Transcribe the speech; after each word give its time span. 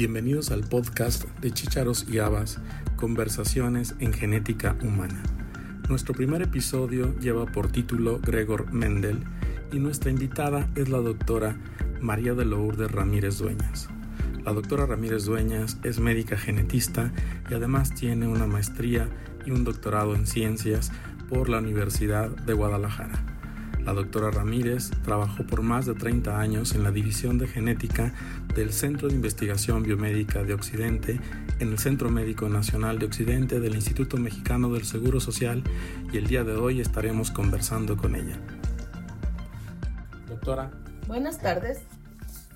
Bienvenidos 0.00 0.50
al 0.50 0.62
podcast 0.62 1.24
de 1.40 1.50
Chicharos 1.50 2.06
y 2.08 2.20
Habas, 2.20 2.58
Conversaciones 2.96 3.96
en 3.98 4.14
Genética 4.14 4.74
Humana. 4.80 5.22
Nuestro 5.90 6.14
primer 6.14 6.40
episodio 6.40 7.14
lleva 7.18 7.44
por 7.44 7.70
título 7.70 8.18
Gregor 8.18 8.72
Mendel 8.72 9.18
y 9.70 9.78
nuestra 9.78 10.10
invitada 10.10 10.70
es 10.74 10.88
la 10.88 11.00
doctora 11.00 11.58
María 12.00 12.32
de 12.32 12.46
Lourdes 12.46 12.90
Ramírez 12.90 13.36
Dueñas. 13.36 13.90
La 14.42 14.54
doctora 14.54 14.86
Ramírez 14.86 15.26
Dueñas 15.26 15.76
es 15.82 16.00
médica 16.00 16.38
genetista 16.38 17.12
y 17.50 17.52
además 17.52 17.94
tiene 17.94 18.26
una 18.26 18.46
maestría 18.46 19.06
y 19.44 19.50
un 19.50 19.64
doctorado 19.64 20.14
en 20.14 20.26
ciencias 20.26 20.92
por 21.28 21.50
la 21.50 21.58
Universidad 21.58 22.30
de 22.30 22.54
Guadalajara. 22.54 23.30
La 23.84 23.94
doctora 23.94 24.30
Ramírez 24.30 24.90
trabajó 25.04 25.44
por 25.46 25.62
más 25.62 25.86
de 25.86 25.94
30 25.94 26.38
años 26.38 26.74
en 26.74 26.84
la 26.84 26.90
División 26.90 27.38
de 27.38 27.48
Genética 27.48 28.12
del 28.54 28.72
Centro 28.72 29.08
de 29.08 29.14
Investigación 29.14 29.82
Biomédica 29.82 30.42
de 30.42 30.54
Occidente 30.54 31.20
en 31.60 31.68
el 31.68 31.78
Centro 31.78 32.10
Médico 32.10 32.48
Nacional 32.48 32.98
de 32.98 33.06
Occidente 33.06 33.60
del 33.60 33.74
Instituto 33.74 34.16
Mexicano 34.16 34.72
del 34.72 34.84
Seguro 34.84 35.20
Social 35.20 35.62
y 36.12 36.16
el 36.16 36.26
día 36.26 36.42
de 36.42 36.54
hoy 36.56 36.80
estaremos 36.80 37.30
conversando 37.30 37.96
con 37.96 38.16
ella. 38.16 38.36
Doctora. 40.28 40.70
Buenas 41.06 41.38
tardes. 41.38 41.80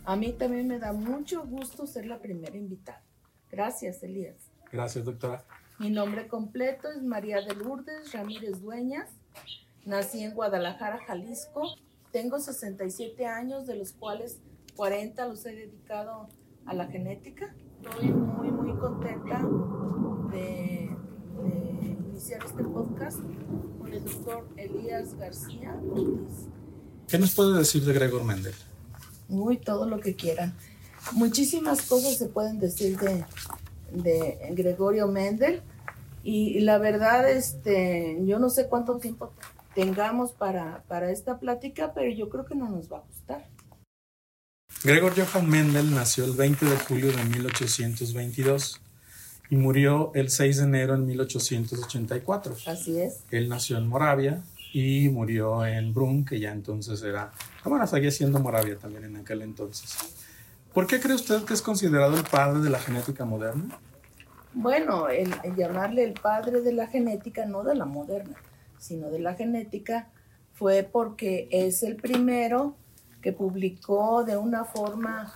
A 0.05 0.17
mí 0.17 0.33
también 0.33 0.69
me 0.69 0.79
da 0.79 0.93
mucho 0.93 1.47
gusto 1.47 1.87
ser 1.87 2.07
la 2.07 2.19
primera 2.19 2.57
invitada. 2.57 3.03
Gracias, 3.51 4.03
Elías. 4.03 4.51
Gracias, 4.73 5.05
doctora. 5.05 5.45
Mi 5.79 5.91
nombre 5.91 6.29
completo 6.29 6.89
es 6.91 7.03
María 7.03 7.41
de 7.41 7.55
Lourdes 7.55 8.13
Ramírez 8.13 8.61
Dueñas. 8.61 9.11
Nací 9.85 10.23
en 10.23 10.35
Guadalajara, 10.35 10.99
Jalisco. 11.07 11.63
Tengo 12.11 12.39
67 12.41 13.27
años, 13.27 13.67
de 13.67 13.77
los 13.77 13.93
cuales 13.93 14.41
40 14.77 15.27
los 15.29 15.45
he 15.47 15.55
dedicado 15.55 16.29
a 16.67 16.75
la 16.75 16.87
genética. 16.87 17.55
Estoy 17.83 18.13
muy, 18.13 18.51
muy 18.51 18.77
contenta 18.79 19.41
de, 20.31 20.91
iniciar 22.11 22.45
este 22.45 22.65
podcast 22.65 23.19
con 23.79 23.93
el 23.93 24.05
doctor 24.05 24.49
Elías 24.57 25.15
García 25.17 25.79
¿Qué 27.09 27.19
nos 27.19 27.35
puede 27.35 27.59
decir 27.59 27.85
de 27.85 27.93
Gregor 27.93 28.25
Mendel? 28.25 28.55
Uy, 29.29 29.59
todo 29.59 29.87
lo 29.87 30.01
que 30.01 30.17
quieran. 30.17 30.55
Muchísimas 31.13 31.83
cosas 31.83 32.17
se 32.17 32.29
pueden 32.29 32.59
decir 32.59 32.99
de, 32.99 33.25
de 33.93 34.39
Gregorio 34.53 35.07
Mendel. 35.07 35.63
Y, 36.23 36.61
la 36.61 36.79
verdad, 36.79 37.31
este, 37.31 38.19
yo 38.25 38.39
no 38.39 38.49
sé 38.49 38.69
cuánto 38.69 38.97
tiempo 38.97 39.33
tengamos 39.75 40.33
para, 40.33 40.83
para 40.89 41.11
esta 41.11 41.39
plática, 41.39 41.93
pero 41.93 42.11
yo 42.11 42.31
creo 42.31 42.47
que 42.47 42.55
no 42.55 42.71
nos 42.71 42.91
va 42.91 42.99
a 42.99 43.03
gustar. 43.03 43.54
Gregor 44.85 45.15
Johann 45.17 45.49
Mendel 45.49 45.95
nació 45.95 46.27
el 46.27 46.33
20 46.33 46.67
de 46.67 46.77
julio 46.77 47.11
de 47.11 47.25
1822 47.25 48.83
y 49.49 49.57
murió 49.57 50.13
el 50.15 50.29
6 50.29 50.59
de 50.59 50.63
enero 50.65 50.95
en 50.95 51.07
1884. 51.07 52.55
Así 52.67 53.01
es. 53.01 53.21
Él 53.31 53.49
nació 53.49 53.79
en 53.79 53.89
Moravia 53.89 54.43
y 54.75 55.09
murió 55.09 55.65
en 55.65 55.95
Brunn, 55.95 56.27
que 56.27 56.39
ya 56.39 56.53
entonces 56.53 57.03
era, 57.03 57.33
bueno, 57.65 57.87
seguía 57.87 58.11
siendo 58.11 58.41
Moravia 58.41 58.77
también 58.77 59.05
en 59.05 59.17
aquel 59.17 59.41
entonces. 59.41 59.97
¿Por 60.75 60.87
qué 60.87 61.01
cree 61.01 61.15
usted 61.15 61.45
que 61.45 61.55
es 61.55 61.63
considerado 61.63 62.15
el 62.19 62.25
padre 62.25 62.61
de 62.61 62.69
la 62.69 62.79
genética 62.79 63.25
moderna? 63.25 63.79
Bueno, 64.53 65.09
el 65.09 65.33
llamarle 65.57 66.05
el 66.05 66.13
padre 66.13 66.61
de 66.61 66.75
la 66.75 66.89
genética, 66.89 67.47
no 67.47 67.65
de 67.65 67.75
la 67.75 67.87
moderna, 67.87 68.37
sino 68.79 69.09
de 69.09 69.21
la 69.21 69.33
genética, 69.33 70.09
fue 70.53 70.83
porque 70.83 71.49
es 71.51 71.83
el 71.83 71.97
primero 71.97 72.77
que 73.25 73.33
publicó 73.33 74.23
de 74.23 74.37
una 74.37 74.67
forma 74.67 75.35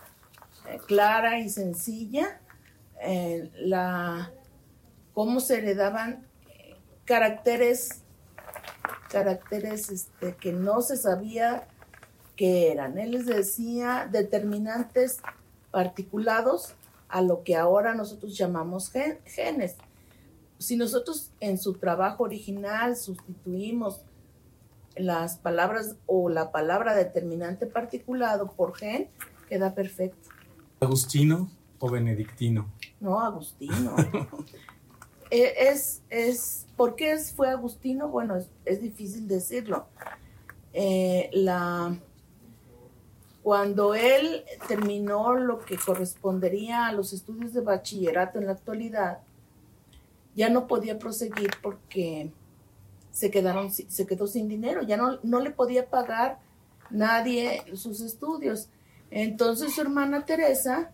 eh, 0.68 0.78
clara 0.86 1.38
y 1.38 1.48
sencilla 1.48 2.38
eh, 3.00 3.50
la, 3.60 4.30
cómo 5.14 5.40
se 5.40 5.56
heredaban 5.56 6.26
eh, 6.50 6.76
caracteres, 7.06 8.02
caracteres 9.08 9.88
este, 9.88 10.36
que 10.36 10.52
no 10.52 10.82
se 10.82 10.98
sabía 10.98 11.66
que 12.36 12.70
eran. 12.70 12.98
Él 12.98 13.12
les 13.12 13.24
decía 13.24 14.06
determinantes 14.12 15.20
particulados 15.70 16.74
a 17.08 17.22
lo 17.22 17.42
que 17.42 17.56
ahora 17.56 17.94
nosotros 17.94 18.36
llamamos 18.36 18.92
genes 19.24 19.76
si 20.58 20.76
nosotros 20.76 21.30
en 21.40 21.56
su 21.56 21.74
trabajo 21.74 22.24
original 22.24 22.96
sustituimos 22.96 24.02
las 24.98 25.38
palabras 25.38 25.96
o 26.06 26.28
la 26.28 26.52
palabra 26.52 26.94
determinante 26.94 27.66
particulado 27.66 28.52
por 28.52 28.76
gen, 28.76 29.08
queda 29.48 29.74
perfecto. 29.74 30.28
¿Agustino 30.80 31.50
o 31.78 31.90
benedictino? 31.90 32.68
No, 33.00 33.20
Agustino. 33.20 33.94
E, 35.30 35.68
es, 35.68 36.00
es, 36.08 36.66
¿Por 36.74 36.96
qué 36.96 37.18
fue 37.18 37.50
Agustino? 37.50 38.08
Bueno, 38.08 38.38
es, 38.64 38.80
difícil 38.80 39.28
decirlo. 39.28 39.86
Eh, 40.72 41.28
la, 41.34 41.94
cuando 43.42 43.94
él 43.94 44.44
terminó 44.68 45.34
lo 45.34 45.58
que 45.58 45.76
correspondería 45.76 46.86
a 46.86 46.92
los 46.92 47.12
estudios 47.12 47.52
de 47.52 47.60
bachillerato 47.60 48.38
en 48.38 48.46
la 48.46 48.52
actualidad, 48.52 49.18
ya 50.34 50.48
no 50.48 50.66
podía 50.66 50.98
proseguir 50.98 51.50
porque 51.62 52.30
se, 53.10 53.30
quedaron, 53.30 53.70
se 53.72 54.06
quedó 54.06 54.26
sin 54.26 54.48
dinero, 54.48 54.82
ya 54.82 54.96
no, 54.96 55.18
no 55.22 55.40
le 55.40 55.50
podía 55.50 55.88
pagar 55.88 56.38
nadie 56.90 57.64
sus 57.74 58.00
estudios. 58.00 58.68
Entonces 59.10 59.74
su 59.74 59.80
hermana 59.80 60.24
Teresa 60.24 60.92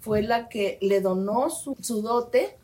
fue 0.00 0.22
la 0.22 0.48
que 0.48 0.78
le 0.80 1.00
donó 1.00 1.48
su, 1.50 2.02
dote 2.02 2.58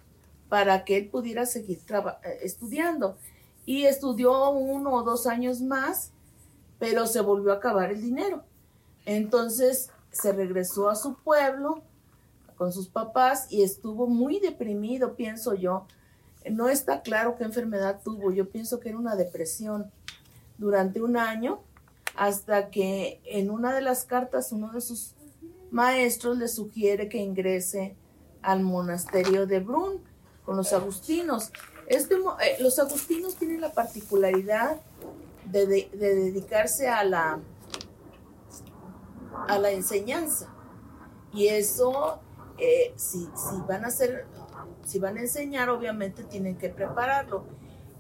para 0.49 0.85
que 0.85 0.97
él 0.97 1.09
pudiera 1.09 1.47
seguir 1.47 1.79
eh, 1.89 2.39
estudiando. 2.43 3.17
Y 3.65 3.85
estudió 3.85 4.51
uno 4.51 4.95
o 4.95 5.03
dos 5.03 5.27
años 5.27 5.61
más, 5.61 6.13
pero 6.79 7.07
se 7.07 7.21
volvió 7.21 7.53
a 7.53 7.57
acabar 7.57 7.93
el 7.93 8.01
dinero. 8.01 8.43
Entonces 9.05 9.91
se 10.11 10.33
regresó 10.33 10.89
a 10.89 10.97
su 10.97 11.15
pueblo 11.15 11.83
con 12.57 12.73
sus 12.73 12.89
papás 12.89 13.47
y 13.51 13.63
estuvo 13.63 14.09
muy 14.09 14.41
deprimido, 14.41 15.15
pienso 15.15 15.55
yo, 15.55 15.87
no 16.51 16.69
está 16.69 17.03
claro 17.03 17.37
qué 17.37 17.45
enfermedad 17.45 18.01
tuvo. 18.03 18.33
Yo 18.33 18.49
pienso 18.49 18.81
que 18.81 18.91
era 18.91 18.99
una 18.99 19.17
depresión 19.17 19.91
durante 20.59 21.01
un 21.01 21.17
año 21.17 21.61
hasta 22.17 22.71
que 22.71 23.21
en 23.25 23.51
una 23.51 23.73
de 23.73 23.81
las 23.81 24.05
cartas 24.05 24.53
uno 24.53 24.73
de 24.73 24.81
sus 24.81 25.15
maestros 25.71 26.37
le 26.39 26.49
sugiere 26.49 27.09
que 27.09 27.19
ingrese 27.19 27.97
al 28.43 28.63
monasterio 28.63 29.47
de 29.47 29.61
Brunn 29.61 30.03
con 30.45 30.57
los 30.57 30.73
agustinos. 30.73 31.53
Este, 31.87 32.15
eh, 32.15 32.57
los 32.61 32.79
agustinos 32.79 33.37
tienen 33.37 33.61
la 33.61 33.73
particularidad 33.73 34.81
de, 35.45 35.89
dedicarse 35.93 36.89
a 36.89 37.05
la, 37.05 37.41
a 39.47 39.59
la 39.59 39.71
enseñanza. 39.71 40.53
Y 41.33 41.49
eso, 41.49 42.21
eh, 42.59 42.93
si, 42.97 43.21
si, 43.21 43.57
van 43.67 43.85
a 43.85 43.91
ser 43.91 44.27
si 44.85 44.99
van 44.99 45.19
a 45.19 45.21
enseñar, 45.21 45.69
obviamente 45.69 46.25
tienen 46.25 46.57
que 46.57 46.71
prepararlo. 46.71 47.45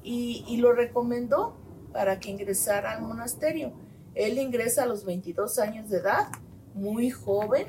Y, 0.03 0.57
lo 0.57 0.73
recomendó 0.73 1.55
para 1.93 2.19
que 2.19 2.31
ingresara 2.31 2.93
al 2.93 3.03
monasterio. 3.03 3.73
Él 4.15 4.39
ingresa 4.39 4.85
a 4.85 4.87
los 4.87 5.05
22 5.05 5.59
años 5.59 5.91
de 5.91 5.99
edad, 5.99 6.29
muy 6.75 7.11
joven, 7.11 7.67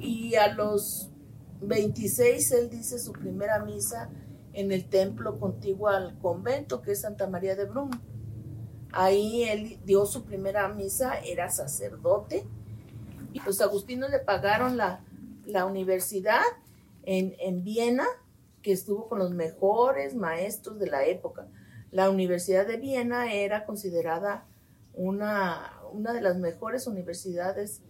y 0.00 0.34
a 0.34 0.52
los 0.52 1.10
26 1.60 2.50
él 2.52 2.70
dice 2.70 2.98
su 2.98 3.12
primera 3.12 3.64
misa 3.64 4.10
en 4.52 4.72
el 4.72 4.88
templo 4.88 5.38
contiguo 5.38 5.88
al 5.88 6.18
convento, 6.18 6.82
que 6.82 6.92
es 6.92 7.02
Santa 7.02 7.28
María 7.28 7.54
de 7.54 7.66
Brum. 7.66 7.90
Ahí 8.90 9.44
él 9.44 9.78
dio 9.84 10.06
su 10.06 10.24
primera 10.24 10.68
misa, 10.68 11.18
era 11.20 11.50
sacerdote, 11.50 12.44
y 13.32 13.40
los 13.40 13.60
agustinos 13.60 14.10
le 14.10 14.18
pagaron 14.18 14.76
la, 14.76 15.04
la 15.46 15.66
universidad 15.66 16.42
en, 17.04 17.34
en 17.38 17.64
Viena 17.64 18.06
que 18.62 18.72
estuvo 18.72 19.08
con 19.08 19.18
los 19.18 19.32
mejores 19.32 20.14
maestros 20.14 20.78
de 20.78 20.86
la 20.86 21.04
época. 21.04 21.46
La 21.90 22.10
Universidad 22.10 22.66
de 22.66 22.78
Viena 22.78 23.32
era 23.32 23.66
considerada 23.66 24.46
una, 24.94 25.74
una 25.92 26.12
de 26.12 26.22
las 26.22 26.38
mejores 26.38 26.86
universidades 26.86 27.82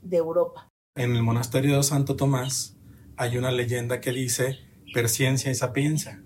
de 0.00 0.16
Europa. 0.16 0.68
En 0.94 1.16
el 1.16 1.22
monasterio 1.22 1.76
de 1.76 1.82
Santo 1.82 2.16
Tomás 2.16 2.76
hay 3.16 3.36
una 3.36 3.50
leyenda 3.50 4.00
que 4.00 4.12
dice 4.12 4.58
persciencia 4.94 5.50
y 5.50 5.54
sapiencia. 5.54 6.22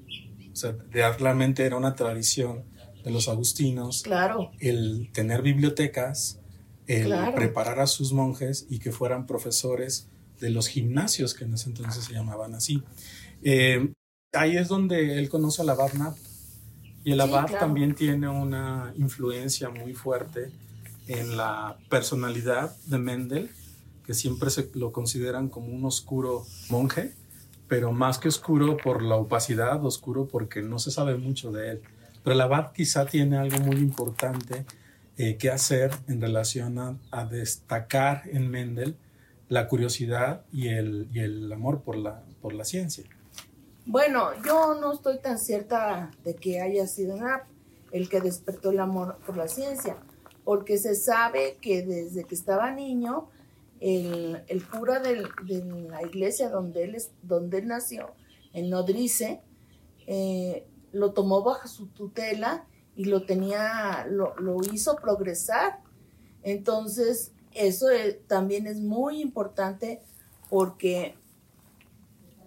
O 0.52 0.56
sea, 0.56 0.76
realmente 1.18 1.64
era 1.64 1.76
una 1.76 1.94
tradición 1.94 2.64
de 3.02 3.10
los 3.10 3.28
agustinos 3.28 4.02
claro. 4.02 4.50
el 4.58 5.10
tener 5.12 5.40
bibliotecas, 5.40 6.40
el 6.86 7.14
preparar 7.34 7.80
a 7.80 7.86
sus 7.86 8.12
monjes 8.12 8.66
y 8.68 8.78
que 8.78 8.92
fueran 8.92 9.26
profesores 9.26 10.08
de 10.40 10.50
los 10.50 10.68
gimnasios 10.68 11.34
que 11.34 11.44
en 11.44 11.54
ese 11.54 11.68
entonces 11.70 12.04
se 12.04 12.12
llamaban 12.12 12.54
así. 12.54 12.82
Eh, 13.42 13.92
ahí 14.32 14.56
es 14.56 14.68
donde 14.68 15.18
él 15.18 15.28
conoce 15.28 15.62
a 15.62 15.64
la 15.64 15.72
abad 15.72 15.90
Y 17.04 17.12
el 17.12 17.20
abad 17.20 17.46
también 17.58 17.94
tiene 17.94 18.28
una 18.28 18.92
influencia 18.96 19.68
muy 19.70 19.94
fuerte 19.94 20.50
en 21.06 21.36
la 21.36 21.78
personalidad 21.88 22.76
de 22.86 22.98
Mendel, 22.98 23.50
que 24.04 24.14
siempre 24.14 24.50
se 24.50 24.70
lo 24.74 24.92
consideran 24.92 25.48
como 25.48 25.68
un 25.68 25.84
oscuro 25.84 26.44
monje, 26.68 27.12
pero 27.68 27.92
más 27.92 28.18
que 28.18 28.28
oscuro 28.28 28.76
por 28.76 29.02
la 29.02 29.16
opacidad, 29.16 29.84
oscuro 29.84 30.26
porque 30.26 30.62
no 30.62 30.78
se 30.78 30.90
sabe 30.90 31.16
mucho 31.16 31.52
de 31.52 31.72
él. 31.72 31.82
Pero 32.22 32.34
el 32.34 32.40
abad 32.40 32.72
quizá 32.72 33.06
tiene 33.06 33.36
algo 33.36 33.58
muy 33.58 33.76
importante 33.76 34.64
eh, 35.18 35.36
que 35.36 35.50
hacer 35.50 35.92
en 36.08 36.20
relación 36.20 36.78
a, 36.78 37.24
destacar 37.24 38.24
en 38.30 38.50
Mendel 38.50 38.96
la 39.48 39.68
curiosidad 39.68 40.44
y 40.52 40.68
el, 40.68 41.08
y 41.12 41.20
el 41.20 41.52
amor 41.52 41.82
por 41.82 41.96
la, 41.96 42.22
por 42.40 42.52
la 42.52 42.64
ciencia. 42.64 43.04
Bueno, 43.84 44.30
yo 44.44 44.74
no 44.80 44.92
estoy 44.92 45.18
tan 45.18 45.38
cierta 45.38 46.10
de 46.24 46.34
que 46.34 46.60
haya 46.60 46.86
sido 46.86 47.16
el 47.92 48.08
que 48.08 48.20
despertó 48.20 48.70
el 48.70 48.80
amor 48.80 49.18
por 49.24 49.36
la 49.36 49.46
ciencia, 49.46 49.96
porque 50.44 50.78
se 50.78 50.96
sabe 50.96 51.56
que 51.60 51.82
desde 51.82 52.24
que 52.24 52.34
estaba 52.34 52.72
niño, 52.72 53.28
el, 53.80 54.64
cura 54.70 55.00
de 55.00 55.28
la 55.88 56.02
iglesia 56.02 56.48
donde 56.48 56.84
él, 56.84 56.96
donde 57.22 57.62
nació, 57.62 58.14
en 58.52 58.70
Nodrice, 58.70 59.42
eh, 60.06 60.66
lo 60.92 61.12
tomó 61.12 61.42
bajo 61.42 61.68
su 61.68 61.86
tutela 61.88 62.66
y 62.96 63.04
lo 63.04 63.24
tenía, 63.26 64.06
lo, 64.08 64.34
hizo 64.72 64.96
progresar. 64.96 65.80
Entonces, 66.42 67.32
eso 67.56 67.86
también 68.26 68.66
es 68.66 68.80
muy 68.80 69.20
importante 69.20 70.00
porque 70.48 71.14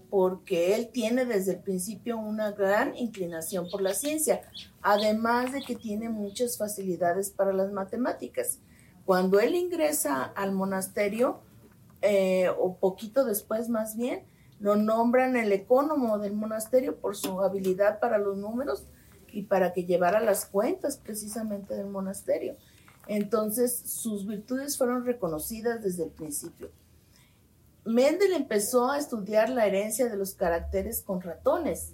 porque 0.10 0.76
él 0.76 0.90
tiene 0.92 1.26
desde 1.26 1.52
el 1.52 1.60
principio 1.60 2.18
una 2.18 2.52
gran 2.52 2.96
inclinación 2.96 3.70
por 3.70 3.82
la 3.82 3.94
ciencia, 3.94 4.42
además 4.82 5.52
de 5.52 5.62
que 5.62 5.76
tiene 5.76 6.10
muchas 6.10 6.58
facilidades 6.58 7.30
para 7.30 7.54
las 7.54 7.72
matemáticas. 7.72 8.60
Cuando 9.06 9.40
él 9.40 9.56
ingresa 9.56 10.24
al 10.24 10.52
monasterio, 10.52 11.42
eh, 12.02 12.50
o 12.58 12.76
poquito 12.78 13.24
después 13.24 13.70
más 13.70 13.96
bien, 13.96 14.24
lo 14.60 14.76
nombran 14.76 15.36
el 15.36 15.52
ecónomo 15.52 16.18
del 16.18 16.34
monasterio 16.34 16.98
por 16.98 17.16
su 17.16 17.42
habilidad 17.42 18.00
para 18.00 18.18
los 18.18 18.38
números 18.38 18.86
y 19.32 19.44
para 19.44 19.74
que 19.74 19.86
llevara 19.86 20.20
las 20.20 20.46
cuentas 20.46 20.98
precisamente 20.98 21.76
del 21.76 21.88
monasterio. 21.88 22.56
Entonces 23.10 23.76
sus 23.76 24.28
virtudes 24.28 24.78
fueron 24.78 25.04
reconocidas 25.04 25.82
desde 25.82 26.04
el 26.04 26.12
principio. 26.12 26.70
Mendel 27.84 28.34
empezó 28.34 28.92
a 28.92 29.00
estudiar 29.00 29.50
la 29.50 29.66
herencia 29.66 30.08
de 30.08 30.16
los 30.16 30.36
caracteres 30.36 31.02
con 31.02 31.20
ratones, 31.20 31.94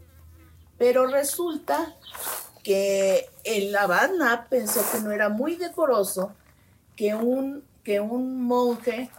pero 0.78 1.08
resulta 1.08 1.96
que 2.64 3.30
el 3.46 3.74
abad 3.78 4.10
pensó 4.50 4.82
que 4.92 5.00
no 5.00 5.12
era 5.12 5.30
muy 5.30 5.56
decoroso 5.56 6.34
que 6.98 7.16
un, 7.16 7.64
que 7.86 8.02
un 8.02 8.42
monje 8.42 9.10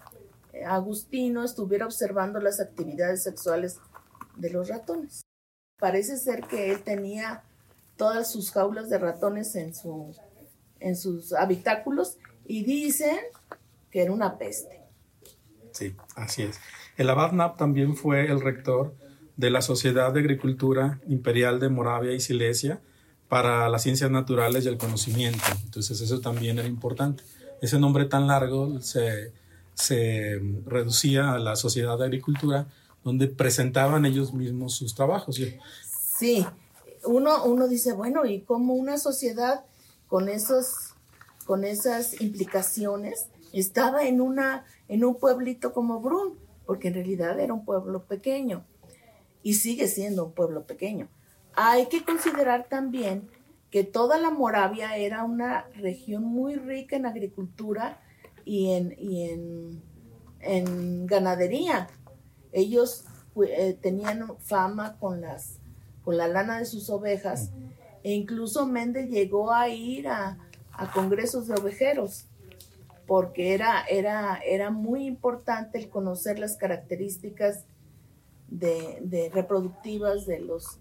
eh, 0.53 0.65
agustino 0.67 1.45
estuviera 1.45 1.87
observando 1.87 2.41
las 2.41 2.61
actividades 2.61 3.23
sexuales 3.23 3.79
de 4.37 4.51
los 4.51 4.69
ratones. 4.69 5.23
Parece 5.79 6.19
ser 6.19 6.43
que 6.47 6.73
él 6.73 6.83
tenía 6.83 7.43
todas 7.97 8.31
sus 8.31 8.51
jaulas 8.51 8.91
de 8.91 8.99
ratones 8.99 9.55
en, 9.57 9.75
su, 9.75 10.15
en 10.81 10.97
sus 10.97 11.33
habitáculos 11.33 12.19
y 12.47 12.65
dicen 12.65 13.17
que 13.91 14.03
era 14.03 14.13
una 14.13 14.39
peste. 14.39 14.83
Sí, 15.73 15.95
así 16.15 16.43
es. 16.43 16.59
El 16.97 17.11
abad 17.11 17.33
Nap 17.33 17.57
también 17.57 17.97
fue 17.97 18.31
el 18.31 18.41
rector 18.41 18.95
de 19.37 19.51
la 19.51 19.61
Sociedad 19.61 20.13
de 20.13 20.21
Agricultura 20.21 21.01
Imperial 21.09 21.61
de 21.61 21.69
Moravia 21.69 22.13
y 22.13 22.21
Silesia 22.21 22.81
para 23.29 23.69
las 23.69 23.83
ciencias 23.83 24.11
naturales 24.11 24.65
y 24.65 24.69
el 24.69 24.79
conocimiento. 24.79 25.45
Entonces 25.65 26.01
eso 26.01 26.21
también 26.21 26.59
era 26.59 26.69
importante. 26.69 27.23
Ese 27.61 27.79
nombre 27.79 28.07
tan 28.07 28.27
largo 28.27 28.81
se, 28.81 29.33
se 29.75 30.41
reducía 30.65 31.33
a 31.33 31.39
la 31.39 31.57
Sociedad 31.57 31.99
de 31.99 32.05
Agricultura, 32.05 32.67
donde 33.05 33.27
presentaban 33.29 34.07
ellos 34.07 34.33
mismos 34.33 34.75
sus 34.75 34.95
trabajos. 34.95 35.39
Sí, 36.19 36.47
uno, 37.05 37.45
uno 37.45 37.69
dice, 37.69 37.93
bueno, 37.93 38.25
¿y 38.25 38.41
cómo 38.41 38.75
una 38.75 38.99
sociedad 38.99 39.65
con, 40.09 40.29
esos, 40.29 40.95
con 41.47 41.65
esas 41.65 42.21
implicaciones 42.21 43.29
estaba 43.53 44.05
en, 44.05 44.21
una, 44.21 44.65
en 44.89 45.05
un 45.05 45.17
pueblito 45.17 45.73
como 45.73 46.01
Brun, 46.01 46.39
porque 46.67 46.89
en 46.89 46.95
realidad 46.95 47.39
era 47.41 47.55
un 47.55 47.65
pueblo 47.65 48.05
pequeño 48.05 48.65
y 49.43 49.55
sigue 49.55 49.89
siendo 49.89 50.27
un 50.27 50.33
pueblo 50.33 50.65
pequeño. 50.65 51.09
Hay 51.55 51.87
que 51.87 52.05
considerar 52.05 52.67
también 52.69 53.31
que 53.71 53.85
toda 53.85 54.19
la 54.19 54.31
Moravia 54.31 54.97
era 54.97 55.25
una 55.25 55.67
región 55.75 56.25
muy 56.25 56.57
rica 56.57 56.97
en 56.97 57.07
agricultura 57.07 58.01
y 58.45 58.73
en, 58.73 58.95
y 58.99 59.31
en, 60.41 61.07
ganadería. 61.07 61.89
Ellos 62.53 63.05
eh, 63.49 63.79
tenían 63.81 64.37
fama 64.39 64.97
con, 64.99 65.21
las, 65.21 65.59
con 66.03 66.17
la 66.17 66.29
lana 66.29 66.59
de 66.59 66.65
sus 66.65 66.91
ovejas 66.91 67.51
e 68.07 68.13
incluso 68.13 68.67
Mendel 68.67 69.09
llegó 69.09 69.53
a 69.53 69.69
ir 69.69 70.07
a, 70.07 70.39
a 70.71 70.93
congresos 70.93 71.49
de 71.49 71.55
ovejeros 71.55 72.27
porque 73.05 73.53
era, 73.53 73.83
era, 73.83 74.39
era 74.47 74.71
muy 74.71 75.07
importante 75.07 75.77
el 75.77 75.89
conocer 75.89 76.39
las 76.39 76.57
características 76.57 77.65
de, 78.47 79.29
reproductivas 79.35 80.25
de, 80.25 80.39
los, 80.39 80.79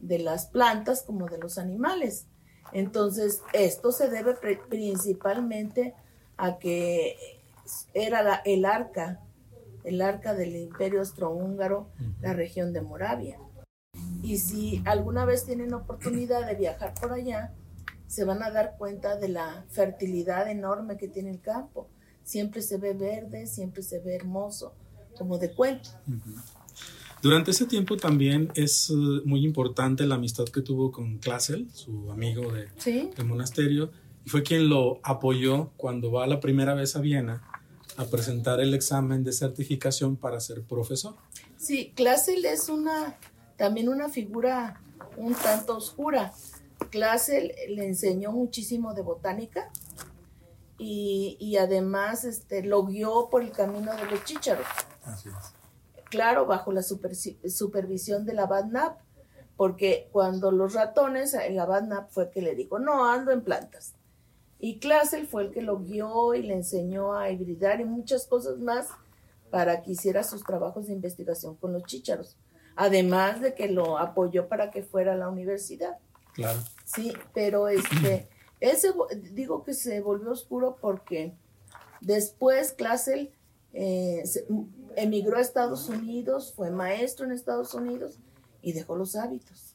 de 0.00 0.18
las 0.18 0.46
plantas 0.46 1.04
como 1.04 1.26
de 1.26 1.38
los 1.38 1.56
animales. 1.56 2.26
Entonces, 2.72 3.42
esto 3.52 3.92
se 3.92 4.10
debe 4.10 4.34
principalmente 4.68 5.94
a 6.36 6.58
que 6.58 7.16
era 7.94 8.42
el 8.44 8.64
arca, 8.64 9.20
el 9.84 10.02
arca 10.02 10.34
del 10.34 10.56
imperio 10.56 10.98
austrohúngaro, 10.98 11.86
la 12.20 12.32
región 12.32 12.72
de 12.72 12.80
Moravia. 12.80 13.38
Y 14.26 14.38
si 14.38 14.82
alguna 14.86 15.24
vez 15.24 15.44
tienen 15.44 15.72
oportunidad 15.72 16.44
de 16.48 16.56
viajar 16.56 16.94
por 17.00 17.12
allá, 17.12 17.54
se 18.08 18.24
van 18.24 18.42
a 18.42 18.50
dar 18.50 18.74
cuenta 18.76 19.14
de 19.14 19.28
la 19.28 19.64
fertilidad 19.68 20.50
enorme 20.50 20.96
que 20.96 21.06
tiene 21.06 21.30
el 21.30 21.40
campo. 21.40 21.88
Siempre 22.24 22.60
se 22.60 22.76
ve 22.76 22.92
verde, 22.92 23.46
siempre 23.46 23.84
se 23.84 24.00
ve 24.00 24.16
hermoso, 24.16 24.74
como 25.16 25.38
de 25.38 25.52
cuento. 25.52 25.90
Durante 27.22 27.52
ese 27.52 27.66
tiempo 27.66 27.96
también 27.96 28.50
es 28.56 28.90
eh, 28.90 28.94
muy 29.24 29.44
importante 29.44 30.04
la 30.08 30.16
amistad 30.16 30.46
que 30.46 30.60
tuvo 30.60 30.90
con 30.90 31.18
Klassel, 31.18 31.68
su 31.72 32.10
amigo 32.10 32.52
de, 32.52 32.66
del 33.14 33.26
monasterio, 33.26 33.92
y 34.24 34.28
fue 34.28 34.42
quien 34.42 34.68
lo 34.68 34.98
apoyó 35.04 35.70
cuando 35.76 36.10
va 36.10 36.26
la 36.26 36.40
primera 36.40 36.74
vez 36.74 36.96
a 36.96 37.00
Viena 37.00 37.48
a 37.96 38.04
presentar 38.06 38.58
el 38.58 38.74
examen 38.74 39.22
de 39.22 39.32
certificación 39.32 40.16
para 40.16 40.40
ser 40.40 40.64
profesor. 40.64 41.14
Sí, 41.56 41.92
Klassel 41.94 42.44
es 42.44 42.68
una 42.68 43.16
también 43.56 43.88
una 43.88 44.08
figura 44.08 44.80
un 45.16 45.34
tanto 45.34 45.76
oscura 45.76 46.32
clase 46.90 47.54
le 47.68 47.86
enseñó 47.86 48.32
muchísimo 48.32 48.94
de 48.94 49.02
botánica 49.02 49.70
y, 50.78 51.56
además 51.58 52.24
este, 52.24 52.62
lo 52.62 52.84
guió 52.84 53.28
por 53.30 53.42
el 53.42 53.50
camino 53.50 53.94
de 53.96 54.04
los 54.10 54.24
chícharos. 54.24 54.66
Claro, 56.10 56.44
bajo 56.44 56.70
la 56.70 56.82
supervisión 56.82 58.26
de 58.26 58.34
la 58.34 58.46
Nap, 58.70 58.98
porque 59.56 60.08
cuando 60.12 60.50
los 60.50 60.74
ratones, 60.74 61.32
el 61.32 61.56
Nap 61.56 62.10
fue 62.10 62.24
el 62.24 62.30
que 62.30 62.42
le 62.42 62.54
dijo, 62.54 62.78
no, 62.78 63.10
ando 63.10 63.30
en 63.30 63.42
plantas. 63.42 63.94
Y 64.58 64.78
Classel 64.78 65.26
fue 65.26 65.44
el 65.44 65.50
que 65.50 65.62
lo 65.62 65.78
guió 65.78 66.34
y 66.34 66.42
le 66.42 66.54
enseñó 66.54 67.14
a 67.14 67.30
hibridar 67.30 67.80
y 67.80 67.84
muchas 67.84 68.26
cosas 68.26 68.58
más 68.58 68.88
para 69.50 69.82
que 69.82 69.92
hiciera 69.92 70.24
sus 70.24 70.44
trabajos 70.44 70.86
de 70.86 70.92
investigación 70.92 71.56
con 71.56 71.72
los 71.72 71.84
chícharos. 71.84 72.36
Además 72.76 73.40
de 73.40 73.54
que 73.54 73.68
lo 73.68 73.98
apoyó 73.98 74.48
para 74.48 74.70
que 74.70 74.82
fuera 74.82 75.14
a 75.14 75.16
la 75.16 75.28
universidad. 75.28 75.98
Claro. 76.34 76.60
Sí, 76.84 77.12
pero 77.34 77.68
este, 77.68 78.28
ese, 78.60 78.92
digo 79.32 79.64
que 79.64 79.74
se 79.74 80.00
volvió 80.00 80.30
oscuro 80.30 80.76
porque 80.80 81.34
después 82.00 82.72
Klassel 82.72 83.32
eh, 83.72 84.22
emigró 84.96 85.38
a 85.38 85.40
Estados 85.40 85.88
Unidos, 85.88 86.52
fue 86.54 86.70
maestro 86.70 87.26
en 87.26 87.32
Estados 87.32 87.74
Unidos 87.74 88.18
y 88.62 88.72
dejó 88.72 88.96
los 88.96 89.16
hábitos. 89.16 89.74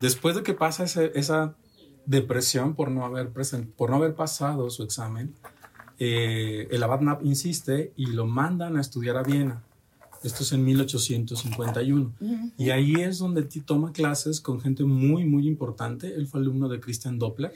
Después 0.00 0.36
de 0.36 0.42
que 0.42 0.54
pasa 0.54 0.84
esa 0.84 1.56
depresión 2.04 2.74
por 2.74 2.90
no 2.90 3.04
haber, 3.04 3.32
por 3.76 3.90
no 3.90 3.96
haber 3.96 4.14
pasado 4.14 4.68
su 4.70 4.82
examen, 4.82 5.34
eh, 5.98 6.68
el 6.70 6.82
abad 6.82 6.98
Knapp 6.98 7.24
insiste 7.24 7.92
y 7.96 8.06
lo 8.06 8.26
mandan 8.26 8.76
a 8.76 8.80
estudiar 8.80 9.16
a 9.16 9.22
Viena. 9.22 9.64
Esto 10.26 10.42
es 10.42 10.52
en 10.52 10.64
1851. 10.64 12.12
Y 12.58 12.70
ahí 12.70 12.94
es 12.96 13.18
donde 13.18 13.42
toma 13.64 13.92
clases 13.92 14.40
con 14.40 14.60
gente 14.60 14.82
muy, 14.82 15.24
muy 15.24 15.46
importante. 15.46 16.08
Él 16.08 16.26
fue 16.26 16.40
alumno 16.40 16.68
de 16.68 16.80
Christian 16.80 17.18
Doppler. 17.18 17.52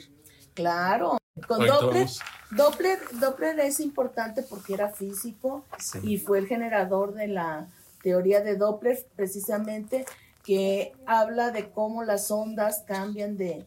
Claro. 0.55 1.19
Con 1.49 1.67
Doppler, 1.67 2.09
Doppler, 2.51 2.99
Doppler, 3.21 3.61
es 3.61 3.81
importante 3.81 4.43
porque 4.43 4.75
era 4.75 4.91
físico 4.91 5.65
y 6.03 6.19
fue 6.19 6.39
el 6.39 6.47
generador 6.47 7.15
de 7.15 7.29
la 7.29 7.69
teoría 8.03 8.41
de 8.41 8.57
Doppler, 8.57 9.07
precisamente, 9.17 10.05
que 10.45 10.93
habla 11.07 11.51
de 11.51 11.71
cómo 11.71 12.05
las 12.05 12.31
ondas 12.31 12.85
cambian 12.87 13.37
de, 13.37 13.67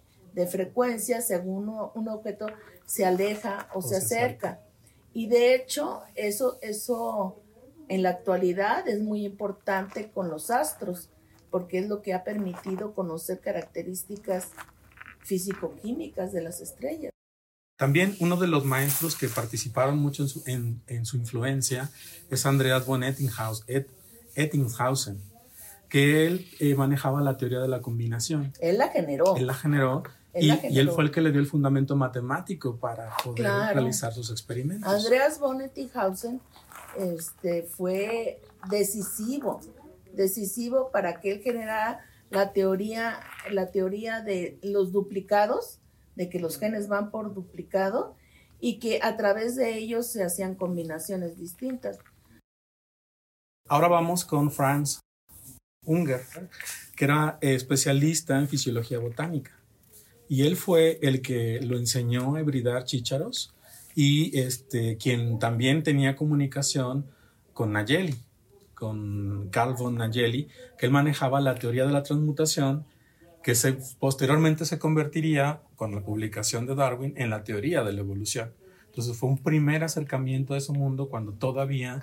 frecuencia 0.49 1.21
según 1.21 1.69
un 1.93 2.09
objeto 2.09 2.47
se 2.85 3.05
aleja 3.05 3.67
o, 3.73 3.81
se, 3.81 3.97
acerca. 3.97 4.59
Y 5.13 5.27
de 5.27 5.55
hecho, 5.55 6.01
eso, 6.15 6.57
eso 6.61 7.42
en 7.89 8.03
la 8.03 8.09
actualidad 8.09 8.87
es 8.87 9.01
muy 9.01 9.25
importante 9.25 10.11
con 10.11 10.29
los 10.29 10.49
astros, 10.49 11.09
porque 11.49 11.79
es 11.79 11.87
lo 11.87 12.01
que 12.01 12.13
ha 12.13 12.23
permitido 12.23 12.93
conocer 12.93 13.39
características 13.39 14.49
físico-químicas 15.19 16.33
de 16.33 16.41
las 16.41 16.61
estrellas. 16.61 17.11
También 17.77 18.15
uno 18.19 18.37
de 18.37 18.47
los 18.47 18.65
maestros 18.65 19.15
que 19.15 19.27
participaron 19.27 19.97
mucho 19.97 20.25
en 20.45 21.05
su, 21.05 21.17
influencia 21.17 21.89
es 22.29 22.45
Andreas 22.45 22.85
von 22.85 23.03
Ettinghausen, 23.03 25.19
que 25.89 26.27
él 26.27 26.47
eh, 26.59 26.75
manejaba 26.75 27.21
la 27.21 27.37
teoría 27.37 27.59
de 27.59 27.67
la 27.67 27.81
combinación. 27.81 28.53
Él 28.59 28.77
la 28.77 28.89
generó. 28.89 29.35
Él 29.35 29.47
la 29.47 29.53
generó. 29.53 30.03
y, 30.35 30.49
él 30.49 30.89
fue 30.91 31.03
el 31.03 31.11
que 31.11 31.21
le 31.21 31.31
dio 31.31 31.41
el 31.41 31.47
fundamento 31.47 31.95
matemático 31.95 32.77
para 32.77 33.15
poder 33.23 33.47
realizar 33.73 34.13
sus 34.13 34.31
experimentos. 34.31 34.91
Andreas 34.91 35.39
von 35.39 35.61
Ettinghausen 35.61 36.41
este, 36.97 37.63
fue 37.63 38.41
decisivo, 38.69 39.61
decisivo 40.13 40.91
para 40.91 41.19
que 41.19 41.31
él 41.31 41.41
generara 41.41 42.05
la 42.29 42.53
teoría, 42.53 43.19
la 43.51 43.71
teoría 43.71 44.21
de 44.21 44.59
los 44.63 44.91
duplicados 44.91 45.79
de 46.15 46.29
que 46.29 46.39
los 46.39 46.57
genes 46.57 46.87
van 46.87 47.11
por 47.11 47.33
duplicado 47.33 48.15
y 48.59 48.79
que 48.79 48.99
a 49.01 49.17
través 49.17 49.55
de 49.55 49.77
ellos 49.77 50.07
se 50.07 50.23
hacían 50.23 50.55
combinaciones 50.55 51.37
distintas. 51.37 51.99
Ahora 53.67 53.87
vamos 53.87 54.25
con 54.25 54.51
Franz 54.51 54.99
Unger, 55.85 56.21
que 56.95 57.05
era 57.05 57.37
especialista 57.41 58.37
en 58.37 58.47
fisiología 58.47 58.99
botánica. 58.99 59.51
Y 60.27 60.45
él 60.45 60.55
fue 60.55 60.99
el 61.01 61.21
que 61.21 61.59
lo 61.61 61.77
enseñó 61.77 62.35
a 62.35 62.41
hibridar 62.41 62.85
chícharos 62.85 63.52
y 63.95 64.37
este, 64.39 64.97
quien 64.97 65.39
también 65.39 65.83
tenía 65.83 66.15
comunicación 66.15 67.05
con 67.53 67.73
Nayeli, 67.73 68.15
con 68.73 69.49
Carl 69.49 69.75
von 69.75 69.95
Nayeli, 69.95 70.49
que 70.77 70.87
él 70.87 70.91
manejaba 70.91 71.39
la 71.41 71.55
teoría 71.55 71.85
de 71.85 71.93
la 71.93 72.03
transmutación 72.03 72.85
que 73.43 73.55
se, 73.55 73.77
posteriormente 73.99 74.65
se 74.65 74.79
convertiría, 74.79 75.61
con 75.75 75.93
la 75.93 76.01
publicación 76.01 76.65
de 76.65 76.75
Darwin, 76.75 77.13
en 77.17 77.29
la 77.29 77.43
teoría 77.43 77.83
de 77.83 77.91
la 77.91 77.99
evolución. 77.99 78.53
Entonces 78.85 79.17
fue 79.17 79.29
un 79.29 79.37
primer 79.37 79.83
acercamiento 79.83 80.53
a 80.53 80.57
ese 80.57 80.71
mundo 80.71 81.09
cuando 81.09 81.33
todavía 81.33 81.99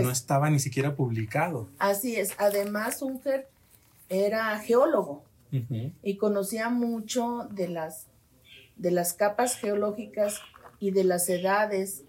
no 0.00 0.10
estaba 0.10 0.50
ni 0.50 0.58
siquiera 0.58 0.96
publicado. 0.96 1.68
Así 1.78 2.16
es. 2.16 2.34
Además, 2.36 3.00
Unger 3.00 3.48
era 4.08 4.58
geólogo 4.58 5.24
y 6.02 6.16
conocía 6.16 6.68
mucho 6.68 7.48
de 7.50 7.68
las, 7.68 8.06
de 8.76 8.90
las 8.90 9.14
capas 9.14 9.56
geológicas 9.56 10.40
y 10.82 10.90
de 10.90 11.04
las 11.04 11.28
edades 11.28 12.02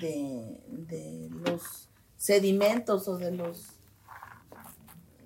de, 0.00 1.28
los 1.44 1.88
sedimentos 2.16 3.08
o 3.08 3.18
de 3.18 3.32
los, 3.32 3.66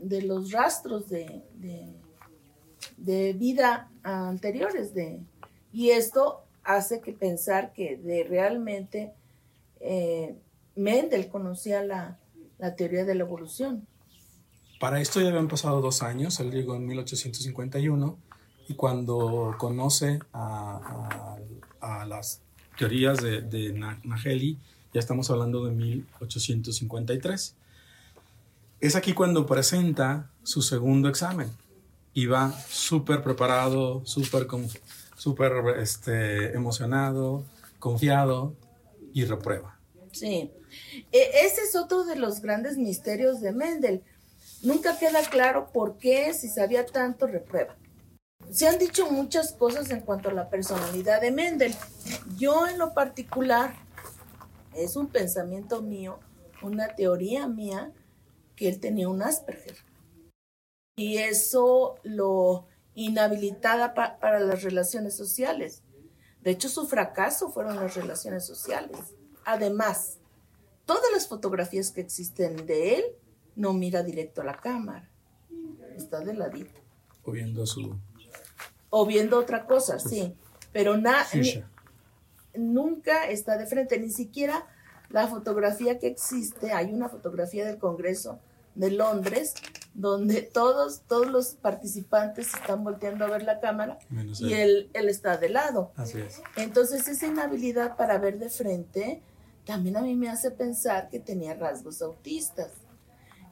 de 0.01 0.23
los 0.23 0.51
rastros 0.51 1.09
de 1.09 1.45
de 2.97 3.33
vida 3.35 3.91
anteriores 4.03 4.95
de 4.95 5.21
y 5.73 5.91
esto 5.91 6.43
hace 6.65 7.01
que 7.01 7.13
pensar 7.13 7.73
que 7.73 7.97
de 7.97 8.25
realmente 8.25 9.13
eh, 9.81 10.37
Mendel 10.75 11.29
conocía 11.29 11.83
la, 11.83 12.19
teoría 12.77 13.05
de 13.05 13.15
la 13.15 13.25
evolución. 13.25 13.87
Para 14.81 15.01
esto 15.01 15.21
ya 15.21 15.29
habían 15.29 15.49
pasado 15.49 15.81
dos 15.81 16.03
años, 16.03 16.41
él 16.41 16.51
llegó 16.51 16.75
en 16.75 16.87
1851 16.87 18.19
y 18.69 18.75
cuando 18.75 19.55
conoce 19.59 20.19
a, 20.33 21.37
las 22.07 22.43
teorías 22.79 23.23
de, 23.23 23.43
de 23.43 23.73
Nageli, 23.73 24.59
ya 24.93 25.01
estamos 25.01 25.31
hablando 25.31 25.65
de 25.65 25.73
1853. 25.73 27.55
Es 28.81 28.97
aquí 28.97 29.13
cuando 29.13 29.47
presenta 29.47 30.31
su 30.43 30.63
segundo 30.63 31.09
examen 31.09 31.51
iba 32.17 32.51
súper 32.71 33.23
preparado, 33.23 34.01
súper 34.07 34.47
super, 35.17 35.79
este, 35.79 36.55
emocionado, 36.55 37.45
confiado 37.79 38.55
y 39.13 39.25
reprueba. 39.27 39.79
Sí, 40.13 40.51
e, 41.13 41.31
ese 41.45 41.61
es 41.61 41.77
otro 41.77 42.05
de 42.05 42.17
los 42.17 42.41
grandes 42.41 42.79
misterios 42.79 43.43
de 43.43 43.53
Mendel. 43.53 44.03
Nunca 44.63 44.99
queda 44.99 45.21
claro 45.29 45.71
por 45.75 45.99
qué, 45.99 46.33
si 46.33 46.49
sabía 46.49 46.87
tanto, 46.87 47.27
reprueba. 47.27 47.77
Se 48.51 48.69
han 48.69 48.79
dicho 48.79 49.11
muchas 49.11 49.53
cosas 49.53 49.91
en 49.91 50.01
cuanto 50.01 50.29
a 50.29 50.33
la 50.33 50.49
personalidad 50.49 51.21
de 51.21 51.31
Mendel. 51.31 51.75
Yo 52.37 52.67
en 52.67 52.79
lo 52.79 52.95
particular, 52.95 53.75
es 54.75 54.97
un 54.97 55.09
pensamiento 55.09 55.83
mío, 55.83 56.19
una 56.63 56.95
teoría 56.95 57.47
mía, 57.49 57.93
que 58.55 58.69
él 58.69 58.81
tenía 58.81 59.09
un 59.09 59.23
Asperger 59.23 59.77
y 60.97 61.19
eso 61.19 61.97
lo 62.05 62.67
inhabilitaba 62.95 63.93
para 63.93 64.41
las 64.41 64.63
relaciones 64.63 65.15
sociales. 65.15 65.83
De 66.41 66.53
hecho, 66.53 66.71
su 66.71 66.87
fracaso 66.87 67.51
fueron 67.51 67.77
las 67.77 67.95
relaciones 67.95 68.47
sociales. 68.47 69.15
Además, 69.45 70.19
todas 70.87 71.05
las 71.13 71.29
fotografías 71.29 71.91
que 71.91 72.01
existen 72.01 72.65
de 72.65 72.97
él 72.97 73.05
no 73.57 73.75
mira 73.75 74.03
directo 74.03 74.41
a 74.41 74.45
la 74.45 74.57
cámara. 74.57 75.11
Está 75.95 76.21
de 76.21 76.33
ladito. 76.33 76.81
O 77.25 77.33
viendo 77.33 77.67
su... 77.67 77.95
O 78.99 79.05
viendo 79.05 79.39
otra 79.39 79.67
cosa, 79.67 79.99
sí. 79.99 80.35
Pero 80.73 80.97
nada 80.97 81.27
nunca 82.55 83.29
está 83.29 83.59
de 83.59 83.67
frente. 83.67 83.99
Ni 83.99 84.11
siquiera 84.11 84.67
la 85.11 85.27
fotografía 85.27 85.99
que 85.99 86.07
existe, 86.07 86.73
hay 86.73 86.95
una 86.95 87.11
fotografía 87.11 87.67
del 87.67 87.77
Congreso 87.77 88.39
de 88.75 88.91
Londres 88.91 89.55
donde 89.93 90.41
todos, 90.43 91.03
todos 91.09 91.27
los 91.27 91.49
participantes 91.55 92.55
están 92.55 92.85
volteando 92.85 93.27
a 93.27 93.29
ver 93.29 93.43
la 93.43 93.61
cámara 93.61 93.99
y 94.39 94.55
él, 94.55 94.89
él, 94.95 95.09
está 95.11 95.37
de 95.37 95.51
lado. 95.51 95.93
Así 95.97 96.19
es. 96.19 96.41
Entonces 96.57 97.07
esa 97.07 97.27
inhabilidad 97.27 97.97
para 97.97 98.17
ver 98.19 98.39
de 98.39 98.49
frente 98.49 99.23
también 99.67 99.99
a 99.99 100.01
mí 100.01 100.15
me 100.15 100.31
hace 100.31 100.51
pensar 100.51 101.11
que 101.11 101.21
tenía 101.21 101.53
rasgos 101.53 102.01
autistas 102.01 102.71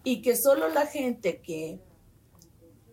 y 0.04 0.22
que 0.22 0.36
solo 0.36 0.68
la 0.68 0.86
gente 0.86 1.40
que, 1.40 1.80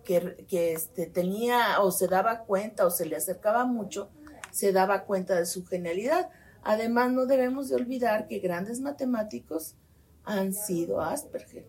que, 0.03 0.74
este, 0.74 1.05
tenía 1.08 1.79
o 1.81 1.91
se 1.91 2.08
daba 2.08 2.39
cuenta 2.39 2.86
o 2.86 2.89
se 2.89 3.05
le 3.05 3.15
acercaba 3.15 3.65
mucho, 3.65 4.10
se 4.51 4.72
daba 4.72 5.03
cuenta 5.03 5.36
de 5.36 5.46
su 5.46 5.65
genialidad. 5.65 6.29
Además, 6.63 7.12
no 7.12 7.25
debemos 7.25 7.70
de 7.70 7.75
olvidar 7.75 8.27
que 8.27 8.39
grandes 8.39 8.79
matemáticos 8.81 9.75
han 10.24 10.53
sido 10.53 11.01
Asperger. 11.01 11.67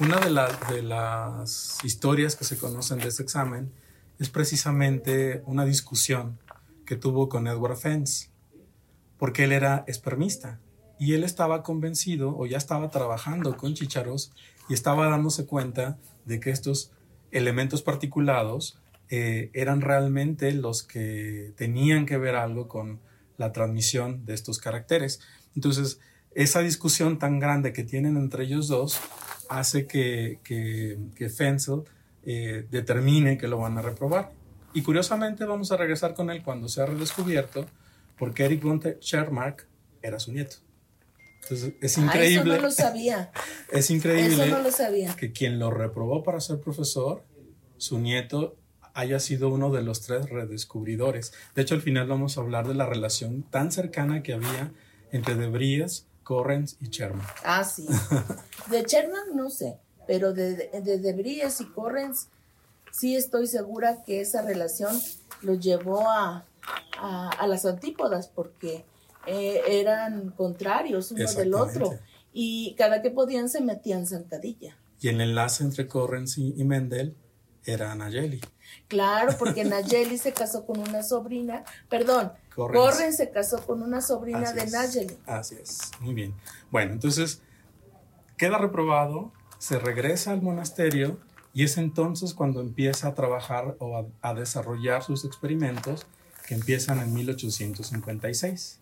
Una 0.00 0.20
de, 0.20 0.74
de, 0.74 0.82
las 0.82 1.78
historias 1.84 2.36
que 2.36 2.44
se 2.44 2.58
conocen 2.58 2.98
de 2.98 3.08
este 3.08 3.22
examen 3.22 3.72
es 4.18 4.28
precisamente 4.28 5.42
una 5.46 5.64
discusión 5.64 6.38
que 6.84 6.96
tuvo 6.96 7.28
con 7.28 7.46
Edward 7.46 7.76
Fence, 7.76 8.30
porque 9.18 9.44
él 9.44 9.52
era 9.52 9.84
espermista 9.86 10.60
y 10.98 11.14
él 11.14 11.24
estaba 11.24 11.62
convencido 11.62 12.36
o 12.36 12.46
ya 12.46 12.58
estaba 12.58 12.90
trabajando 12.90 13.56
con 13.56 13.74
chicharos 13.74 14.32
y 14.68 14.74
estaba 14.74 15.08
dándose 15.08 15.46
cuenta 15.46 15.98
de 16.26 16.40
que 16.40 16.50
estos 16.50 16.92
elementos 17.30 17.82
particulados 17.82 18.78
eh, 19.08 19.50
eran 19.54 19.80
realmente 19.80 20.52
los 20.52 20.82
que 20.82 21.52
tenían 21.56 22.06
que 22.06 22.18
ver 22.18 22.34
algo 22.34 22.68
con 22.68 23.00
la 23.38 23.52
transmisión 23.52 24.24
de 24.26 24.34
estos 24.34 24.58
caracteres. 24.58 25.20
Entonces, 25.54 26.00
esa 26.34 26.60
discusión 26.60 27.18
tan 27.18 27.38
grande 27.38 27.72
que 27.72 27.84
tienen 27.84 28.16
entre 28.16 28.44
ellos 28.44 28.68
dos 28.68 29.00
hace 29.48 29.86
que, 29.86 30.40
que, 30.42 30.98
que 31.14 31.28
Fensel 31.30 31.84
eh, 32.24 32.66
determine 32.70 33.38
que 33.38 33.48
lo 33.48 33.58
van 33.58 33.78
a 33.78 33.82
reprobar. 33.82 34.32
Y 34.74 34.82
curiosamente 34.82 35.44
vamos 35.44 35.72
a 35.72 35.76
regresar 35.76 36.14
con 36.14 36.28
él 36.28 36.42
cuando 36.42 36.68
se 36.68 36.82
ha 36.82 36.86
redescubierto, 36.86 37.66
porque 38.18 38.44
Eric 38.44 38.62
von 38.62 38.82
Schermark 39.00 39.66
era 40.02 40.18
su 40.18 40.32
nieto. 40.32 40.56
Entonces 41.48 41.74
es 41.80 41.98
increíble. 41.98 42.52
Ah, 42.52 42.56
eso 42.56 42.62
no 42.62 42.68
lo 42.68 42.70
sabía. 42.70 43.30
es 43.72 43.90
increíble 43.90 44.34
eso 44.34 44.46
no 44.46 44.62
lo 44.62 44.70
sabía. 44.70 45.14
que 45.14 45.32
quien 45.32 45.58
lo 45.58 45.70
reprobó 45.70 46.22
para 46.22 46.40
ser 46.40 46.60
profesor, 46.60 47.22
su 47.76 47.98
nieto, 47.98 48.56
haya 48.94 49.20
sido 49.20 49.50
uno 49.50 49.70
de 49.70 49.82
los 49.82 50.00
tres 50.00 50.28
redescubridores. 50.30 51.32
De 51.54 51.62
hecho, 51.62 51.74
al 51.74 51.82
final 51.82 52.08
vamos 52.08 52.36
a 52.36 52.40
hablar 52.40 52.66
de 52.66 52.74
la 52.74 52.86
relación 52.86 53.42
tan 53.42 53.70
cercana 53.70 54.22
que 54.22 54.32
había 54.32 54.72
entre 55.12 55.34
De 55.34 55.48
Vries 55.48 56.06
Correns 56.22 56.76
y 56.80 56.88
Sherman. 56.88 57.26
Ah, 57.44 57.62
sí. 57.62 57.86
De 58.70 58.82
Sherman 58.82 59.36
no 59.36 59.48
sé, 59.48 59.78
pero 60.06 60.32
de, 60.32 60.56
de, 60.56 60.98
de 60.98 61.40
y 61.60 61.64
Correns 61.66 62.28
sí 62.90 63.14
estoy 63.14 63.46
segura 63.46 64.02
que 64.04 64.20
esa 64.20 64.42
relación 64.42 64.98
los 65.42 65.60
llevó 65.60 66.08
a, 66.10 66.44
a, 66.98 67.46
las 67.46 67.64
antípodas 67.64 68.28
porque 68.28 68.84
eh, 69.26 69.60
eran 69.68 70.30
contrarios 70.30 71.10
uno 71.10 71.30
del 71.32 71.54
otro 71.54 71.98
y 72.32 72.74
cada 72.76 73.02
que 73.02 73.10
podían 73.10 73.48
se 73.48 73.60
metían 73.60 74.06
zancadilla. 74.06 74.76
Y 75.00 75.08
el 75.08 75.20
enlace 75.20 75.64
entre 75.64 75.88
Correns 75.88 76.38
y, 76.38 76.52
Mendel 76.64 77.16
era 77.64 77.94
Nayeli. 77.94 78.40
Claro, 78.88 79.36
porque 79.38 79.64
Nayeli 79.64 80.18
se 80.18 80.32
casó 80.32 80.64
con 80.64 80.78
una 80.78 81.02
sobrina, 81.02 81.64
perdón, 81.88 82.32
Corren, 82.54 83.12
se 83.12 83.30
casó 83.30 83.64
con 83.66 83.82
una 83.82 84.00
sobrina 84.00 84.52
de 84.52 84.66
Nayeli. 84.66 85.18
Así 85.26 85.56
es, 85.60 85.90
muy 86.00 86.14
bien. 86.14 86.34
Bueno, 86.70 86.92
entonces 86.92 87.42
queda 88.36 88.58
reprobado, 88.58 89.32
se 89.58 89.78
regresa 89.78 90.32
al 90.32 90.42
monasterio 90.42 91.18
y 91.56 91.64
es 91.64 91.78
entonces 91.78 92.34
cuando 92.34 92.60
empieza 92.60 93.08
a 93.08 93.14
trabajar 93.14 93.76
o 93.78 94.06
a, 94.20 94.34
desarrollar 94.34 95.02
sus 95.02 95.24
experimentos 95.24 96.06
que 96.46 96.54
empiezan 96.54 96.98
en 96.98 97.14
1856. 97.14 98.80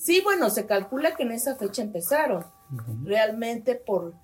Sí, 0.00 0.22
bueno, 0.22 0.48
se 0.48 0.64
calcula 0.64 1.14
que 1.14 1.24
en 1.24 1.32
esa 1.32 1.56
fecha 1.56 1.82
empezaron. 1.82 2.46
Realmente 3.04 3.74
por, 3.74 4.14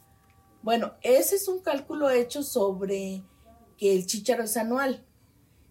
bueno, 0.63 0.95
ese 1.03 1.37
es 1.37 1.49
un 1.49 1.61
cálculo 1.61 2.09
hecho 2.09 2.43
sobre 2.43 3.23
que 3.77 3.93
el 3.93 4.07
chícharo 4.07 4.45
es 4.45 4.57
anual 4.57 5.05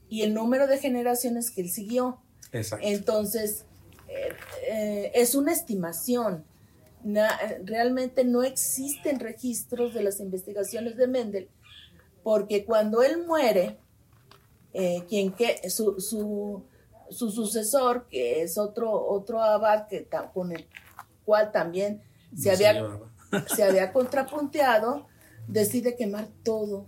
y 0.07 0.21
el 0.21 0.35
número 0.35 0.67
de 0.67 0.77
generaciones 0.77 1.50
que 1.50 1.62
él 1.62 1.71
siguió. 1.71 2.21
Exacto. 2.51 2.85
Entonces, 2.88 3.65
eh, 4.07 4.29
eh, 4.69 5.12
es 5.15 5.33
una 5.33 5.51
estimación. 5.51 6.45
realmente 7.63 8.25
no 8.25 8.43
existen 8.43 9.19
registros 9.19 9.95
de 9.95 10.03
las 10.03 10.19
investigaciones 10.19 10.97
de 10.97 11.07
Mendel, 11.07 11.50
porque 12.21 12.63
cuando 12.63 13.01
él 13.01 13.25
muere, 13.25 13.79
eh, 14.74 15.03
quien 15.09 15.31
que, 15.31 15.67
su, 15.67 16.00
su, 16.00 16.63
su, 17.09 17.31
sucesor, 17.31 18.07
que 18.09 18.41
es 18.41 18.57
otro, 18.57 18.91
otro 18.91 19.41
abad 19.41 19.88
que, 19.88 20.07
con 20.33 20.51
el 20.51 20.67
cual 21.24 21.51
también 21.51 22.01
se 22.35 22.51
había, 22.51 22.88
se 23.55 23.63
había 23.63 23.91
contrapunteado, 23.91 25.07
decide 25.47 25.95
quemar 25.95 26.27
todo, 26.43 26.85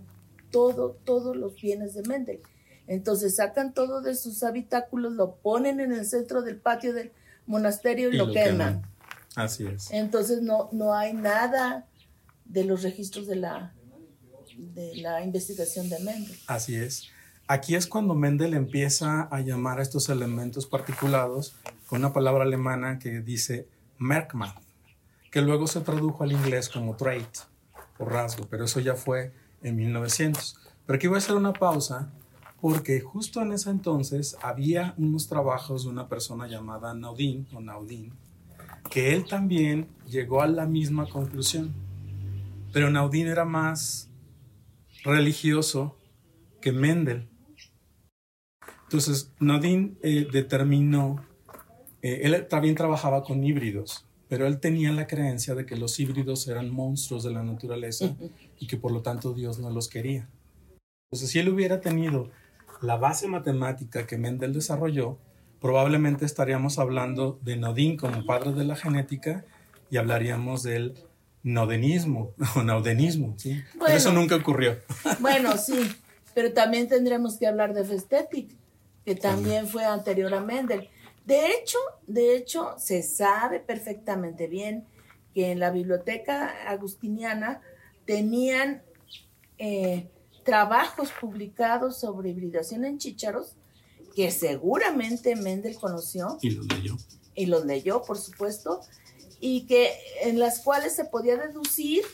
todo, 0.50 0.98
todos 1.04 1.36
los 1.36 1.60
bienes 1.60 1.94
de 1.94 2.02
Mendel. 2.02 2.40
Entonces 2.86 3.36
sacan 3.36 3.74
todo 3.74 4.00
de 4.00 4.14
sus 4.14 4.42
habitáculos, 4.42 5.12
lo 5.12 5.36
ponen 5.36 5.80
en 5.80 5.92
el 5.92 6.06
centro 6.06 6.42
del 6.42 6.58
patio 6.58 6.94
del 6.94 7.12
monasterio 7.46 8.10
y, 8.10 8.16
lo, 8.16 8.32
queman. 8.32 8.82
Así 9.34 9.66
es. 9.66 9.90
Entonces 9.90 10.40
no, 10.40 10.70
no 10.72 10.94
hay 10.94 11.12
nada 11.12 11.86
de 12.46 12.64
los 12.64 12.82
registros 12.82 13.26
de 13.26 13.36
la, 13.36 13.74
de 14.56 14.96
la 14.96 15.22
investigación 15.22 15.90
de 15.90 15.98
Mendel. 16.00 16.36
Así 16.46 16.76
es. 16.76 17.08
Aquí 17.50 17.74
es 17.76 17.86
cuando 17.86 18.14
Mendel 18.14 18.52
empieza 18.52 19.22
a 19.22 19.40
llamar 19.40 19.78
a 19.78 19.82
estos 19.82 20.10
elementos 20.10 20.66
particulados 20.66 21.56
con 21.86 22.00
una 22.00 22.12
palabra 22.12 22.44
alemana 22.44 22.98
que 22.98 23.22
dice 23.22 23.66
Merkmal, 23.96 24.52
que 25.30 25.40
luego 25.40 25.66
se 25.66 25.80
tradujo 25.80 26.24
al 26.24 26.32
inglés 26.32 26.68
como 26.68 26.94
trait 26.94 27.38
o 27.98 28.04
rasgo, 28.04 28.46
pero 28.50 28.66
eso 28.66 28.80
ya 28.80 28.96
fue 28.96 29.32
en 29.62 29.76
1900. 29.76 30.60
Pero 30.84 30.96
aquí 30.98 31.06
voy 31.06 31.14
a 31.14 31.18
hacer 31.18 31.36
una 31.36 31.54
pausa 31.54 32.12
porque 32.60 33.00
justo 33.00 33.40
en 33.40 33.52
ese 33.52 33.70
entonces 33.70 34.36
había 34.42 34.92
unos 34.98 35.26
trabajos 35.26 35.84
de 35.84 35.88
una 35.88 36.06
persona 36.06 36.48
llamada 36.48 36.92
Naudin 36.92 37.46
o 37.54 37.60
Naudin, 37.60 38.12
que 38.90 39.14
él 39.14 39.24
también 39.24 39.88
llegó 40.06 40.42
a 40.42 40.48
la 40.48 40.66
misma 40.66 41.08
conclusión. 41.08 41.72
Pero 42.74 42.90
Naudin 42.90 43.26
era 43.26 43.46
más 43.46 44.10
religioso 45.02 45.96
que 46.60 46.72
Mendel. 46.72 47.26
Entonces, 48.88 49.30
Naudin 49.38 49.98
eh, 50.02 50.26
determinó, 50.32 51.22
eh, 52.00 52.20
él 52.22 52.46
también 52.48 52.74
trabajaba 52.74 53.22
con 53.22 53.44
híbridos, 53.44 54.06
pero 54.30 54.46
él 54.46 54.60
tenía 54.60 54.90
la 54.92 55.06
creencia 55.06 55.54
de 55.54 55.66
que 55.66 55.76
los 55.76 56.00
híbridos 56.00 56.48
eran 56.48 56.70
monstruos 56.70 57.22
de 57.22 57.30
la 57.30 57.42
naturaleza 57.42 58.16
y 58.58 58.66
que 58.66 58.78
por 58.78 58.90
lo 58.92 59.02
tanto 59.02 59.34
Dios 59.34 59.58
no 59.58 59.68
los 59.68 59.88
quería. 59.88 60.26
Entonces, 61.10 61.30
si 61.30 61.38
él 61.38 61.50
hubiera 61.50 61.82
tenido 61.82 62.30
la 62.80 62.96
base 62.96 63.28
matemática 63.28 64.06
que 64.06 64.16
Mendel 64.16 64.54
desarrolló, 64.54 65.18
probablemente 65.60 66.24
estaríamos 66.24 66.78
hablando 66.78 67.38
de 67.42 67.58
Nodin 67.58 67.98
como 67.98 68.24
padre 68.24 68.52
de 68.54 68.64
la 68.64 68.74
genética 68.74 69.44
y 69.90 69.98
hablaríamos 69.98 70.62
del 70.62 70.94
nodenismo 71.42 72.32
o 72.56 72.62
naudenismo, 72.62 73.34
¿sí? 73.36 73.62
pero 73.78 73.92
eso 73.92 74.12
nunca 74.12 74.36
ocurrió. 74.36 74.78
Bueno, 75.20 75.58
sí, 75.58 75.78
pero 76.32 76.54
también 76.54 76.88
tendríamos 76.88 77.36
que 77.36 77.46
hablar 77.46 77.74
de 77.74 77.84
Festetic, 77.84 78.56
que 79.08 79.14
también 79.14 79.66
fue 79.66 79.86
anterior 79.86 80.34
a 80.34 80.40
Mendel. 80.42 80.90
De 81.24 81.52
hecho, 81.52 81.78
de 82.06 82.36
hecho, 82.36 82.74
se 82.76 83.02
sabe 83.02 83.58
perfectamente 83.58 84.48
bien 84.48 84.86
que 85.32 85.50
en 85.50 85.60
la 85.60 85.70
biblioteca 85.70 86.68
agustiniana 86.68 87.62
tenían 88.04 88.82
eh, 89.56 90.10
trabajos 90.44 91.10
publicados 91.18 91.98
sobre 91.98 92.28
hibridación 92.28 92.84
en 92.84 92.98
chícharos 92.98 93.56
que 94.14 94.30
seguramente 94.30 95.36
Mendel 95.36 95.76
conoció. 95.76 96.36
Y 96.42 96.50
los 96.50 96.66
leyó. 96.66 96.94
Y 97.34 97.46
los 97.46 97.64
leyó, 97.64 98.02
por 98.02 98.18
supuesto, 98.18 98.82
y 99.40 99.62
que 99.66 99.90
en 100.20 100.38
las 100.38 100.60
cuales 100.60 100.94
se 100.94 101.06
podía 101.06 101.38
deducir 101.38 102.04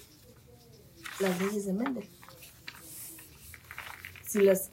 las 1.19 1.41
leyes 1.41 1.67
de 1.67 1.73
Mendel. 1.73 2.09
Si 4.29 4.43
las 4.43 4.71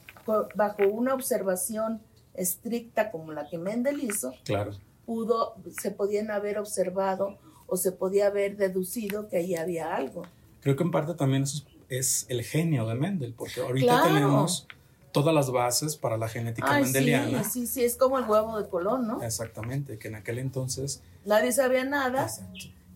bajo 0.54 0.86
una 0.86 1.14
observación 1.14 2.00
estricta 2.34 3.10
como 3.10 3.32
la 3.32 3.48
que 3.48 3.58
Mendel 3.58 4.02
hizo, 4.02 4.32
claro. 4.44 4.72
pudo, 5.06 5.54
se 5.80 5.90
podían 5.90 6.30
haber 6.30 6.58
observado 6.58 7.38
o 7.66 7.76
se 7.76 7.92
podía 7.92 8.26
haber 8.26 8.56
deducido 8.56 9.28
que 9.28 9.38
ahí 9.38 9.54
había 9.54 9.94
algo. 9.94 10.22
Creo 10.60 10.76
que 10.76 10.82
en 10.82 10.90
parte 10.90 11.14
también 11.14 11.44
es 11.88 12.26
el 12.28 12.42
genio 12.42 12.86
de 12.86 12.94
Mendel, 12.94 13.34
porque 13.34 13.60
ahorita 13.60 14.04
tenemos 14.04 14.66
todas 15.12 15.34
las 15.34 15.50
bases 15.50 15.96
para 15.96 16.16
la 16.16 16.28
genética 16.28 16.80
mendeliana. 16.80 17.44
Sí, 17.44 17.60
sí, 17.60 17.66
sí, 17.66 17.84
es 17.84 17.96
como 17.96 18.18
el 18.18 18.24
huevo 18.24 18.58
de 18.58 18.68
Colón, 18.68 19.06
¿no? 19.06 19.22
Exactamente, 19.22 19.98
que 19.98 20.08
en 20.08 20.16
aquel 20.16 20.38
entonces... 20.38 21.02
Nadie 21.24 21.52
sabía 21.52 21.84
nada, 21.84 22.28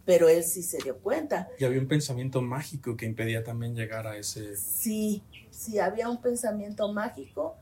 pero 0.05 0.29
él 0.29 0.42
sí 0.42 0.62
se 0.62 0.79
dio 0.79 0.96
cuenta. 0.99 1.49
Y 1.59 1.64
había 1.64 1.81
un 1.81 1.88
pensamiento 1.88 2.40
mágico 2.40 2.96
que 2.96 3.07
impedía 3.07 3.44
también 3.44 3.75
llegar 3.75 4.07
a 4.07 4.16
ese... 4.16 4.57
Sí, 4.57 5.22
sí, 5.51 5.79
había 5.79 6.09
un 6.09 6.20
pensamiento 6.20 6.90
mágico 6.92 7.57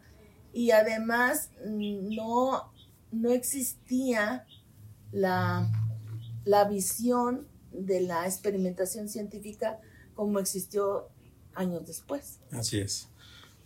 y 0.55 0.71
además 0.71 1.51
mm, 1.67 2.15
no, 2.15 2.73
no 3.11 3.31
existía 3.31 4.47
la, 5.13 5.69
la 6.45 6.65
visión 6.65 7.49
de 7.73 8.01
la 8.01 8.25
experimentación 8.27 9.09
científica 9.09 9.81
como 10.15 10.39
existió 10.39 11.09
años 11.55 11.87
después. 11.87 12.39
Así 12.53 12.79
es. 12.79 13.09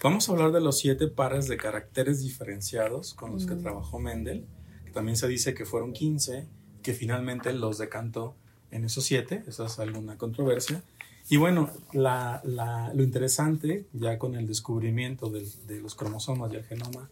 Vamos 0.02 0.28
a 0.28 0.32
hablar 0.32 0.52
de 0.52 0.60
los 0.60 0.78
siete 0.78 1.08
pares 1.08 1.48
de 1.48 1.56
caracteres 1.56 2.20
diferenciados 2.20 3.14
con 3.14 3.32
los 3.32 3.46
que 3.46 3.54
mm. 3.54 3.62
trabajó 3.62 3.98
Mendel, 3.98 4.46
que 4.84 4.92
también 4.92 5.16
se 5.16 5.28
dice 5.28 5.54
que 5.54 5.66
fueron 5.66 5.92
15, 5.92 6.46
que 6.82 6.94
finalmente 6.94 7.52
los 7.52 7.78
decantó 7.78 8.34
en 8.70 8.84
esos 8.84 9.04
siete, 9.04 9.42
esa 9.46 9.66
es 9.66 9.78
alguna 9.78 10.16
controversia. 10.16 10.82
Y 11.30 11.36
bueno, 11.36 11.70
lo 11.92 13.02
interesante, 13.02 13.86
ya 13.92 14.18
con 14.18 14.34
el 14.34 14.46
descubrimiento 14.46 15.30
de 15.30 15.80
los 15.80 15.94
cromosomas 15.94 16.52
y 16.52 16.56
el 16.56 16.64
genoma 16.64 17.08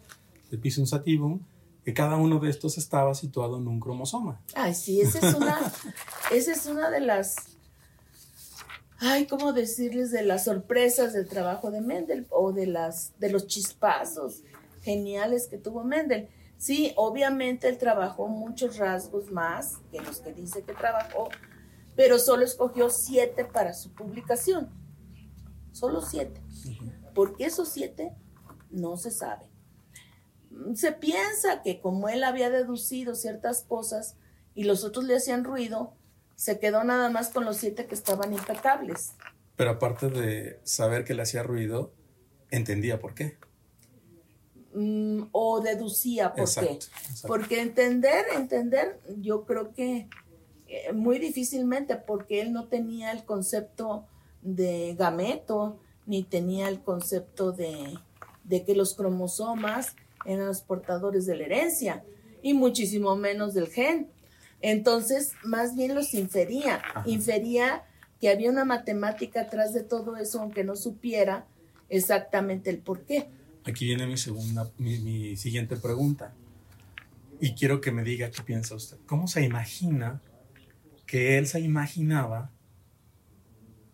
de 0.50 0.58
Pisum 0.58 0.86
sativum, 0.86 1.40
que 1.84 1.94
cada 1.94 2.16
uno 2.16 2.40
de 2.40 2.50
estos 2.50 2.78
estaba 2.78 3.14
situado 3.14 3.58
en 3.58 3.68
un 3.68 3.78
cromosoma. 3.78 4.40
Ay, 4.54 4.74
sí, 4.74 5.00
esa 5.00 5.18
es 5.18 5.34
una, 5.34 5.58
esa 6.32 6.52
es 6.52 6.66
una 6.66 6.90
de 6.90 7.00
las 7.00 7.36
ay, 8.98 9.26
¿cómo 9.26 9.52
decirles 9.52 10.10
de 10.10 10.22
las 10.22 10.44
sorpresas 10.44 11.12
del 11.12 11.28
trabajo 11.28 11.70
de 11.70 11.80
Mendel 11.80 12.26
o 12.30 12.52
de, 12.52 12.66
las, 12.66 13.12
de 13.20 13.30
los 13.30 13.46
chispazos 13.46 14.42
geniales 14.82 15.46
que 15.48 15.58
tuvo 15.58 15.84
Mendel? 15.84 16.28
Sí, 16.58 16.92
obviamente 16.96 17.68
él 17.68 17.78
trabajó 17.78 18.28
muchos 18.28 18.78
rasgos 18.78 19.30
más 19.30 19.76
que 19.92 20.00
los 20.00 20.20
que 20.20 20.32
dice 20.32 20.62
que 20.62 20.72
trabajó, 20.72 21.28
pero 21.96 22.18
solo 22.18 22.44
escogió 22.44 22.90
siete 22.90 23.44
para 23.44 23.72
su 23.74 23.92
publicación. 23.92 24.70
Solo 25.72 26.02
siete. 26.02 26.40
¿Por 27.14 27.36
qué 27.36 27.46
esos 27.46 27.70
siete? 27.70 28.14
No 28.70 28.96
se 28.96 29.10
sabe. 29.10 29.46
Se 30.74 30.92
piensa 30.92 31.62
que 31.62 31.80
como 31.80 32.08
él 32.08 32.22
había 32.22 32.50
deducido 32.50 33.14
ciertas 33.14 33.62
cosas 33.62 34.16
y 34.54 34.64
los 34.64 34.84
otros 34.84 35.04
le 35.04 35.16
hacían 35.16 35.44
ruido, 35.44 35.94
se 36.34 36.58
quedó 36.58 36.84
nada 36.84 37.10
más 37.10 37.30
con 37.30 37.44
los 37.44 37.56
siete 37.56 37.86
que 37.86 37.94
estaban 37.94 38.32
impecables. 38.32 39.14
Pero 39.56 39.70
aparte 39.70 40.08
de 40.10 40.60
saber 40.64 41.04
que 41.04 41.14
le 41.14 41.22
hacía 41.22 41.42
ruido, 41.42 41.92
entendía 42.50 43.00
por 43.00 43.14
qué. 43.14 43.38
Mm, 44.74 45.28
o 45.32 45.60
deducía 45.60 46.34
por 46.34 46.52
qué. 46.54 46.78
Porque 47.26 47.62
entender, 47.62 48.26
entender, 48.34 49.00
yo 49.16 49.46
creo 49.46 49.72
que 49.72 50.08
eh, 50.68 50.92
muy 50.92 51.18
difícilmente, 51.18 51.96
porque 51.96 52.40
él 52.40 52.52
no 52.52 52.66
tenía 52.68 53.12
el 53.12 53.24
concepto 53.24 54.06
de 54.42 54.94
gameto, 54.98 55.78
ni 56.06 56.22
tenía 56.22 56.68
el 56.68 56.80
concepto 56.80 57.52
de, 57.52 57.98
de 58.44 58.64
que 58.64 58.74
los 58.74 58.94
cromosomas 58.94 59.96
eran 60.24 60.46
los 60.46 60.60
portadores 60.60 61.26
de 61.26 61.36
la 61.36 61.44
herencia, 61.44 62.04
y 62.42 62.54
muchísimo 62.54 63.16
menos 63.16 63.54
del 63.54 63.68
gen. 63.68 64.08
Entonces, 64.60 65.32
más 65.44 65.76
bien 65.76 65.94
los 65.94 66.14
infería, 66.14 66.82
infería 67.04 67.84
que 68.20 68.30
había 68.30 68.50
una 68.50 68.64
matemática 68.64 69.42
atrás 69.42 69.74
de 69.74 69.82
todo 69.82 70.16
eso, 70.16 70.40
aunque 70.40 70.64
no 70.64 70.76
supiera 70.76 71.46
exactamente 71.88 72.70
el 72.70 72.78
por 72.78 73.02
qué. 73.02 73.28
Aquí 73.64 73.84
viene 73.84 74.06
mi 74.06 74.16
segunda, 74.16 74.70
mi, 74.78 75.36
siguiente 75.36 75.76
pregunta. 75.76 76.32
Y 77.40 77.52
quiero 77.52 77.80
que 77.80 77.90
me 77.90 78.02
diga 78.02 78.30
qué 78.30 78.42
piensa 78.42 78.74
usted. 78.74 78.96
¿Cómo 79.06 79.28
se 79.28 79.42
imagina 79.42 80.22
que 81.06 81.38
él 81.38 81.46
se 81.46 81.60
imaginaba 81.60 82.50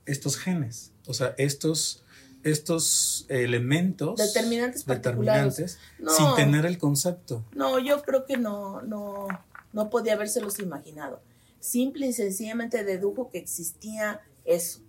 estos 0.07 0.37
genes? 0.37 0.92
O 1.07 1.14
sea, 1.14 1.35
estos, 1.38 2.05
estos 2.42 3.27
elementos 3.29 4.16
determinantes, 4.16 4.87
determinantes 4.87 5.79
sin 5.98 6.35
tener 6.37 6.66
el 6.66 6.79
concepto. 6.79 7.44
No, 7.55 7.79
yo 7.79 8.03
creo 8.03 8.25
que 8.25 8.37
no, 8.37 8.83
no, 8.83 9.29
no 9.72 9.90
podía 9.90 10.14
habérselos 10.14 10.59
imaginado. 10.59 11.22
Simple 11.61 12.07
y 12.07 12.12
sencillamente 12.12 12.85
dedujo 12.85 13.31
que 13.31 13.38
existía 13.38 14.20
eso. 14.44 14.81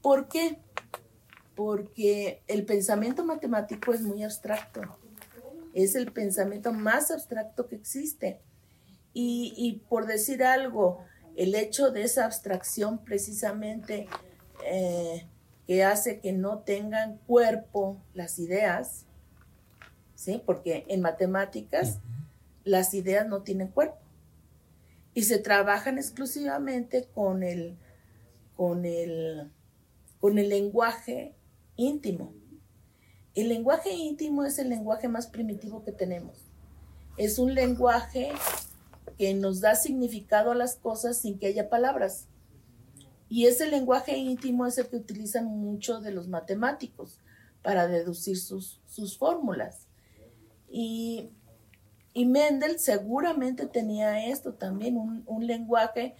¿Por 0.00 0.28
qué? 0.28 0.58
Porque 1.54 2.42
el 2.46 2.64
pensamiento 2.64 3.24
matemático 3.24 3.92
es 3.92 4.00
muy 4.00 4.22
abstracto 4.22 4.80
es 5.82 5.94
el 5.94 6.10
pensamiento 6.12 6.72
más 6.72 7.10
abstracto 7.10 7.68
que 7.68 7.76
existe. 7.76 8.40
Y, 9.20 9.82
por 9.88 10.06
decir 10.06 10.44
algo, 10.44 11.04
el 11.38 11.54
hecho 11.54 11.92
de 11.92 12.02
esa 12.02 12.24
abstracción 12.24 12.98
precisamente 12.98 14.08
eh, 14.66 15.24
que 15.68 15.84
hace 15.84 16.18
que 16.18 16.32
no 16.32 16.58
tengan 16.58 17.18
cuerpo 17.28 18.02
las 18.12 18.40
ideas, 18.40 19.06
¿sí? 20.16 20.42
Porque 20.44 20.84
en 20.88 21.00
matemáticas 21.00 22.00
las 22.64 22.92
ideas 22.92 23.28
no 23.28 23.42
tienen 23.42 23.68
cuerpo 23.68 23.98
y 25.14 25.22
se 25.22 25.38
trabajan 25.38 25.96
exclusivamente 25.96 27.06
con 27.14 27.44
el, 27.44 27.76
con 28.56 28.84
el, 28.84 29.52
con 30.18 30.38
el 30.38 30.48
lenguaje 30.48 31.36
íntimo. 31.76 32.34
El 33.36 33.48
lenguaje 33.48 33.92
íntimo 33.92 34.44
es 34.44 34.58
el 34.58 34.70
lenguaje 34.70 35.06
más 35.06 35.28
primitivo 35.28 35.84
que 35.84 35.92
tenemos. 35.92 36.36
Es 37.16 37.38
un 37.38 37.54
lenguaje 37.54 38.32
que 39.16 39.34
nos 39.34 39.60
da 39.60 39.74
significado 39.74 40.50
a 40.50 40.54
las 40.54 40.76
cosas 40.76 41.18
sin 41.18 41.38
que 41.38 41.46
haya 41.46 41.68
palabras. 41.68 42.28
Y 43.28 43.46
ese 43.46 43.68
lenguaje 43.68 44.16
íntimo 44.16 44.66
es 44.66 44.78
el 44.78 44.88
que 44.88 44.96
utilizan 44.96 45.46
muchos 45.46 46.02
de 46.02 46.12
los 46.12 46.28
matemáticos 46.28 47.20
para 47.62 47.86
deducir 47.86 48.38
sus, 48.38 48.80
fórmulas. 49.18 49.86
Y, 50.70 51.30
Mendel 52.14 52.80
seguramente 52.80 53.66
tenía 53.66 54.26
esto 54.26 54.54
también, 54.54 54.96
un, 54.96 55.46
lenguaje 55.46 56.16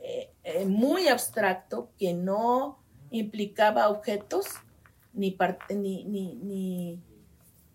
eh, 0.00 0.30
eh, 0.44 0.64
muy 0.64 1.08
abstracto 1.08 1.90
que 1.98 2.14
no 2.14 2.78
implicaba 3.10 3.90
objetos, 3.90 4.46
ni, 5.12 5.36
ni, 5.68 6.04
ni, 6.04 7.00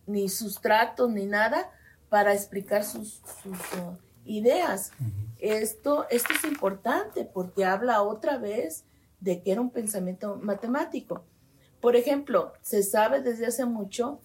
ni, 0.08 0.30
sustratos, 0.30 1.10
ni 1.12 1.26
nada 1.26 1.70
para 2.10 2.34
explicar 2.34 2.84
sus, 2.84 3.22
ideas. 4.26 4.92
esto, 5.40 6.06
esto 6.10 6.34
es 6.34 6.44
importante 6.46 7.26
porque 7.26 7.66
habla 7.66 8.02
otra 8.04 8.38
vez 8.38 8.86
de 9.20 9.42
que 9.42 9.52
era 9.52 9.62
un 9.62 9.72
pensamiento 9.72 10.38
matemático. 10.42 11.24
Por 11.80 11.96
ejemplo, 11.96 12.54
se 12.62 12.84
sabe 12.84 13.22
desde 13.22 13.48
hace 13.48 13.66
mucho 13.66 14.20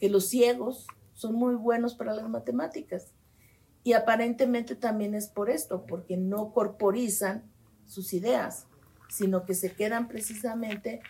que 0.00 0.08
los 0.08 0.28
ciegos 0.28 0.86
son 1.14 1.34
muy 1.34 1.54
buenos 1.54 1.94
para 1.94 2.14
las 2.14 2.28
matemáticas. 2.28 3.12
Y 3.84 3.92
aparentemente 3.92 4.74
también 4.74 5.14
es 5.14 5.28
por 5.28 5.48
esto, 5.48 5.86
porque 5.86 6.16
no 6.16 6.52
corporizan 6.52 7.44
sus 7.86 8.12
ideas, 8.12 8.66
sino 9.08 9.44
que 9.44 9.54
se 9.54 9.72
quedan 9.72 10.08
precisamente 10.08 11.00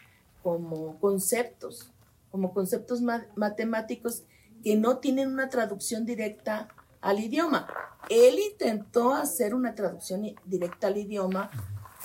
como 0.43 0.99
conceptos, 1.01 1.91
como 2.31 2.53
conceptos 2.53 3.01
matemáticos 3.35 4.25
que 4.63 4.77
no 4.77 4.99
tienen 4.99 5.29
una 5.33 5.49
traducción 5.49 6.05
directa 6.05 6.69
al 7.07 7.21
idioma. 7.21 7.67
Él 8.09 8.39
intentó 8.39 9.15
hacer 9.15 9.55
una 9.55 9.75
traducción 9.75 10.35
directa 10.45 10.89
al 10.89 10.97
idioma 10.97 11.51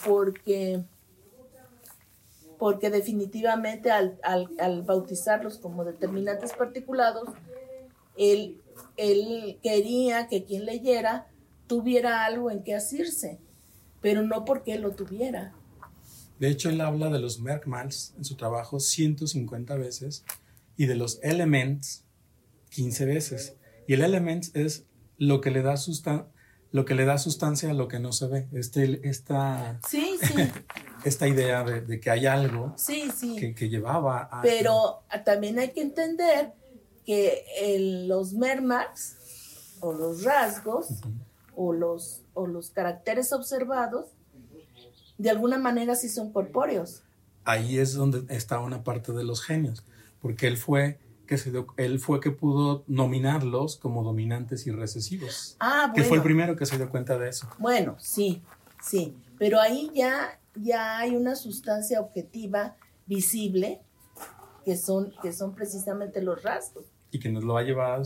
porque, 0.06 0.84
porque 2.58 2.90
definitivamente 2.90 3.92
al, 3.92 4.84
bautizarlos 4.84 5.58
como 5.58 5.84
determinantes 5.84 6.54
particulados, 6.54 7.30
él, 8.18 8.62
él 8.98 9.60
quería 9.64 10.28
que 10.28 10.44
quien 10.44 10.66
leyera 10.66 11.28
tuviera 11.68 12.26
algo 12.26 12.52
en 12.52 12.64
que 12.64 12.76
asirse, 12.76 13.40
pero 14.02 14.22
no 14.24 14.46
porque 14.46 14.74
él 14.74 14.82
lo 14.82 14.92
tuviera, 14.92 15.54
de 16.42 16.50
hecho, 16.50 16.70
él 16.70 16.82
habla 16.82 17.12
de 17.12 17.20
los 17.20 17.40
Merkmals 17.40 18.16
en 18.18 18.26
su 18.26 18.36
trabajo 18.36 18.80
150 18.80 19.76
veces 19.76 20.26
y 20.76 20.88
de 20.88 20.96
los 20.96 21.20
Elements 21.22 22.04
15 22.72 23.06
veces. 23.06 23.54
Y 23.86 23.94
el 23.94 24.02
Elements 24.02 24.50
es 24.56 24.86
lo 25.22 25.40
que 25.40 25.52
le 25.52 25.62
da 25.62 25.76
lo 26.72 26.86
que 26.86 26.96
le 26.96 27.06
da 27.06 27.20
sustancia 27.20 27.70
a 27.70 27.74
lo 27.74 27.88
que 27.88 28.00
no 28.00 28.12
se 28.12 28.28
ve. 28.28 28.48
Este, 28.54 29.08
esta, 29.08 29.80
sí, 29.88 30.18
sí. 30.20 30.34
esta 31.06 31.28
idea 31.28 31.64
de, 31.64 32.00
que 32.00 32.10
hay 32.10 32.26
algo 32.26 32.74
sí, 32.76 33.12
sí. 33.16 33.54
Que, 33.54 33.70
llevaba 33.70 34.30
a... 34.32 34.42
Pero 34.42 35.04
también 35.24 35.60
hay 35.60 35.74
que 35.74 35.82
entender 35.82 36.54
que 37.06 37.46
los 38.08 38.34
mermarks 38.34 39.78
o 39.80 39.94
los 39.94 40.24
rasgos 40.24 40.88
o, 41.56 41.72
los, 41.72 42.24
o 42.34 42.48
los 42.48 42.72
caracteres 42.72 43.32
observados 43.32 44.08
de 45.20 45.30
alguna 45.30 45.60
manera 45.60 45.94
sí 45.94 46.10
son 46.10 46.32
corpóreos. 46.32 47.04
Ahí 47.44 47.78
es 47.78 47.94
donde 47.94 48.24
está 48.34 48.60
una 48.60 48.84
parte 48.84 49.12
de 49.12 49.24
los 49.24 49.44
genios, 49.44 49.84
porque 50.20 50.48
él 50.48 50.58
fue 50.58 51.00
que 51.32 51.38
se 51.38 51.50
él 51.78 52.00
fue 52.00 52.20
que 52.20 52.30
pudo 52.30 52.84
nominarlos 52.88 53.78
como 53.78 54.04
dominantes 54.04 54.68
y 54.68 54.72
recesivos. 54.72 55.56
Ah, 55.62 55.84
bueno. 55.84 55.94
Que 55.94 56.04
fue 56.04 56.18
el 56.18 56.24
primero 56.24 56.58
que 56.58 56.66
se 56.66 56.76
dio 56.76 56.90
cuenta 56.90 57.18
de 57.18 57.30
eso. 57.30 57.48
Bueno, 57.58 57.96
sí, 58.00 58.42
sí, 58.82 59.16
pero 59.40 59.62
ahí 59.62 59.90
ya 59.96 60.42
ya 60.56 60.98
hay 60.98 61.16
una 61.16 61.38
sustancia 61.38 62.02
objetiva 62.02 62.76
visible 63.06 63.80
que 64.66 64.76
son 64.76 65.14
que 65.22 65.32
son 65.32 65.56
precisamente 65.56 66.22
los 66.22 66.44
rasgos. 66.44 66.84
Y 67.12 67.20
que 67.20 67.30
nos 67.30 67.46
lo 67.46 67.56
ha 67.56 67.64
llevado 67.64 68.04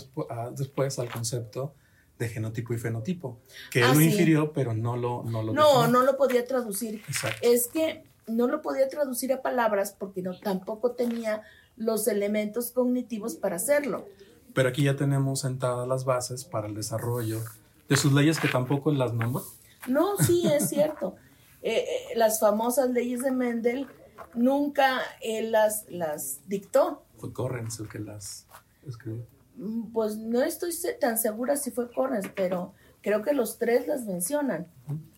después 0.56 1.00
al 1.00 1.10
concepto 1.10 1.74
de 2.20 2.30
genotipo 2.30 2.76
y 2.76 2.78
fenotipo, 2.78 3.40
que 3.72 3.80
él 3.80 3.86
ah, 3.90 3.96
lo 3.96 4.02
infirió, 4.02 4.54
pero 4.54 4.76
no 4.76 4.98
lo 4.98 5.24
No, 5.24 5.42
lo 5.42 5.52
no, 5.52 5.88
no 5.88 6.04
lo 6.04 6.16
podía 6.16 6.46
traducir. 6.46 7.02
Es 7.42 7.70
que 7.70 8.04
no 8.28 8.46
lo 8.46 8.62
podía 8.62 8.88
traducir 8.88 9.34
a 9.34 9.42
palabras 9.42 9.96
porque 9.98 10.22
no, 10.22 10.40
tampoco 10.40 10.92
tenía 10.92 11.42
los 11.78 12.08
elementos 12.08 12.72
cognitivos 12.72 13.36
para 13.36 13.58
hacerlo. 13.58 14.06
Pero 14.54 14.70
aquí 14.70 14.84
ya 14.84 14.96
tenemos 14.96 15.42
sentadas 15.42 15.88
las 15.88 16.06
bases 16.06 16.46
para 16.46 16.68
el 16.68 16.76
desarrollo 16.76 17.42
de 17.90 17.98
sus 17.98 18.14
leyes 18.14 18.40
que 18.40 18.48
tampoco 18.48 18.92
las 18.92 19.14
nombra. 19.14 19.44
No, 19.88 20.18
sí, 20.18 20.48
es 20.48 20.70
cierto. 20.70 21.16
Eh, 21.62 21.78
eh, 21.78 22.18
las 22.18 22.40
famosas 22.40 22.90
leyes 22.92 23.22
de 23.22 23.32
Mendel 23.32 23.88
nunca 24.34 25.02
él 25.22 25.52
las, 25.52 25.86
las 25.90 26.40
dictó. 26.48 27.04
Fue 27.18 27.34
Correns 27.34 27.80
el 27.80 27.90
que 27.90 28.00
las 28.00 28.46
escribió. 28.88 29.26
Mm, 29.58 29.92
pues 29.92 30.18
no 30.18 30.42
estoy 30.42 30.72
tan 31.00 31.18
segura 31.18 31.56
si 31.56 31.72
fue 31.72 31.92
Correns, 31.92 32.30
pero 32.36 32.74
creo 33.02 33.22
que 33.22 33.34
los 33.34 33.58
tres 33.58 33.88
las 33.88 34.06
mencionan. 34.06 34.68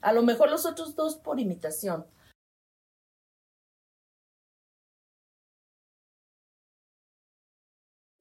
A 0.01 0.13
lo 0.13 0.23
mejor 0.23 0.49
los 0.49 0.65
otros 0.65 0.95
dos 0.95 1.15
por 1.15 1.39
imitación. 1.39 2.05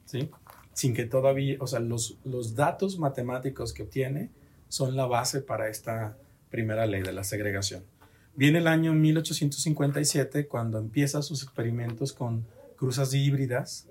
¿sí? 0.04 0.30
Sin 0.74 0.94
que 0.94 1.06
todavía, 1.06 1.56
o 1.58 1.66
sea, 1.66 1.80
los, 1.80 2.18
los 2.22 2.54
datos 2.54 3.00
matemáticos 3.00 3.72
que 3.72 3.82
obtiene 3.82 4.30
son 4.68 4.94
la 4.94 5.06
base 5.06 5.40
para 5.40 5.68
esta 5.68 6.16
primera 6.52 6.86
ley 6.86 7.02
de 7.02 7.12
la 7.12 7.24
segregación. 7.24 7.82
Viene 8.36 8.58
el 8.58 8.68
año 8.68 8.92
1857 8.92 10.46
cuando 10.46 10.78
empieza 10.78 11.20
sus 11.22 11.42
experimentos 11.42 12.12
con 12.12 12.46
cruzas 12.76 13.12
híbridas 13.12 13.88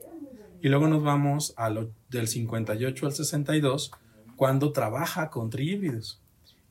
y 0.62 0.70
luego 0.70 0.88
nos 0.88 1.04
vamos 1.04 1.54
a 1.58 1.70
lo, 1.70 1.92
del 2.10 2.28
58 2.28 3.06
al 3.06 3.14
62 3.14 3.92
cuando 4.38 4.72
trabaja 4.72 5.30
con 5.30 5.50
trihíbridos. 5.50 6.22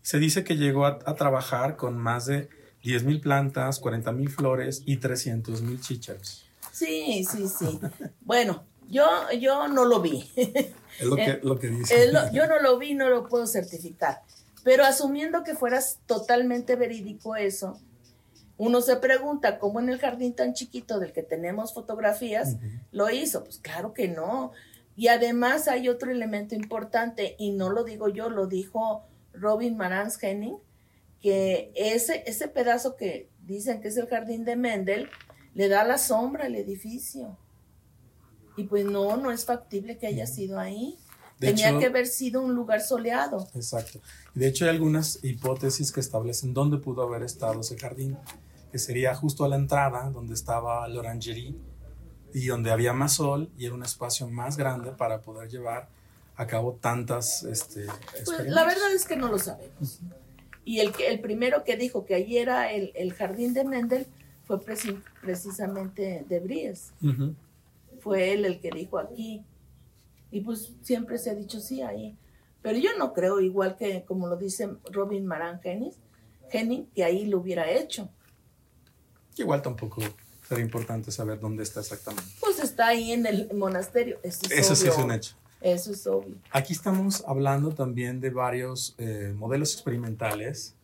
Se 0.02 0.18
dice 0.18 0.44
que 0.44 0.56
llegó 0.56 0.86
a, 0.86 0.98
trabajar 1.14 1.76
con 1.76 1.98
más 1.98 2.26
de 2.26 2.48
10.000 2.82 3.20
plantas, 3.20 3.82
40.000 3.82 4.28
flores 4.30 4.82
y 4.86 4.98
300.000 4.98 5.80
chícharos. 5.80 6.46
Sí, 6.72 7.24
sí, 7.30 7.46
sí. 7.48 7.78
bueno, 8.22 8.64
yo, 8.88 9.06
yo 9.38 9.68
no 9.68 9.84
lo 9.84 10.00
vi. 10.00 10.28
Es 10.98 11.06
lo 11.06 11.16
que, 11.16 11.40
lo 11.42 11.58
que 11.58 11.68
dice. 11.68 12.10
yo 12.32 12.46
no 12.46 12.60
lo 12.60 12.78
vi, 12.78 12.94
no 12.94 13.08
lo 13.08 13.28
puedo 13.28 13.46
certificar. 13.46 14.22
Pero 14.64 14.84
asumiendo 14.84 15.42
que 15.42 15.54
fueras 15.54 16.00
totalmente 16.06 16.76
verídico 16.76 17.36
eso, 17.36 17.80
Uno 18.62 18.82
se 18.82 18.96
pregunta 18.96 19.58
cómo 19.58 19.80
en 19.80 19.88
el 19.88 19.98
jardín 19.98 20.34
tan 20.34 20.52
chiquito 20.52 21.00
del 21.00 21.14
que 21.14 21.22
tenemos 21.22 21.72
fotografías 21.72 22.58
lo 22.92 23.08
hizo. 23.08 23.42
Pues 23.42 23.56
claro 23.58 23.94
que 23.94 24.06
no. 24.06 24.52
Y 24.96 25.08
además 25.08 25.66
hay 25.66 25.88
otro 25.88 26.10
elemento 26.10 26.54
importante, 26.54 27.36
y 27.38 27.52
no 27.52 27.70
lo 27.70 27.84
digo 27.84 28.10
yo, 28.10 28.28
lo 28.28 28.46
dijo 28.46 29.06
Robin 29.32 29.78
Marantz 29.78 30.22
Henning, 30.22 30.58
que 31.22 31.72
ese, 31.74 32.22
ese 32.26 32.48
pedazo 32.48 32.96
que 32.96 33.30
dicen 33.46 33.80
que 33.80 33.88
es 33.88 33.96
el 33.96 34.08
jardín 34.08 34.44
de 34.44 34.56
Mendel, 34.56 35.08
le 35.54 35.68
da 35.68 35.82
la 35.84 35.96
sombra 35.96 36.44
al 36.44 36.54
edificio. 36.54 37.38
Y 38.58 38.64
pues 38.64 38.84
no, 38.84 39.16
no 39.16 39.32
es 39.32 39.46
factible 39.46 39.96
que 39.96 40.06
haya 40.06 40.26
sido 40.26 40.58
ahí. 40.58 40.98
Tenía 41.40 41.78
que 41.78 41.86
haber 41.86 42.06
sido 42.06 42.42
un 42.42 42.54
lugar 42.54 42.82
soleado. 42.82 43.48
Exacto. 43.54 44.00
De 44.34 44.46
hecho, 44.46 44.64
hay 44.64 44.70
algunas 44.70 45.24
hipótesis 45.24 45.90
que 45.90 46.00
establecen 46.00 46.52
dónde 46.54 46.76
pudo 46.76 47.02
haber 47.02 47.22
estado 47.22 47.60
ese 47.62 47.78
jardín, 47.78 48.16
que 48.70 48.78
sería 48.78 49.14
justo 49.14 49.44
a 49.44 49.48
la 49.48 49.56
entrada, 49.56 50.10
donde 50.10 50.34
estaba 50.34 50.86
l'orangerie 50.86 51.54
y 52.32 52.46
donde 52.46 52.70
había 52.70 52.92
más 52.92 53.14
sol 53.14 53.50
y 53.56 53.66
era 53.66 53.74
un 53.74 53.82
espacio 53.82 54.28
más 54.28 54.56
grande 54.56 54.92
para 54.92 55.22
poder 55.22 55.48
llevar 55.48 55.88
a 56.36 56.46
cabo 56.46 56.78
tantas 56.80 57.42
este, 57.42 57.86
pues, 58.24 58.46
la 58.46 58.64
verdad 58.64 58.92
es 58.94 59.04
que 59.04 59.16
no 59.16 59.28
lo 59.28 59.38
sabemos. 59.38 60.00
Y 60.64 60.80
el, 60.80 60.92
el 61.06 61.20
primero 61.20 61.64
que 61.64 61.76
dijo 61.76 62.04
que 62.04 62.14
allí 62.14 62.38
era 62.38 62.70
el, 62.72 62.92
el 62.94 63.12
jardín 63.14 63.52
de 63.54 63.64
Mendel 63.64 64.06
fue 64.44 64.60
precisamente 65.22 66.24
de 66.28 66.40
Bries. 66.40 66.92
Fue 68.00 68.32
él 68.32 68.44
el 68.44 68.60
que 68.60 68.70
dijo 68.70 68.98
aquí. 68.98 69.42
Y 70.30 70.40
pues 70.40 70.72
siempre 70.82 71.18
se 71.18 71.30
ha 71.30 71.34
dicho 71.34 71.60
sí 71.60 71.82
ahí. 71.82 72.16
Pero 72.62 72.78
yo 72.78 72.90
no 72.98 73.12
creo, 73.12 73.40
igual 73.40 73.76
que 73.76 74.04
como 74.04 74.26
lo 74.26 74.36
dice 74.36 74.70
Robin 74.92 75.26
Maran 75.26 75.60
Henning, 75.62 76.86
que 76.94 77.04
ahí 77.04 77.26
lo 77.26 77.38
hubiera 77.38 77.70
hecho. 77.70 78.10
Igual 79.36 79.62
tampoco 79.62 80.02
sería 80.46 80.64
importante 80.64 81.10
saber 81.10 81.40
dónde 81.40 81.62
está 81.62 81.80
exactamente. 81.80 82.30
Pues 82.40 82.58
está 82.58 82.88
ahí 82.88 83.12
en 83.12 83.26
el 83.26 83.54
monasterio. 83.54 84.18
Eso, 84.22 84.74
sí 84.74 84.88
es 84.88 84.98
un 84.98 85.12
hecho. 85.12 85.36
Eso 85.60 85.92
es 85.92 86.06
obvio. 86.06 86.36
Aquí 86.50 86.72
estamos 86.72 87.22
hablando 87.26 87.72
también 87.72 88.20
de 88.20 88.30
varios 88.30 88.94
eh, 88.98 89.32
modelos 89.36 89.74
experimentales, 89.74 90.74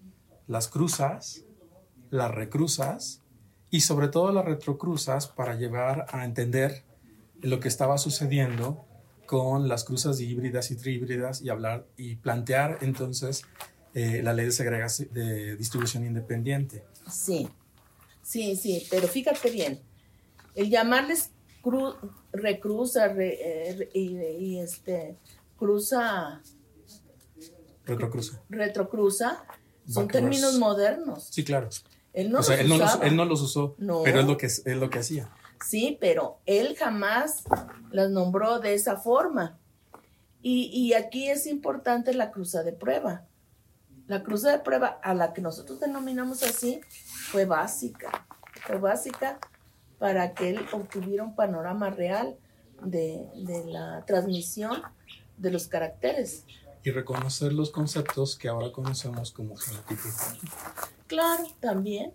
las 0.46 0.68
cruzas, 0.68 1.42
las 2.10 2.30
recruzas 2.30 3.22
y 3.70 3.80
sobre 3.80 4.08
todo 4.08 4.32
las 4.32 4.44
retrocruzas 4.44 5.26
para 5.26 5.56
llevar 5.56 6.06
a 6.10 6.24
entender 6.24 6.84
lo 7.40 7.60
que 7.60 7.68
estaba 7.68 7.98
sucediendo 7.98 8.84
con 9.26 9.68
las 9.68 9.84
cruzas 9.84 10.20
híbridas 10.20 10.70
y 10.70 10.76
trihíbridas 10.76 11.42
y 11.42 11.50
hablar 11.50 11.86
y 11.96 12.16
plantear 12.16 12.78
entonces 12.80 13.42
eh, 13.94 14.22
la 14.22 14.32
ley 14.32 14.46
de 14.46 14.52
segregación 14.52 15.08
de 15.12 15.56
distribución 15.56 16.06
independiente. 16.06 16.84
Sí. 17.10 17.48
Sí, 18.22 18.56
sí, 18.56 18.84
pero 18.90 19.06
fíjate 19.06 19.50
bien, 19.50 19.80
el 20.56 20.68
llamarles 20.68 21.30
recruza 22.32 23.06
eh, 23.18 23.88
y, 23.94 24.58
este 24.58 25.16
cruza 25.56 26.42
retrocruza 27.84 28.42
retrocruza 28.48 29.44
son 29.88 30.08
términos 30.08 30.58
modernos. 30.58 31.28
Sí, 31.30 31.44
claro. 31.44 31.68
Él 32.12 32.30
no, 32.30 32.38
los, 32.38 33.40
usó, 33.42 33.76
pero 34.02 34.20
es 34.20 34.26
lo 34.26 34.36
que 34.36 34.46
es 34.46 34.66
lo 34.66 34.90
que 34.90 34.98
hacía. 34.98 35.30
Sí, 35.64 35.96
pero 36.00 36.38
él 36.46 36.76
jamás 36.76 37.44
las 37.90 38.10
nombró 38.10 38.58
de 38.58 38.74
esa 38.74 38.96
forma. 38.96 39.58
Y, 40.42 40.66
y 40.72 40.94
aquí 40.94 41.28
es 41.28 41.46
importante 41.46 42.14
la 42.14 42.30
cruza 42.30 42.62
de 42.62 42.72
prueba. 42.72 43.24
La 44.06 44.22
cruza 44.22 44.52
de 44.52 44.60
prueba 44.60 45.00
a 45.02 45.14
la 45.14 45.32
que 45.32 45.40
nosotros 45.40 45.80
denominamos 45.80 46.42
así 46.42 46.80
fue 47.30 47.44
básica, 47.44 48.26
fue 48.64 48.78
básica 48.78 49.38
para 49.98 50.34
que 50.34 50.50
él 50.50 50.66
obtuviera 50.72 51.24
un 51.24 51.34
panorama 51.34 51.90
real 51.90 52.36
de, 52.82 53.28
la 53.66 54.04
transmisión 54.06 54.82
de 55.36 55.50
los 55.50 55.68
caracteres. 55.68 56.44
Y 56.82 56.90
reconocer 56.90 57.52
los 57.52 57.70
conceptos 57.70 58.36
que 58.36 58.48
ahora 58.48 58.70
conocemos 58.70 59.32
como 59.32 59.56
genotipo. 59.56 60.02
Claro, 61.06 61.44
también, 61.60 62.12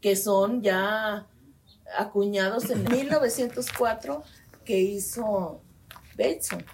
que 0.00 0.14
son 0.14 0.62
ya 0.62 1.26
acuñados 1.96 2.70
en 2.70 2.84
1904 2.84 4.22
que 4.64 4.78
hizo 4.80 5.60
Bateson. 6.16 6.64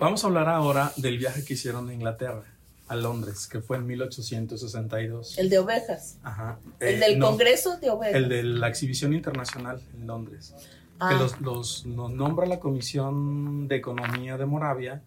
Vamos 0.00 0.24
a 0.24 0.26
hablar 0.26 0.48
ahora 0.48 0.92
del 0.96 1.18
viaje 1.18 1.44
que 1.44 1.54
hicieron 1.54 1.88
a 1.88 1.94
Inglaterra 1.94 2.44
a 2.88 2.96
Londres, 2.96 3.46
que 3.46 3.60
fue 3.60 3.76
en 3.76 3.86
1862. 3.86 5.38
El 5.38 5.50
de 5.50 5.58
ovejas. 5.58 6.18
Ajá. 6.22 6.58
El 6.80 7.00
del 7.00 7.18
Congreso 7.18 7.76
de 7.76 7.90
ovejas. 7.90 8.14
El 8.14 8.28
de 8.28 8.42
la 8.42 8.68
exhibición 8.68 9.12
internacional 9.12 9.80
en 9.94 10.06
Londres. 10.06 10.54
Que 10.98 11.14
ah. 11.14 11.28
los, 11.40 11.84
nos 11.86 12.10
nombra 12.12 12.46
la 12.46 12.58
Comisión 12.58 13.68
de 13.68 13.76
Economía 13.76 14.36
de 14.36 14.46
Moravia 14.46 15.02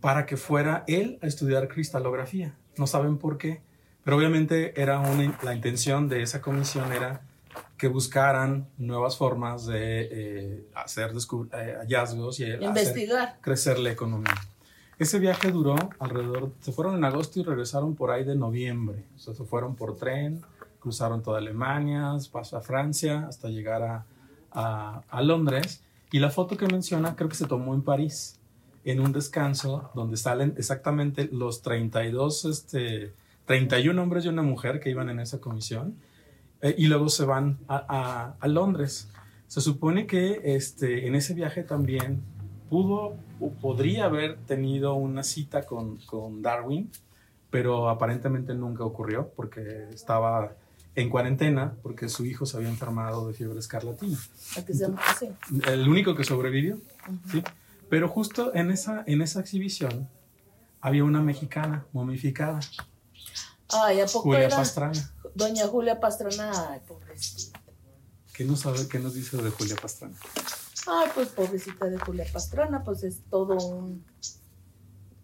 para 0.00 0.26
que 0.26 0.36
fuera 0.36 0.84
él 0.88 1.18
a 1.22 1.26
estudiar 1.26 1.68
cristalografía. 1.68 2.54
No 2.76 2.86
saben 2.86 3.18
por 3.18 3.38
qué, 3.38 3.60
pero 4.04 4.16
obviamente 4.16 4.80
era 4.80 4.98
una, 5.00 5.38
la 5.42 5.54
intención 5.54 6.08
de 6.08 6.22
esa 6.22 6.42
comisión 6.42 6.92
era 6.92 7.22
que 7.76 7.88
buscaran 7.88 8.68
nuevas 8.78 9.16
formas 9.16 9.66
de 9.66 10.08
eh, 10.10 10.66
hacer 10.74 11.10
eh, 11.12 11.76
hallazgos 11.78 12.40
y 12.40 12.44
investigar, 12.44 13.38
crecer 13.40 13.78
la 13.78 13.90
economía. 13.90 14.34
Ese 14.98 15.18
viaje 15.18 15.50
duró 15.52 15.76
alrededor, 15.98 16.52
se 16.60 16.72
fueron 16.72 16.96
en 16.96 17.04
agosto 17.04 17.38
y 17.38 17.42
regresaron 17.42 17.94
por 17.94 18.10
ahí 18.10 18.24
de 18.24 18.34
noviembre. 18.34 19.04
O 19.14 19.18
sea, 19.18 19.34
se 19.34 19.44
fueron 19.44 19.76
por 19.76 19.96
tren, 19.96 20.40
cruzaron 20.80 21.22
toda 21.22 21.38
Alemania, 21.38 22.14
pasó 22.32 22.56
a 22.56 22.62
Francia 22.62 23.26
hasta 23.28 23.48
llegar 23.48 23.82
a, 23.82 25.02
a, 25.10 25.22
Londres. 25.22 25.82
Y 26.12 26.18
la 26.18 26.30
foto 26.30 26.56
que 26.56 26.66
menciona 26.66 27.14
creo 27.14 27.28
que 27.28 27.34
se 27.34 27.46
tomó 27.46 27.74
en 27.74 27.82
París, 27.82 28.40
en 28.84 29.00
un 29.00 29.12
descanso 29.12 29.90
donde 29.94 30.16
salen 30.16 30.54
exactamente 30.56 31.28
los 31.30 31.60
32, 31.60 32.46
este, 32.46 33.12
31 33.44 34.00
hombres 34.00 34.24
y 34.24 34.28
una 34.28 34.42
mujer 34.42 34.80
que 34.80 34.88
iban 34.88 35.10
en 35.10 35.20
esa 35.20 35.40
comisión. 35.40 35.96
Eh, 36.66 36.74
y 36.78 36.86
luego 36.88 37.08
se 37.08 37.24
van 37.24 37.58
a, 37.68 37.84
a, 37.88 38.34
a, 38.40 38.48
Londres. 38.48 39.08
Se 39.46 39.60
supone 39.60 40.08
que 40.08 40.40
este, 40.42 41.06
en 41.06 41.14
ese 41.14 41.32
viaje 41.32 41.62
también 41.62 42.22
pudo 42.68 43.16
o 43.38 43.50
podría 43.50 44.06
haber 44.06 44.36
tenido 44.38 44.94
una 44.94 45.22
cita 45.22 45.64
con, 45.64 45.98
con, 45.98 46.42
Darwin, 46.42 46.90
pero 47.50 47.88
aparentemente 47.88 48.52
nunca 48.54 48.82
ocurrió 48.82 49.30
porque 49.36 49.88
estaba 49.92 50.54
en 50.96 51.08
cuarentena 51.08 51.74
porque 51.84 52.08
su 52.08 52.26
hijo 52.26 52.46
se 52.46 52.56
había 52.56 52.68
enfermado 52.68 53.28
de 53.28 53.34
fiebre 53.34 53.60
escarlatina. 53.60 54.18
El 55.68 55.88
único 55.88 56.16
que 56.16 56.24
sobrevivió, 56.24 56.78
¿sí? 57.30 57.44
Pero 57.88 58.08
justo 58.08 58.52
en 58.56 58.72
esa, 58.72 59.04
en 59.06 59.22
esa 59.22 59.38
exhibición 59.38 60.08
había 60.80 61.04
una 61.04 61.20
mexicana 61.20 61.86
momificada. 61.92 62.58
Ay, 63.68 64.00
¿a 64.00 64.06
poco 64.06 64.30
Julia 64.30 64.48
Pastrana. 64.48 65.12
Doña 65.36 65.66
Julia 65.66 66.00
Pastrana, 66.00 66.70
ay, 66.70 66.80
pobrecita. 66.88 67.60
¿Qué 68.32 68.42
nos, 68.44 68.60
sabe, 68.60 68.88
¿Qué 68.88 68.98
nos 68.98 69.12
dice 69.12 69.36
de 69.36 69.50
Julia 69.50 69.76
Pastrana? 69.76 70.16
Ay, 70.86 71.08
pues 71.14 71.28
pobrecita 71.28 71.90
de 71.90 71.98
Julia 71.98 72.24
Pastrana, 72.32 72.82
pues 72.82 73.04
es 73.04 73.20
todo 73.28 73.54
un, 73.68 74.02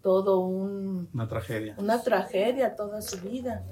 todo 0.03 0.41
un... 0.41 1.09
Una 1.11 1.27
tragedia. 1.27 1.75
Una 1.79 2.03
tragedia 2.03 2.75
toda 2.75 3.01
su 3.01 3.21
vida. 3.21 3.65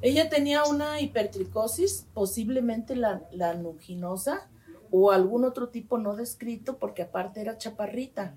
Ella 0.00 0.28
tenía 0.28 0.62
una 0.62 1.00
hipertricosis, 1.00 2.06
posiblemente 2.14 2.94
la, 2.94 3.22
la 3.32 3.54
nuginosa 3.54 4.48
o 4.92 5.10
algún 5.10 5.44
otro 5.44 5.70
tipo 5.70 5.98
no 5.98 6.14
descrito, 6.14 6.78
porque 6.78 7.02
aparte 7.02 7.40
era 7.40 7.58
chaparrita. 7.58 8.36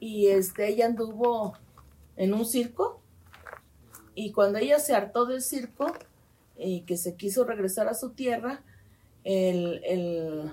Y 0.00 0.26
este, 0.26 0.66
ella 0.66 0.86
anduvo 0.86 1.54
en 2.16 2.34
un 2.34 2.44
circo 2.44 3.00
y 4.18 4.32
cuando 4.32 4.58
ella 4.58 4.78
se 4.78 4.94
hartó 4.94 5.26
del 5.26 5.42
circo 5.42 5.86
y 6.56 6.80
que 6.82 6.96
se 6.96 7.14
quiso 7.14 7.44
regresar 7.44 7.88
a 7.88 7.94
su 7.94 8.10
tierra, 8.10 8.62
el, 9.22 9.80
el 9.84 10.52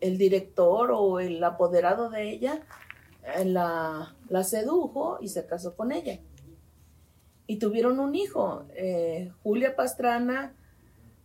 el 0.00 0.18
director 0.18 0.90
o 0.92 1.20
el 1.20 1.42
apoderado 1.42 2.10
de 2.10 2.30
ella 2.30 2.62
eh, 3.36 3.44
la, 3.44 4.14
la 4.28 4.44
sedujo 4.44 5.18
y 5.20 5.28
se 5.28 5.46
casó 5.46 5.76
con 5.76 5.92
ella. 5.92 6.20
Y 7.46 7.56
tuvieron 7.56 7.98
un 7.98 8.14
hijo. 8.14 8.64
Eh, 8.74 9.32
Julia 9.42 9.74
Pastrana 9.74 10.54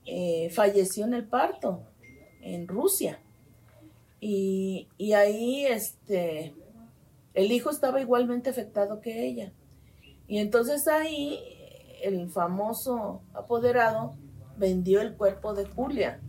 eh, 0.06 0.50
falleció 0.52 1.06
en 1.06 1.14
el 1.14 1.26
parto 1.26 1.84
en 2.42 2.68
Rusia. 2.68 3.20
Y, 4.20 4.88
y, 4.98 5.14
ahí 5.14 5.66
este, 5.66 6.54
el 7.34 7.52
hijo 7.52 7.70
estaba 7.70 8.00
igualmente 8.00 8.50
afectado 8.50 9.02
que 9.02 9.26
ella. 9.26 9.52
Y 10.34 10.40
entonces 10.40 10.88
ahí 10.88 11.40
el 12.02 12.28
famoso 12.28 13.22
apoderado 13.36 14.16
vendió 14.58 15.00
el 15.00 15.16
cuerpo 15.16 15.54
de 15.54 15.66
Julia. 15.68 16.22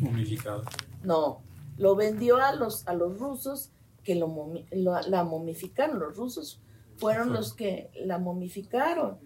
Momificado. 0.00 0.62
No, 1.02 1.42
lo 1.76 1.94
vendió 1.94 2.38
a 2.38 2.54
los, 2.54 2.88
a 2.88 2.94
los 2.94 3.18
rusos 3.18 3.70
que 4.02 4.14
lo, 4.14 4.54
la 4.70 5.24
momificaron. 5.24 5.98
Los 5.98 6.16
rusos 6.16 6.62
fueron 6.96 7.34
los 7.34 7.52
que 7.52 7.90
la 8.02 8.16
momificaron. 8.16 9.18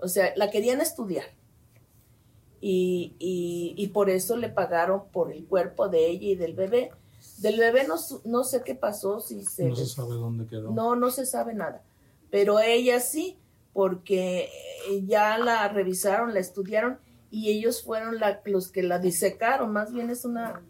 O 0.00 0.08
sea, 0.08 0.32
la 0.34 0.50
querían 0.50 0.80
estudiar. 0.80 1.26
Y, 2.60 3.14
y, 3.20 3.74
y 3.76 3.86
por 3.90 4.10
eso 4.10 4.36
le 4.36 4.48
pagaron 4.48 5.04
por 5.12 5.30
el 5.30 5.46
cuerpo 5.46 5.88
de 5.88 6.08
ella 6.08 6.26
y 6.26 6.34
del 6.34 6.54
bebé. 6.54 6.90
Del 7.38 7.56
bebé 7.56 7.86
no, 7.86 7.94
no 8.24 8.42
sé 8.42 8.64
qué 8.64 8.74
pasó, 8.74 9.20
si 9.20 9.44
se... 9.44 9.68
No 9.68 9.76
se 9.76 9.86
sabe 9.86 10.14
dónde 10.14 10.48
quedó. 10.48 10.72
No, 10.72 10.96
no 10.96 11.12
se 11.12 11.24
sabe 11.24 11.54
nada. 11.54 11.84
Pero 12.32 12.58
ella 12.58 12.98
sí, 12.98 13.38
porque 13.76 14.44
eh, 14.88 15.04
ya 15.04 15.36
la 15.36 15.68
revisaron, 15.68 16.32
la 16.32 16.40
estudiaron 16.40 16.98
y 17.30 17.50
ellos 17.50 17.82
fueron 17.84 18.18
la- 18.18 18.40
los 18.46 18.72
que 18.72 18.82
la 18.82 18.98
disecaron. 18.98 19.70
Más 19.70 19.92
bien 19.92 20.08
es 20.08 20.24
una, 20.24 20.62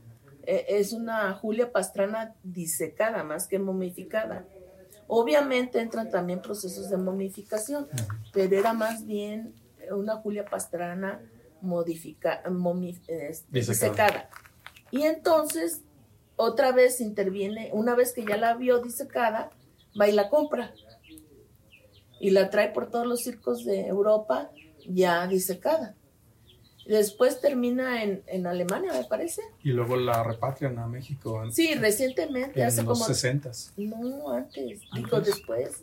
eh, 0.42 0.64
es 0.70 0.92
una 0.92 1.32
Julia 1.34 1.70
Pastrana 1.70 2.34
disecada, 2.42 3.22
más 3.22 3.46
que 3.46 3.60
momificada. 3.60 4.44
Obviamente 5.06 5.78
entran 5.80 6.10
también 6.10 6.42
procesos 6.42 6.90
de 6.90 6.96
momificación, 6.96 7.86
pero 8.32 8.56
era 8.58 8.72
más 8.72 9.06
bien 9.06 9.54
una 9.92 10.16
Julia 10.16 10.44
Pastrana 10.44 11.20
modifica, 11.60 12.42
momi- 12.46 13.00
Disecada. 13.06 13.40
disecada. 13.52 14.30
Y 14.90 15.02
entonces, 15.04 15.82
otra 16.34 16.72
vez 16.72 17.00
interviene, 17.00 17.70
una 17.72 17.94
vez 17.94 18.12
que 18.12 18.24
ya 18.24 18.36
la 18.36 18.54
vio 18.54 18.80
disecada, 18.80 19.50
va 19.98 20.08
y 20.08 20.12
la 20.12 20.28
compra. 20.28 20.74
Y 22.20 22.30
la 22.30 22.50
trae 22.50 22.70
por 22.70 22.90
todos 22.90 23.06
los 23.06 23.22
circos 23.22 23.64
de 23.64 23.86
Europa 23.86 24.50
ya 24.88 25.26
disecada. 25.26 25.94
Después 26.86 27.40
termina 27.40 28.04
en, 28.04 28.22
en 28.26 28.46
Alemania, 28.46 28.92
me 28.92 29.04
parece. 29.04 29.42
Y 29.64 29.70
luego 29.70 29.96
la 29.96 30.22
repatrian 30.22 30.78
a 30.78 30.86
México 30.86 31.42
en, 31.42 31.52
Sí, 31.52 31.74
recientemente, 31.74 32.60
en 32.60 32.66
hace 32.66 32.82
los 32.84 32.98
como... 32.98 33.04
60 33.06 33.50
No, 33.78 34.30
antes, 34.30 34.80
digo 34.94 35.20
después. 35.20 35.82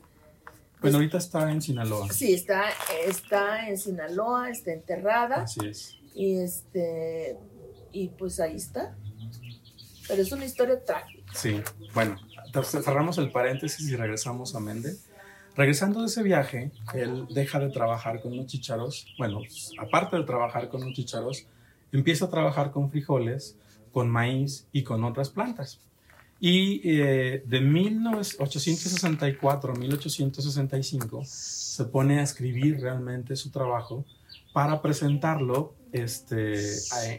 Bueno, 0.79 0.97
ahorita 0.97 1.17
está 1.17 1.51
en 1.51 1.61
Sinaloa. 1.61 2.11
Sí, 2.11 2.33
está, 2.33 2.65
está 3.05 3.67
en 3.67 3.77
Sinaloa, 3.77 4.49
está 4.49 4.71
enterrada. 4.71 5.43
Así 5.43 5.59
es. 5.65 5.97
Y 6.15 6.37
este, 6.37 7.37
y 7.91 8.09
pues 8.09 8.39
ahí 8.39 8.55
está. 8.55 8.95
Pero 10.07 10.21
es 10.21 10.31
una 10.31 10.45
historia 10.45 10.83
trágica. 10.83 11.33
Sí, 11.33 11.61
bueno, 11.93 12.17
cerramos 12.63 13.17
el 13.17 13.31
paréntesis 13.31 13.89
y 13.89 13.95
regresamos 13.95 14.55
a 14.55 14.59
Mende. 14.59 14.95
Regresando 15.55 15.99
de 15.99 16.07
ese 16.07 16.23
viaje, 16.23 16.71
él 16.95 17.27
deja 17.29 17.59
de 17.59 17.69
trabajar 17.69 18.21
con 18.21 18.35
los 18.35 18.47
chícharos. 18.47 19.05
Bueno, 19.17 19.41
aparte 19.77 20.17
de 20.17 20.23
trabajar 20.23 20.69
con 20.69 20.81
los 20.81 20.93
chícharos, 20.93 21.45
empieza 21.91 22.25
a 22.25 22.29
trabajar 22.29 22.71
con 22.71 22.89
frijoles, 22.89 23.55
con 23.91 24.09
maíz 24.09 24.65
y 24.71 24.83
con 24.83 25.03
otras 25.03 25.29
plantas. 25.29 25.79
Y 26.39 26.81
eh, 26.83 27.43
de 27.45 27.61
1864 27.61 29.73
a 29.73 29.77
1865 29.77 31.21
se 31.23 31.85
pone 31.85 32.19
a 32.19 32.23
escribir 32.23 32.81
realmente 32.81 33.35
su 33.35 33.51
trabajo 33.51 34.05
para 34.53 34.81
presentarlo 34.81 35.75
este, 35.91 36.55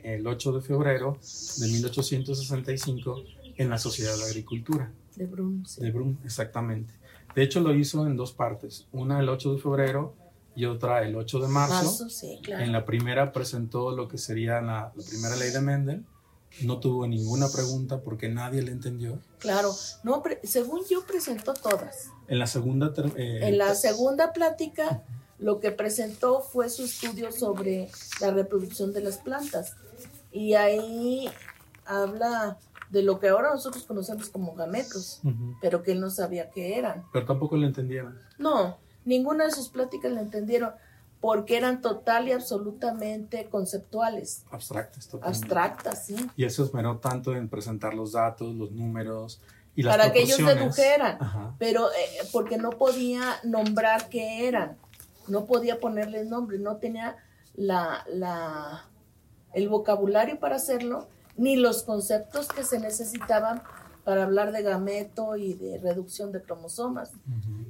el 0.02 0.26
8 0.26 0.52
de 0.52 0.60
febrero 0.60 1.18
de 1.58 1.68
1865 1.68 3.22
en 3.56 3.70
la 3.70 3.78
Sociedad 3.78 4.16
de 4.16 4.24
Agricultura 4.24 4.90
De 5.16 5.26
Bruno, 5.26 5.64
sí. 5.64 5.80
de 5.80 5.92
Brum, 5.92 6.16
exactamente. 6.24 6.92
De 7.34 7.42
hecho, 7.42 7.60
lo 7.60 7.74
hizo 7.74 8.06
en 8.06 8.16
dos 8.16 8.32
partes, 8.32 8.86
una 8.92 9.20
el 9.20 9.28
8 9.28 9.54
de 9.54 9.60
febrero 9.60 10.14
y 10.56 10.66
otra 10.66 11.02
el 11.02 11.16
8 11.16 11.40
de 11.40 11.48
marzo. 11.48 11.74
Marzo, 11.74 12.08
sí, 12.08 12.38
claro. 12.42 12.62
En 12.64 12.72
la 12.72 12.84
primera 12.84 13.32
presentó 13.32 13.90
lo 13.90 14.06
que 14.08 14.18
sería 14.18 14.60
la, 14.60 14.92
la 14.94 15.04
primera 15.04 15.34
ley 15.36 15.50
de 15.50 15.60
Mendel. 15.60 16.04
No 16.62 16.78
tuvo 16.78 17.08
ninguna 17.08 17.48
pregunta 17.48 18.00
porque 18.00 18.28
nadie 18.28 18.62
le 18.62 18.70
entendió. 18.70 19.18
Claro. 19.40 19.72
No, 20.04 20.22
según 20.44 20.82
yo 20.88 21.04
presentó 21.04 21.52
todas. 21.54 22.10
En 22.28 22.38
la 22.38 22.46
segunda... 22.46 22.92
eh, 23.16 23.40
En 23.42 23.58
la 23.58 23.74
segunda 23.74 24.32
plática, 24.32 25.02
lo 25.40 25.58
que 25.58 25.72
presentó 25.72 26.40
fue 26.40 26.68
su 26.70 26.84
estudio 26.84 27.32
sobre 27.32 27.88
la 28.20 28.30
reproducción 28.30 28.92
de 28.92 29.00
las 29.00 29.18
plantas. 29.18 29.74
Y 30.30 30.54
ahí 30.54 31.28
habla 31.86 32.58
de 32.94 33.02
lo 33.02 33.18
que 33.18 33.28
ahora 33.28 33.50
nosotros 33.50 33.82
conocemos 33.84 34.30
como 34.30 34.54
gametos, 34.54 35.20
pero 35.60 35.82
que 35.82 35.92
él 35.92 36.00
no 36.00 36.10
sabía 36.10 36.48
qué 36.50 36.78
eran. 36.78 37.04
Pero 37.12 37.26
tampoco 37.26 37.56
le 37.56 37.66
entendieron. 37.66 38.16
No, 38.38 38.78
ninguna 39.04 39.44
de 39.44 39.50
sus 39.50 39.68
pláticas 39.68 40.12
la 40.12 40.20
entendieron 40.20 40.70
porque 41.20 41.56
eran 41.56 41.80
total 41.80 42.28
y 42.28 42.32
absolutamente 42.32 43.48
conceptuales, 43.50 44.44
Abstractas. 44.50 45.08
totalmente. 45.08 45.38
abstractas, 45.38 46.06
sí. 46.06 46.16
Y 46.36 46.44
eso 46.44 46.64
esmeró 46.64 46.98
tanto 46.98 47.34
en 47.34 47.48
presentar 47.48 47.94
los 47.94 48.12
datos, 48.12 48.54
los 48.54 48.70
números 48.70 49.40
y 49.74 49.82
las 49.82 49.96
Para 49.96 50.12
que 50.12 50.22
ellos 50.22 50.38
dedujeran. 50.38 51.16
Ajá. 51.20 51.54
pero 51.58 51.88
eh, 51.90 52.28
porque 52.30 52.58
no 52.58 52.70
podía 52.70 53.36
nombrar 53.42 54.08
qué 54.08 54.46
eran, 54.46 54.76
no 55.26 55.46
podía 55.46 55.80
ponerles 55.80 56.28
nombre, 56.28 56.58
no 56.58 56.76
tenía 56.76 57.16
la, 57.54 58.04
la, 58.12 58.84
el 59.54 59.68
vocabulario 59.68 60.38
para 60.38 60.56
hacerlo, 60.56 61.08
ni 61.36 61.56
los 61.56 61.82
conceptos 61.82 62.48
que 62.48 62.64
se 62.64 62.78
necesitaban 62.78 63.62
para 64.04 64.24
hablar 64.24 64.52
de 64.52 64.62
gameto 64.62 65.36
y 65.36 65.54
de 65.54 65.78
reducción 65.78 66.30
de 66.30 66.42
cromosomas, 66.42 67.12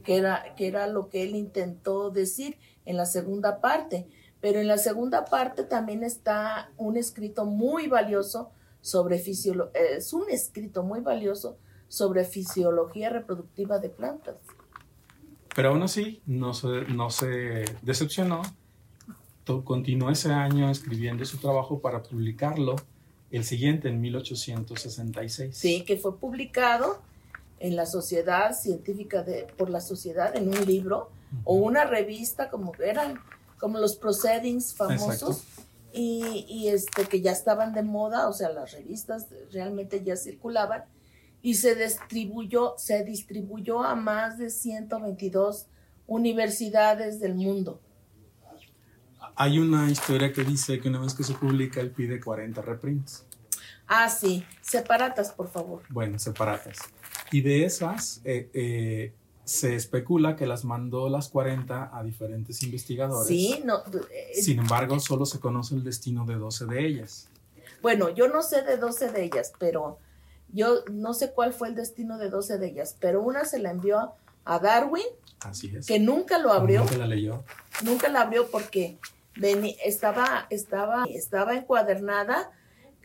que 0.02 0.16
era, 0.16 0.54
que 0.56 0.66
era 0.66 0.86
lo 0.88 1.08
que 1.08 1.22
él 1.22 1.36
intentó 1.36 2.10
decir 2.10 2.58
en 2.84 2.96
la 2.96 3.06
segunda 3.06 3.60
parte. 3.60 4.08
Pero 4.40 4.60
en 4.60 4.66
la 4.66 4.78
segunda 4.78 5.24
parte 5.24 5.62
también 5.62 6.02
está 6.02 6.70
un 6.76 6.96
escrito 6.96 7.46
muy 7.46 7.86
valioso 7.86 8.50
sobre 8.80 9.18
fisiolo 9.18 9.70
es 9.72 10.12
un 10.12 10.28
escrito 10.28 10.82
muy 10.82 11.00
valioso 11.00 11.56
sobre 11.88 12.24
fisiología 12.24 13.08
reproductiva 13.08 13.78
de 13.78 13.88
plantas. 13.88 14.36
Pero 15.54 15.70
aún 15.70 15.82
así, 15.82 16.20
no 16.26 16.52
se, 16.52 16.82
no 16.88 17.08
se 17.08 17.64
decepcionó. 17.80 18.42
Continuó 19.64 20.10
ese 20.10 20.32
año 20.32 20.68
escribiendo 20.70 21.24
su 21.24 21.38
trabajo 21.38 21.80
para 21.80 22.02
publicarlo 22.02 22.76
el 23.30 23.44
siguiente, 23.44 23.88
en 23.88 24.00
1866. 24.00 25.56
Sí, 25.56 25.84
que 25.84 25.96
fue 25.96 26.18
publicado 26.18 27.02
en 27.58 27.76
la 27.76 27.86
Sociedad 27.86 28.54
Científica 28.54 29.22
de, 29.22 29.46
por 29.56 29.70
la 29.70 29.80
Sociedad 29.80 30.36
en 30.36 30.48
un 30.48 30.64
libro 30.66 31.10
o 31.44 31.54
una 31.54 31.84
revista 31.84 32.50
como 32.50 32.72
eran 32.76 33.18
como 33.58 33.78
los 33.78 33.96
proceedings 33.96 34.74
famosos 34.74 35.44
y, 35.92 36.44
y, 36.48 36.68
este 36.68 37.06
que 37.06 37.20
ya 37.20 37.32
estaban 37.32 37.72
de 37.72 37.82
moda, 37.82 38.28
o 38.28 38.32
sea, 38.32 38.50
las 38.50 38.72
revistas 38.72 39.28
realmente 39.52 40.02
ya 40.04 40.16
circulaban 40.16 40.84
y 41.40 41.54
se 41.54 41.74
distribuyó 41.74 42.74
se 42.76 43.04
distribuyó 43.04 43.82
a 43.82 43.94
más 43.94 44.38
de 44.38 44.50
122 44.50 45.66
universidades 46.06 47.20
del 47.20 47.34
mundo. 47.34 47.80
Hay 49.36 49.58
una 49.58 49.90
historia 49.90 50.32
que 50.32 50.44
dice 50.44 50.80
que 50.80 50.88
una 50.88 51.00
vez 51.00 51.14
que 51.14 51.24
se 51.24 51.34
publica, 51.34 51.80
él 51.80 51.90
pide 51.90 52.20
40 52.20 52.62
reprints. 52.62 53.24
Ah, 53.86 54.08
sí, 54.08 54.44
separatas, 54.62 55.32
por 55.32 55.50
favor. 55.50 55.82
Bueno, 55.88 56.18
separatas. 56.18 56.78
Y 57.32 57.40
de 57.42 57.64
esas, 57.64 58.20
eh, 58.24 58.48
eh, 58.54 59.12
se 59.44 59.74
especula 59.74 60.36
que 60.36 60.46
las 60.46 60.64
mandó 60.64 61.08
las 61.08 61.28
40 61.28 61.90
a 61.96 62.02
diferentes 62.02 62.62
investigadores. 62.62 63.26
Sí, 63.28 63.60
no, 63.64 63.78
eh, 64.10 64.40
Sin 64.40 64.58
embargo, 64.60 64.98
solo 65.00 65.26
se 65.26 65.40
conoce 65.40 65.74
el 65.74 65.84
destino 65.84 66.24
de 66.24 66.36
12 66.36 66.66
de 66.66 66.86
ellas. 66.86 67.28
Bueno, 67.82 68.08
yo 68.08 68.28
no 68.28 68.42
sé 68.42 68.62
de 68.62 68.78
12 68.78 69.10
de 69.10 69.24
ellas, 69.24 69.52
pero 69.58 69.98
yo 70.52 70.84
no 70.90 71.12
sé 71.12 71.32
cuál 71.32 71.52
fue 71.52 71.68
el 71.68 71.74
destino 71.74 72.16
de 72.16 72.30
12 72.30 72.56
de 72.58 72.68
ellas, 72.68 72.96
pero 73.00 73.20
una 73.20 73.44
se 73.44 73.58
la 73.58 73.70
envió 73.70 74.12
a 74.46 74.58
Darwin, 74.58 75.04
Así 75.40 75.74
es. 75.76 75.86
que 75.86 75.98
nunca 75.98 76.38
lo 76.38 76.52
abrió, 76.52 76.80
Nunca 76.80 76.96
la 76.96 77.06
leyó. 77.06 77.44
nunca 77.82 78.08
la 78.08 78.22
abrió 78.22 78.48
porque 78.50 78.96
veni- 79.36 79.76
estaba, 79.84 80.46
estaba, 80.50 81.04
estaba 81.08 81.54
encuadernada 81.54 82.50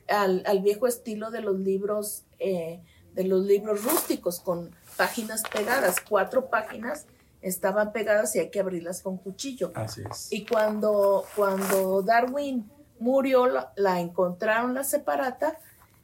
al, 0.08 0.44
al 0.46 0.62
viejo 0.62 0.88
estilo 0.88 1.32
de 1.32 1.42
los 1.42 1.60
libros, 1.60 2.24
eh, 2.40 2.82
de 3.14 3.24
los 3.24 3.46
libros 3.46 3.84
rústicos, 3.84 4.40
con 4.40 4.76
páginas 4.98 5.44
pegadas, 5.52 5.98
cuatro 6.08 6.50
páginas 6.50 7.06
estaban 7.42 7.94
pegadas 7.94 8.36
y 8.36 8.40
hay 8.40 8.50
que 8.50 8.60
abrirlas 8.60 9.02
con 9.02 9.18
cuchillo. 9.18 9.72
Así 9.76 10.02
es. 10.10 10.28
Y 10.32 10.46
cuando, 10.46 11.26
cuando 11.36 12.02
Darwin 12.02 12.70
murió, 13.00 13.48
la, 13.48 13.72
la 13.78 14.00
encontraron 14.02 14.74
la 14.74 14.84
separata 14.84 15.58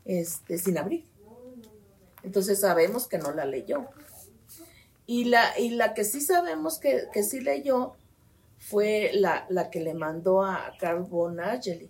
este, 0.05 0.57
sin 0.57 0.77
abrir. 0.77 1.05
Entonces 2.23 2.61
sabemos 2.61 3.07
que 3.07 3.17
no 3.17 3.31
la 3.33 3.45
leyó. 3.45 3.85
Y 5.05 5.25
la, 5.25 5.59
y 5.59 5.71
la 5.71 5.93
que 5.93 6.03
sí 6.05 6.21
sabemos 6.21 6.79
que, 6.79 7.03
que 7.13 7.21
sí 7.23 7.41
leyó 7.41 7.93
fue 8.69 9.11
la, 9.13 9.45
la 9.49 9.69
que 9.69 9.79
le 9.79 9.93
mandó 9.93 10.43
a 10.43 10.73
Carl 10.79 11.03
von 11.03 11.39
Ageli. 11.39 11.89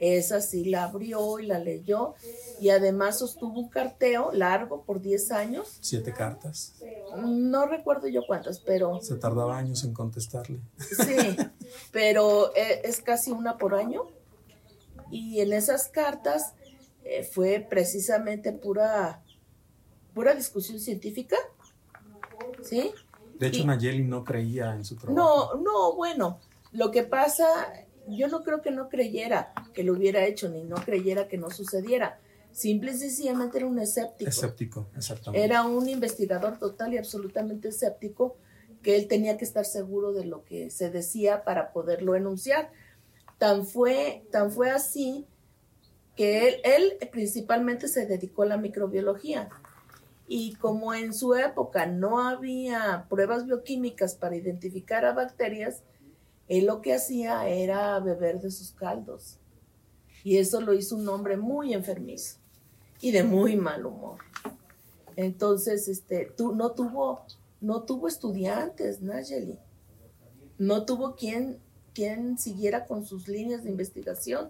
Esa 0.00 0.40
sí 0.40 0.64
la 0.64 0.84
abrió 0.84 1.38
y 1.38 1.46
la 1.46 1.58
leyó 1.58 2.14
y 2.60 2.70
además 2.70 3.18
sostuvo 3.18 3.58
un 3.58 3.68
carteo 3.68 4.30
largo 4.32 4.82
por 4.84 5.00
10 5.00 5.32
años. 5.32 5.78
Siete 5.80 6.12
cartas. 6.12 6.74
No 7.16 7.66
recuerdo 7.66 8.06
yo 8.06 8.22
cuántas, 8.26 8.60
pero 8.60 9.00
Se 9.02 9.16
tardaba 9.16 9.58
años 9.58 9.84
en 9.84 9.92
contestarle. 9.92 10.60
Sí, 10.78 11.36
pero 11.92 12.54
eh, 12.54 12.82
es 12.84 13.00
casi 13.00 13.32
una 13.32 13.58
por 13.58 13.74
año. 13.74 14.06
Y 15.10 15.40
en 15.40 15.52
esas 15.52 15.88
cartas 15.88 16.54
eh, 17.04 17.24
fue 17.24 17.66
precisamente 17.68 18.52
pura, 18.52 19.22
pura 20.14 20.34
discusión 20.34 20.78
científica. 20.78 21.36
¿Sí? 22.62 22.92
De 23.38 23.46
hecho, 23.46 23.60
Y- 23.60 23.64
Nayeli 23.64 24.04
no 24.04 24.24
creía 24.24 24.74
en 24.74 24.84
su 24.84 24.96
trabajo. 24.96 25.54
No, 25.54 25.62
no, 25.62 25.94
bueno, 25.94 26.40
Lo 26.70 26.90
que 26.90 27.02
pasa, 27.02 27.46
yo 28.08 28.28
no 28.28 28.42
creo 28.42 28.60
que 28.60 28.70
no 28.70 28.90
creyera 28.90 29.54
que 29.72 29.82
lo 29.84 29.94
hubiera 29.94 30.26
hecho, 30.26 30.50
ni 30.50 30.64
no 30.64 30.76
creyera 30.76 31.26
que 31.26 31.38
no 31.38 31.50
sucediera. 31.50 32.20
Simple 32.52 32.92
y 32.92 32.96
sencillamente 32.98 33.56
era 33.56 33.66
un 33.66 33.78
escéptico. 33.78 34.28
Escéptico, 34.28 34.88
exactamente. 34.94 35.44
Era 35.44 35.62
un 35.62 35.88
investigador 35.88 36.58
total 36.58 36.92
y 36.92 36.98
absolutamente 36.98 37.68
escéptico 37.68 38.36
que 38.82 38.96
él 38.96 39.08
tenía 39.08 39.38
que 39.38 39.44
estar 39.46 39.64
seguro 39.64 40.12
de 40.12 40.26
lo 40.26 40.44
que 40.44 40.70
se 40.70 40.90
decía 40.90 41.42
para 41.44 41.72
poderlo 41.72 42.14
enunciar. 42.16 42.70
Tan 43.38 43.66
fue, 43.66 44.24
tan 44.30 44.50
fue 44.50 44.70
así 44.70 45.26
que 46.16 46.48
él, 46.48 46.56
él 46.64 46.98
principalmente 47.10 47.88
se 47.88 48.04
dedicó 48.06 48.42
a 48.42 48.46
la 48.46 48.56
microbiología. 48.56 49.48
Y 50.28 50.54
como 50.56 50.92
en 50.92 51.14
su 51.14 51.34
época 51.34 51.86
no 51.86 52.20
había 52.20 53.06
pruebas 53.08 53.46
bioquímicas 53.46 54.14
para 54.14 54.36
identificar 54.36 55.06
a 55.06 55.14
bacterias, 55.14 55.82
él 56.48 56.66
lo 56.66 56.82
que 56.82 56.94
hacía 56.94 57.48
era 57.48 57.98
beber 58.00 58.40
de 58.40 58.50
sus 58.50 58.72
caldos. 58.72 59.38
Y 60.22 60.36
eso 60.36 60.60
lo 60.60 60.74
hizo 60.74 60.96
un 60.96 61.08
hombre 61.08 61.38
muy 61.38 61.72
enfermizo 61.72 62.36
y 63.00 63.12
de 63.12 63.22
muy 63.22 63.56
mal 63.56 63.86
humor. 63.86 64.18
Entonces, 65.16 65.88
este, 65.88 66.32
no 66.38 66.72
tuvo, 66.72 67.22
no 67.60 67.82
tuvo 67.82 68.06
estudiantes, 68.06 69.00
Nayeli. 69.00 69.58
No 70.58 70.84
tuvo 70.84 71.14
quien, 71.14 71.58
quien 71.94 72.38
siguiera 72.38 72.84
con 72.86 73.04
sus 73.04 73.28
líneas 73.28 73.64
de 73.64 73.70
investigación. 73.70 74.48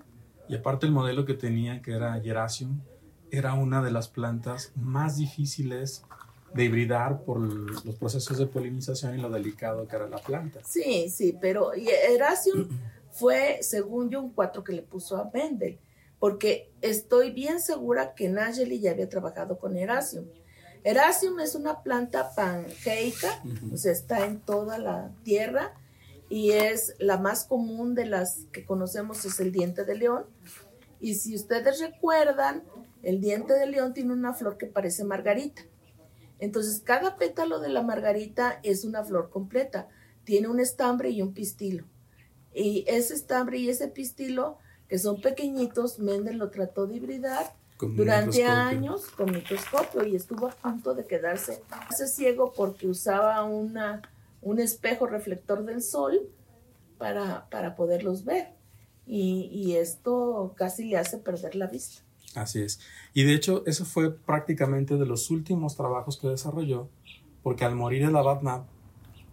Y 0.49 0.57
aparte 0.57 0.87
el 0.87 0.93
modelo 0.93 1.25
que 1.25 1.35
tenía, 1.35 1.83
que 1.83 1.93
era 1.93 2.21
Gerasium, 2.21 2.81
era 3.31 3.55
una 3.55 3.83
de 3.83 3.91
las 3.91 4.09
plantas 4.09 4.73
más 4.77 5.17
difíciles 5.17 6.05
de 6.55 6.65
hibridar 6.65 7.23
por 7.23 7.41
los 7.41 7.95
procesos 7.97 8.39
de 8.39 8.47
polinización 8.47 9.19
y 9.19 9.23
lo 9.23 9.31
delicado 9.31 9.87
que 9.87 9.97
era 9.97 10.09
la 10.09 10.19
planta. 10.19 10.61
Sí, 10.65 11.09
sí, 11.11 11.37
pero 11.39 11.73
Erasium 11.75 12.69
fue, 13.11 13.59
según 13.63 14.11
yo, 14.11 14.23
un 14.23 14.31
cuatro 14.31 14.65
que 14.65 14.73
le 14.73 14.83
puso 14.83 15.17
a 15.17 15.31
Mendel, 15.33 15.79
porque 16.19 16.71
estoy 16.81 17.31
bien 17.31 17.61
segura 17.61 18.15
que 18.15 18.29
Nageli 18.29 18.81
ya 18.81 18.93
había 18.93 19.09
trabajado 19.09 19.59
con 19.59 19.77
Erasium. 19.77 20.27
Erasium 20.85 21.39
es 21.41 21.55
una 21.55 21.83
planta 21.83 22.35
pangeica, 22.35 23.43
o 23.73 23.77
sea, 23.77 23.93
está 23.93 24.25
en 24.25 24.41
toda 24.41 24.79
la 24.79 25.11
tierra 25.23 25.75
y 26.31 26.53
es 26.53 26.95
la 26.99 27.19
más 27.19 27.45
común 27.45 27.95
de 27.95 28.07
las 28.07 28.47
que 28.53 28.65
conocemos, 28.65 29.25
es 29.25 29.39
el 29.41 29.53
diente 29.53 29.85
de 29.85 29.97
león. 29.97 30.25
Y 31.01 31.15
si 31.15 31.35
ustedes 31.35 31.81
recuerdan, 31.81 32.63
el 33.03 33.21
diente 33.21 33.55
de 33.55 33.67
león 33.67 33.95
tiene 33.95 34.13
una 34.13 34.35
flor 34.35 34.59
que 34.59 34.67
parece 34.67 35.05
margarita. 35.05 35.63
Entonces, 36.39 36.81
cada 36.85 37.17
pétalo 37.17 37.61
de 37.61 37.69
la 37.69 37.83
margarita 37.83 38.61
es 38.63 38.85
una 38.85 39.05
flor 39.05 39.31
completa. 39.31 39.89
Tiene 40.25 40.49
un 40.49 40.61
estambre 40.61 41.11
y 41.11 41.23
un 41.23 41.33
pistilo. 41.33 41.85
Y 42.55 42.85
ese 42.89 43.15
estambre 43.15 43.59
y 43.59 43.69
ese 43.69 43.89
pistilo, 43.89 44.59
que 44.89 44.99
son 44.99 45.21
pequeñitos, 45.21 45.99
Mendel 45.99 46.39
lo 46.39 46.51
trató 46.51 46.87
de 46.87 46.97
hibridar 46.97 47.55
durante 47.81 48.45
años 48.45 49.07
con 49.07 49.31
microscopio 49.31 50.05
y 50.05 50.17
estuvo 50.17 50.49
a 50.49 50.51
punto 50.51 50.95
de 50.95 51.07
quedarse 51.07 51.63
ciego 52.09 52.53
porque 52.57 52.89
usaba 52.89 53.45
una, 53.45 54.03
un 54.43 54.59
espejo 54.59 55.07
reflector 55.07 55.65
del 55.65 55.83
sol 55.83 56.29
para, 56.99 57.49
para 57.51 57.77
poderlos 57.77 58.25
ver. 58.25 58.49
Y, 59.07 59.49
y 59.53 59.77
esto 59.77 60.53
casi 60.57 60.85
le 60.85 60.99
hace 60.99 61.19
perder 61.19 61.55
la 61.55 61.67
vista. 61.67 62.03
Así 62.35 62.61
es. 62.61 62.81
Y 63.15 63.25
de 63.25 63.35
hecho, 63.35 63.63
eso 63.67 63.85
fue 63.85 64.15
prácticamente 64.15 64.97
de 64.97 65.07
los 65.07 65.31
últimos 65.31 65.77
trabajos 65.77 66.19
que 66.19 66.29
desarrolló, 66.29 66.89
porque 67.43 67.65
al 67.65 67.75
morir 67.75 68.03
el 68.03 68.17
abad 68.17 68.43
Nab, 68.43 68.65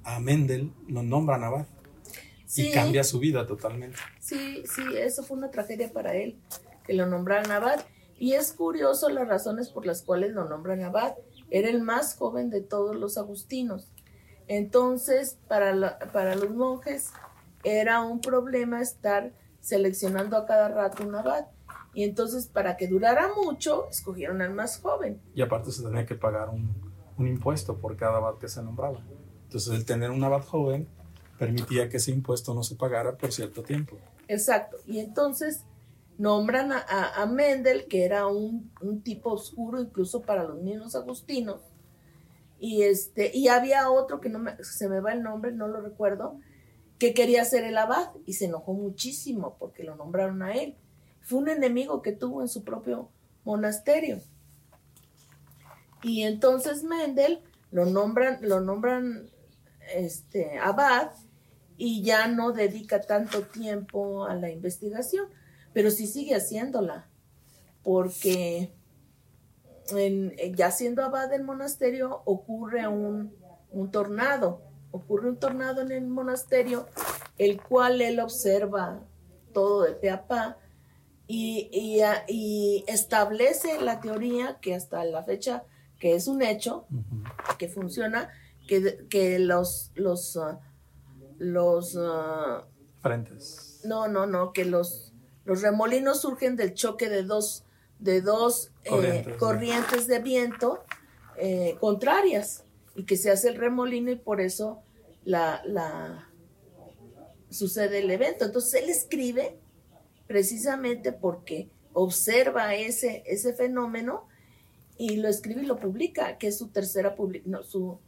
a 0.04 0.20
Mendel 0.20 0.72
lo 0.88 1.04
nombran 1.04 1.44
abad. 1.44 1.66
y 2.56 2.72
cambia 2.72 3.04
su 3.04 3.20
vida 3.20 3.46
totalmente. 3.46 3.98
Sí, 4.20 4.64
sí, 4.66 4.84
eso 4.96 5.24
fue 5.24 5.38
una 5.38 5.52
tragedia 5.52 5.92
para 5.92 6.16
él, 6.16 6.38
que 6.86 6.94
lo 6.94 7.06
nombraran 7.06 7.52
abad. 7.52 7.84
Y 8.18 8.34
es 8.34 8.54
curioso 8.54 9.10
las 9.10 9.28
razones 9.28 9.70
por 9.70 9.86
las 9.86 10.04
cuales 10.04 10.32
lo 10.32 10.48
nombran 10.48 10.84
abad. 10.84 11.16
Era 11.50 11.70
el 11.70 11.82
más 11.82 12.16
joven 12.16 12.50
de 12.50 12.62
todos 12.62 12.96
los 12.96 13.18
agustinos. 13.18 13.92
Entonces, 14.48 15.38
para, 15.48 16.00
para 16.14 16.36
los 16.36 16.52
monjes 16.52 17.10
era 17.64 18.02
un 18.02 18.22
problema 18.22 18.82
estar 18.82 19.34
seleccionando 19.60 20.38
a 20.38 20.46
cada 20.46 20.70
rato 20.70 21.06
un 21.06 21.16
abad. 21.16 21.48
Y 21.96 22.04
entonces, 22.04 22.48
para 22.48 22.78
que 22.78 22.88
durara 22.88 23.30
mucho, 23.42 23.88
escogieron 23.90 24.42
al 24.42 24.54
más 24.54 24.80
joven. 24.80 25.22
Y 25.34 25.42
aparte 25.42 25.72
se 25.72 25.82
tenía 25.82 26.06
que 26.06 26.16
pagar 26.16 26.50
un, 26.50 26.76
un 27.18 27.28
impuesto 27.28 27.78
por 27.78 27.96
cada 27.96 28.18
abad 28.18 28.38
que 28.38 28.50
se 28.50 28.62
nombraba. 28.62 29.00
Entonces, 29.44 29.74
el 29.74 29.86
tener 29.86 30.12
un 30.12 30.24
abad 30.24 30.44
joven 30.44 30.88
permitía 31.40 31.90
que 31.90 31.98
ese 31.98 32.12
impuesto 32.12 32.54
no 32.54 32.64
se 32.64 32.76
pagara 32.76 33.18
por 33.18 33.32
cierto 33.32 33.64
tiempo. 33.64 33.98
Exacto. 34.28 34.78
Y 34.86 35.00
entonces 35.00 35.64
nombran 36.18 36.72
a, 36.72 36.82
a, 37.16 37.26
Mendel, 37.26 37.88
que 37.88 38.06
era 38.06 38.28
un, 38.28 38.72
un, 38.82 39.02
tipo 39.02 39.32
oscuro 39.32 39.82
incluso 39.82 40.22
para 40.22 40.44
los 40.44 40.62
mismos 40.62 40.96
agustinos. 40.96 41.62
Y, 42.60 42.84
este, 42.84 43.32
y 43.36 43.50
había 43.50 43.90
otro 43.90 44.22
que 44.22 44.30
no 44.30 44.40
me, 44.40 44.64
se 44.64 44.88
me 44.88 45.02
va 45.02 45.14
el 45.14 45.24
nombre, 45.24 45.52
no 45.52 45.68
lo 45.68 45.82
recuerdo, 45.82 46.40
que 46.98 47.14
quería 47.14 47.44
ser 47.44 47.66
el 47.66 47.78
abad 47.78 48.12
y 48.26 48.34
se 48.34 48.46
enojó 48.46 48.74
muchísimo 48.74 49.58
porque 49.60 49.84
lo 49.84 49.96
nombraron 49.96 50.42
a 50.42 50.54
él. 50.54 50.78
Fue 51.26 51.40
un 51.40 51.50
enemigo 51.50 52.04
que 52.04 52.12
tuvo 52.12 52.44
en 52.44 52.48
su 52.48 52.64
propio 52.64 53.10
monasterio. 53.46 54.22
Y 56.04 56.22
entonces 56.22 56.84
Mendel 56.84 57.42
lo 57.72 57.88
nombran, 57.88 58.38
lo 58.42 58.62
nombran 58.62 59.32
este, 59.96 60.60
abad 60.60 61.14
y 61.78 62.04
ya 62.04 62.28
no 62.28 62.52
dedica 62.52 63.02
tanto 63.02 63.42
tiempo 63.42 64.26
a 64.26 64.36
la 64.36 64.52
investigación, 64.52 65.26
pero 65.74 65.90
sí 65.90 66.06
sigue 66.06 66.36
haciéndola, 66.36 67.08
porque 67.82 68.72
ya 70.54 70.70
siendo 70.70 71.04
abad 71.04 71.28
del 71.28 71.44
monasterio 71.44 72.22
ocurre 72.26 72.88
un, 72.88 73.36
un 73.72 73.90
tornado, 73.90 74.62
ocurre 74.92 75.28
un 75.28 75.38
tornado 75.38 75.82
en 75.82 75.92
el 75.92 76.06
monasterio, 76.06 76.86
el 77.40 77.60
cual 77.60 78.00
él 78.04 78.20
observa 78.20 79.02
todo 79.54 79.82
de 79.82 79.94
pe 79.94 80.12
a 80.12 80.28
pa 80.28 80.60
y, 81.28 81.70
y, 82.28 82.84
establece 82.88 83.82
la 83.82 84.00
teoría 84.00 84.60
que 84.62 84.76
hasta 84.76 85.04
la 85.06 85.24
fecha, 85.24 85.64
que 86.00 86.16
es 86.16 86.28
un 86.28 86.42
hecho, 86.42 86.86
que 87.58 87.68
funciona, 87.68 88.32
que, 88.68 89.08
que 89.10 89.40
los, 89.40 89.92
los, 89.96 90.36
uh, 90.36 90.58
los 91.38 91.96
uh, 91.96 92.64
frentes. 93.02 93.82
No, 93.84 94.08
no, 94.08 94.26
no, 94.26 94.54
que 94.54 94.66
los, 94.66 95.14
los 95.46 95.62
remolinos 95.62 96.22
surgen 96.22 96.56
del 96.56 96.74
choque 96.74 97.10
de 97.10 97.24
dos, 97.24 97.64
de 98.00 98.22
dos 98.22 98.72
eh, 98.84 99.36
corrientes, 99.40 100.08
de 100.08 100.20
viento 100.20 100.84
eh, 101.38 101.78
contrarias 101.80 102.66
y 102.96 103.04
que 103.04 103.18
se 103.18 103.32
hace 103.32 103.50
el 103.50 103.56
remolino 103.56 104.12
y 104.12 104.16
por 104.16 104.42
eso 104.42 104.82
la, 105.24 105.62
la 105.66 106.30
sucede 107.50 108.00
el 108.00 108.12
evento. 108.12 108.46
Entonces 108.46 108.84
él 108.84 108.90
escribe 108.90 109.60
precisamente 110.28 111.12
porque 111.12 111.70
observa 111.94 112.76
ese, 112.76 113.24
ese 113.26 113.54
fenómeno 113.54 114.28
y 114.98 115.18
lo 115.18 115.28
escribe 115.28 115.64
y 115.64 115.66
lo 115.66 115.78
publica, 115.78 116.38
que 116.38 116.48
es 116.48 116.58
su 116.58 116.68
tercera 116.68 117.16
no, 117.46 117.64
su, 117.64 118.00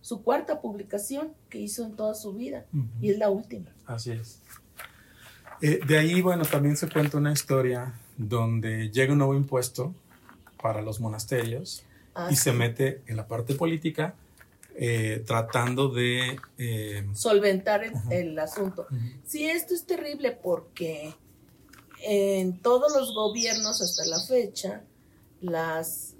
su 0.00 0.22
cuarta 0.22 0.60
publicación 0.60 1.32
que 1.48 1.58
hizo 1.58 1.84
en 1.84 1.96
toda 1.96 2.14
su 2.14 2.32
vida 2.34 2.66
y 3.00 3.10
es 3.10 3.18
la 3.18 3.30
última. 3.30 3.70
Así 3.86 4.12
es. 4.12 4.40
Eh, 5.60 5.80
de 5.86 5.98
ahí, 5.98 6.20
bueno, 6.20 6.44
también 6.44 6.76
se 6.76 6.88
cuenta 6.88 7.16
una 7.16 7.32
historia 7.32 7.94
donde 8.16 8.90
llega 8.90 9.12
un 9.12 9.18
nuevo 9.18 9.34
impuesto 9.34 9.94
para 10.60 10.82
los 10.82 11.00
monasterios 11.00 11.84
ah, 12.14 12.28
y 12.30 12.36
se 12.36 12.52
mete 12.52 13.02
en 13.06 13.16
la 13.16 13.26
parte 13.26 13.54
política 13.54 14.14
eh, 14.76 15.22
tratando 15.26 15.88
de... 15.88 16.38
Eh, 16.58 17.06
Solventar 17.14 17.84
el, 18.10 18.38
asunto. 18.38 18.86
Sí, 19.24 19.48
esto 19.48 19.74
es 19.74 19.86
terrible 19.86 20.32
porque 20.32 21.14
en 22.06 22.60
todos 22.60 22.92
los 22.94 23.14
gobiernos 23.14 23.80
hasta 23.80 24.04
la 24.04 24.20
fecha, 24.20 24.84
las, 25.40 26.14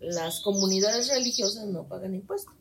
las 0.00 0.40
comunidades 0.40 1.08
religiosas 1.08 1.66
no 1.66 1.84
pagan 1.84 2.14
impuestos. 2.14 2.54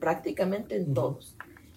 Prácticamente 0.00 0.76
en 0.76 0.94
todos. 0.94 1.36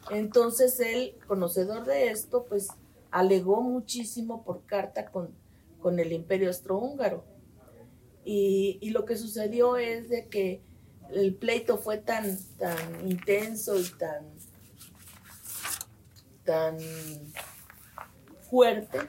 Entonces 0.10 0.80
él, 0.80 1.16
conocedor 1.28 1.86
de 1.86 2.10
esto, 2.10 2.46
pues 2.50 2.70
alegó 3.12 3.62
muchísimo 3.62 4.44
por 4.44 4.66
carta 4.66 5.12
con, 5.12 5.30
con 5.80 6.00
el 6.00 6.12
imperio 6.12 6.48
austrohúngaro. 6.48 7.24
Y, 8.26 8.80
y, 8.82 8.90
lo 8.90 9.06
que 9.06 9.18
sucedió 9.18 9.78
es 9.78 10.10
de 10.10 10.28
que 10.28 10.62
el 11.12 11.36
pleito 11.36 11.78
fue 11.78 11.98
tan, 11.98 12.38
tan 12.58 13.10
intenso 13.10 13.80
y 13.80 13.86
tan, 13.98 14.26
tan 16.44 16.78
fuerte 18.50 19.00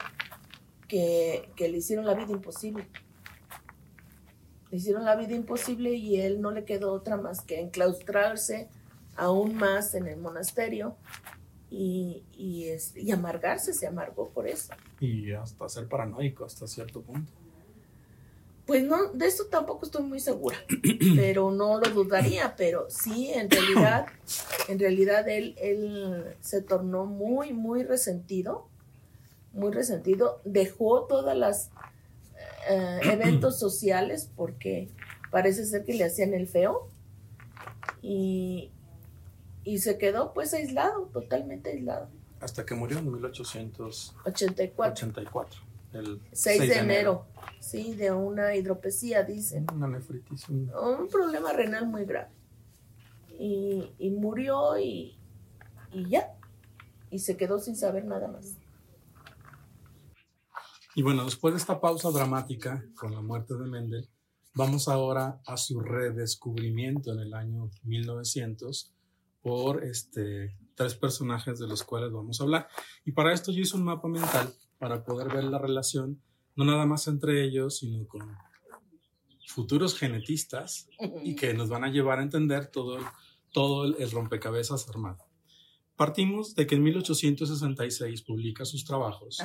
que, 0.87 1.49
le 1.57 1.77
hicieron 1.77 2.05
la 2.05 2.13
vida 2.13 2.31
imposible. 2.31 2.87
Le 4.69 4.77
hicieron 4.77 5.05
la 5.05 5.15
vida 5.15 5.33
imposible 5.33 5.93
y 5.93 6.19
él 6.19 6.41
no 6.41 6.51
le 6.51 6.65
quedó 6.65 6.93
otra 6.93 7.17
más 7.17 7.41
que 7.41 7.59
enclaustrarse 7.59 8.69
aún 9.15 9.55
más 9.55 9.93
en 9.93 10.07
el 10.07 10.19
monasterio 10.19 10.95
y, 11.69 12.23
y, 12.33 12.69
es, 12.69 12.95
y 12.95 13.11
amargarse, 13.11 13.73
se 13.73 13.87
amargó 13.87 14.29
por 14.29 14.47
eso. 14.47 14.73
Y 14.99 15.31
hasta 15.31 15.67
ser 15.69 15.87
paranoico 15.87 16.45
hasta 16.45 16.67
cierto 16.67 17.01
punto. 17.01 17.31
Pues 18.65 18.83
no, 18.83 19.11
de 19.11 19.27
eso 19.27 19.45
tampoco 19.47 19.85
estoy 19.85 20.03
muy 20.03 20.19
segura, 20.19 20.57
pero 21.15 21.51
no 21.51 21.79
lo 21.79 21.89
dudaría, 21.89 22.55
pero 22.55 22.89
sí, 22.89 23.31
en 23.33 23.49
realidad, 23.49 24.05
en 24.69 24.79
realidad 24.79 25.27
él, 25.27 25.55
él 25.57 26.35
se 26.39 26.61
tornó 26.61 27.05
muy, 27.05 27.53
muy 27.53 27.83
resentido, 27.83 28.70
muy 29.53 29.71
resentido, 29.71 30.41
dejó 30.45 31.03
todas 31.03 31.37
las 31.37 31.71
eh, 32.69 32.99
eventos 33.03 33.59
sociales 33.59 34.29
porque 34.35 34.89
parece 35.31 35.65
ser 35.65 35.85
que 35.85 35.93
le 35.93 36.03
hacían 36.05 36.33
el 36.33 36.47
feo 36.47 36.89
y, 38.01 38.71
y 39.63 39.79
se 39.79 39.97
quedó 39.97 40.33
pues 40.33 40.53
aislado, 40.53 41.05
totalmente 41.13 41.71
aislado. 41.71 42.09
Hasta 42.39 42.65
que 42.65 42.73
murió 42.73 42.97
en 42.97 43.11
1884. 43.11 45.07
84. 45.07 45.61
El 45.93 46.21
6, 46.31 46.59
de, 46.61 46.79
enero. 46.79 47.25
Sí, 47.59 47.93
de 47.93 48.11
una 48.11 48.55
hidropesía, 48.55 49.23
dicen. 49.23 49.67
Una 49.73 49.87
nefritis. 49.87 50.49
Un, 50.49 51.07
problema 51.11 51.53
renal 51.53 51.87
muy 51.87 52.05
grave. 52.05 52.29
Y, 53.37 53.91
y 53.99 54.09
murió 54.09 54.79
y, 54.79 55.17
y 55.91 56.09
ya. 56.09 56.33
Y 57.11 57.19
se 57.19 57.37
quedó 57.37 57.59
sin 57.59 57.75
saber 57.75 58.05
nada 58.05 58.27
más. 58.27 58.55
Y 60.95 61.03
bueno, 61.03 61.23
después 61.23 61.53
de 61.53 61.59
esta 61.59 61.79
pausa 61.79 62.11
dramática 62.11 62.83
con 62.95 63.13
la 63.13 63.21
muerte 63.21 63.53
de 63.55 63.65
Mendel, 63.65 64.09
vamos 64.53 64.89
ahora 64.89 65.41
a 65.45 65.55
su 65.55 65.79
redescubrimiento 65.79 67.13
en 67.13 67.19
el 67.19 67.33
año 67.33 67.71
1900 67.83 68.91
por 69.41 69.83
este, 69.85 70.57
tres 70.75 70.95
personajes 70.95 71.59
de 71.59 71.67
los 71.67 71.83
cuales 71.83 72.11
vamos 72.11 72.39
a 72.39 72.43
hablar. 72.43 72.67
Y 73.05 73.13
para 73.13 73.33
esto 73.33 73.51
yo 73.51 73.61
hice 73.61 73.77
un 73.77 73.85
mapa 73.85 74.09
mental 74.09 74.53
para 74.79 75.03
poder 75.03 75.33
ver 75.33 75.45
la 75.45 75.59
relación, 75.59 76.21
no 76.55 76.65
nada 76.65 76.85
más 76.85 77.07
entre 77.07 77.43
ellos, 77.43 77.77
sino 77.77 78.05
con 78.07 78.35
futuros 79.47 79.97
genetistas 79.97 80.89
y 81.23 81.35
que 81.35 81.53
nos 81.53 81.69
van 81.69 81.83
a 81.83 81.89
llevar 81.89 82.19
a 82.19 82.23
entender 82.23 82.67
todo 82.67 82.97
el, 82.97 83.03
todo 83.51 83.85
el, 83.85 84.11
rompecabezas 84.11 84.87
armado. 84.89 85.25
Partimos 85.95 86.55
de 86.55 86.67
que 86.67 86.75
en 86.75 86.83
1866 86.83 88.21
publica 88.23 88.65
sus 88.65 88.85
trabajos 88.85 89.39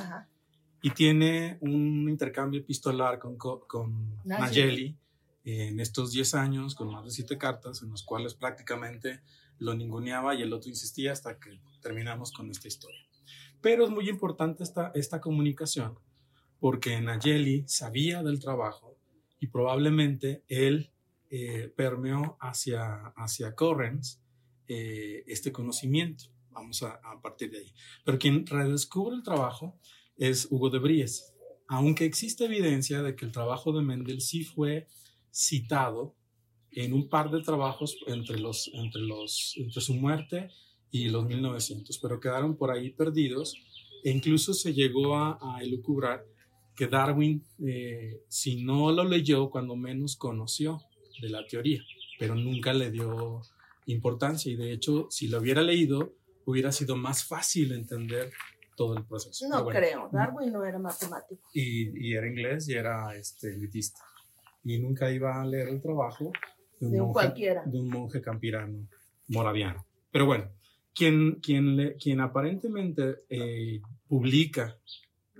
y 0.81 0.91
tiene 0.91 1.57
un 1.61 2.07
intercambio 2.09 2.59
epistolar 2.59 3.19
con, 3.19 3.37
con 3.37 4.19
Nayeli 4.25 4.95
en 5.43 5.79
estos 5.79 6.11
10 6.11 6.33
años, 6.35 6.75
con 6.75 6.91
más 6.91 7.05
de 7.05 7.11
7 7.11 7.37
cartas, 7.37 7.81
en 7.81 7.89
los 7.89 8.03
cuales 8.03 8.33
prácticamente 8.33 9.21
lo 9.59 9.73
ninguneaba 9.73 10.35
y 10.35 10.41
el 10.41 10.53
otro 10.53 10.69
insistía 10.69 11.11
hasta 11.11 11.39
que 11.39 11.59
terminamos 11.81 12.31
con 12.31 12.51
esta 12.51 12.67
historia. 12.67 12.99
Pero 13.61 13.85
es 13.85 13.89
muy 13.89 14.09
importante 14.09 14.63
esta, 14.63 14.91
esta 14.93 15.19
comunicación 15.19 15.97
porque 16.59 16.99
Nayeli 17.01 17.63
sabía 17.67 18.23
del 18.23 18.39
trabajo 18.39 18.97
y 19.39 19.47
probablemente 19.47 20.43
él 20.47 20.91
eh, 21.29 21.71
permeó 21.75 22.37
hacia, 22.39 23.13
hacia 23.15 23.55
Correns 23.55 24.21
eh, 24.67 25.23
este 25.27 25.51
conocimiento. 25.51 26.25
Vamos 26.51 26.81
a, 26.83 26.99
a, 27.03 27.21
partir 27.21 27.51
de 27.51 27.59
ahí. 27.59 27.73
Pero 28.03 28.17
quien 28.17 28.45
redescubre 28.45 29.15
el 29.15 29.23
trabajo 29.23 29.77
es 30.17 30.47
Hugo 30.49 30.69
de 30.69 30.79
Bries. 30.79 31.33
Aunque 31.67 32.05
existe 32.05 32.45
evidencia 32.45 33.01
de 33.01 33.15
que 33.15 33.25
el 33.25 33.31
trabajo 33.31 33.73
de 33.73 33.81
Mendel 33.81 34.21
sí 34.21 34.43
fue 34.43 34.87
citado 35.31 36.15
en 36.71 36.93
un 36.93 37.09
par 37.09 37.31
de 37.31 37.41
trabajos 37.41 37.97
entre, 38.07 38.39
los, 38.39 38.69
entre, 38.73 39.01
los, 39.01 39.53
entre 39.57 39.81
su 39.81 39.93
muerte 39.95 40.49
y 40.91 41.09
los 41.09 41.25
1900, 41.25 41.97
pero 41.99 42.19
quedaron 42.19 42.55
por 42.55 42.71
ahí 42.71 42.91
perdidos 42.91 43.55
e 44.03 44.11
incluso 44.11 44.53
se 44.53 44.73
llegó 44.73 45.15
a, 45.15 45.37
a 45.41 45.61
elucubrar 45.61 46.25
que 46.77 46.87
Darwin, 46.87 47.43
eh, 47.65 48.21
si 48.29 48.63
no 48.63 48.91
lo 48.91 49.03
leyó, 49.03 49.49
cuando 49.49 49.75
menos 49.75 50.15
conoció 50.15 50.79
de 51.19 51.29
la 51.29 51.45
teoría, 51.45 51.83
pero 52.19 52.35
nunca 52.35 52.71
le 52.71 52.91
dio 52.91 53.41
importancia 53.87 54.51
y 54.51 54.55
de 54.55 54.71
hecho, 54.71 55.07
si 55.09 55.27
lo 55.27 55.39
hubiera 55.39 55.63
leído, 55.63 56.13
hubiera 56.45 56.71
sido 56.71 56.95
más 56.95 57.25
fácil 57.25 57.71
entender 57.71 58.31
todo 58.77 58.95
el 58.95 59.03
proceso. 59.05 59.49
No 59.49 59.65
creo, 59.65 60.07
Darwin 60.13 60.53
no 60.53 60.63
era 60.63 60.77
matemático. 60.77 61.49
Y, 61.51 62.07
y, 62.07 62.13
era 62.13 62.27
inglés 62.27 62.69
y 62.69 62.75
era 62.75 63.15
este, 63.15 63.55
elitista. 63.55 64.01
Y 64.63 64.77
nunca 64.77 65.11
iba 65.11 65.41
a 65.41 65.45
leer 65.45 65.69
el 65.69 65.81
trabajo 65.81 66.31
de 66.79 66.87
un, 66.87 67.07
monje, 67.07 67.13
cualquiera. 67.13 67.63
De 67.65 67.79
un 67.79 67.89
monje 67.89 68.21
campirano 68.21 68.87
moraviano. 69.29 69.83
Pero 70.11 70.27
bueno, 70.27 70.51
quien, 70.93 71.39
quien, 71.41 71.75
le, 71.75 71.95
quien 71.95 72.21
aparentemente 72.21 73.23
eh, 73.29 73.81
publica, 74.07 74.77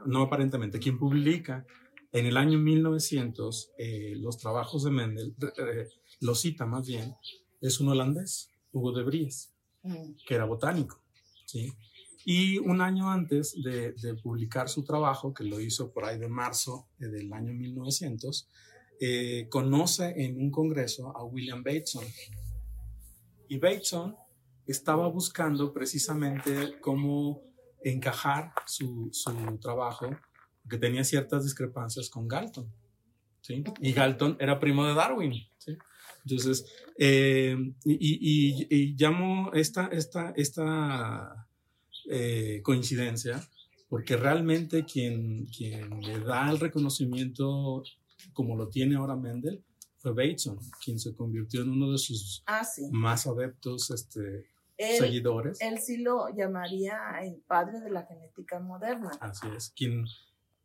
no 0.07 0.23
aparentemente, 0.23 0.79
quien 0.79 0.97
publica 0.97 1.63
en 2.11 2.25
el 2.25 2.37
año 2.37 2.57
1900 2.57 3.71
eh, 3.77 4.15
los 4.17 4.39
trabajos 4.39 4.83
de 4.83 4.91
Mendel, 4.91 5.35
eh, 5.57 5.87
lo 6.21 6.33
cita 6.33 6.65
más 6.65 6.87
bien, 6.87 7.13
es 7.61 7.79
un 7.79 7.89
holandés, 7.89 8.49
Hugo 8.71 8.91
de 8.93 9.03
Vries, 9.03 9.53
mm. 9.83 10.25
que 10.25 10.35
era 10.35 10.45
botánico. 10.45 10.99
¿sí? 11.45 11.71
Y 12.29 12.57
un 12.57 12.81
año 12.81 13.09
antes 13.09 13.55
de, 13.63 13.93
de, 13.93 14.13
publicar 14.15 14.67
su 14.67 14.83
trabajo, 14.83 15.33
que 15.33 15.45
lo 15.45 15.61
hizo 15.61 15.93
por 15.93 16.03
ahí 16.03 16.19
de 16.19 16.27
marzo 16.27 16.89
del 16.97 17.31
año 17.31 17.53
1900, 17.53 18.49
conoce 19.49 20.13
en 20.25 20.37
un 20.37 20.51
congreso 20.51 21.15
a 21.15 21.23
William 21.23 21.63
Bateson. 21.63 22.03
Y 23.47 23.57
Bateson 23.59 24.13
estaba 24.65 25.07
buscando 25.07 25.71
precisamente 25.71 26.81
cómo 26.81 27.43
encajar 27.81 28.51
su, 28.65 29.09
su 29.13 29.57
trabajo, 29.59 30.09
que 30.69 30.77
tenía 30.77 31.05
ciertas 31.05 31.45
discrepancias 31.45 32.09
con 32.09 32.27
Galton. 32.27 32.69
¿sí? 33.39 33.63
Y 33.79 33.93
Galton 33.93 34.35
era 34.37 34.59
primo 34.59 34.85
de 34.85 34.95
Darwin. 34.95 35.33
¿sí? 35.57 35.77
Entonces, 36.25 36.65
eh, 36.97 37.55
y, 37.85 37.93
y, 37.93 38.67
y, 38.69 38.95
llamo 38.97 39.53
esta, 39.53 39.87
esta, 39.87 40.33
esta 40.35 41.46
eh, 42.09 42.61
coincidencia 42.63 43.41
porque 43.89 44.17
realmente 44.17 44.85
quien, 44.85 45.45
quien 45.45 46.01
le 46.01 46.19
da 46.19 46.49
el 46.49 46.59
reconocimiento 46.59 47.83
como 48.33 48.55
lo 48.55 48.69
tiene 48.69 48.95
ahora 48.95 49.15
Mendel 49.15 49.63
fue 49.97 50.11
Bateson, 50.11 50.59
quien 50.83 50.99
se 50.99 51.15
convirtió 51.15 51.61
en 51.61 51.69
uno 51.69 51.91
de 51.91 51.97
sus 51.97 52.43
ah, 52.45 52.63
sí. 52.63 52.87
más 52.91 53.25
adeptos 53.25 53.89
este, 53.89 54.47
él, 54.77 54.97
seguidores. 54.99 55.59
Él 55.59 55.79
sí 55.79 55.97
lo 55.97 56.29
llamaría 56.35 56.97
el 57.21 57.41
padre 57.47 57.79
de 57.79 57.89
la 57.89 58.05
genética 58.05 58.59
moderna. 58.59 59.11
Así 59.19 59.47
es, 59.55 59.71
quien 59.75 60.05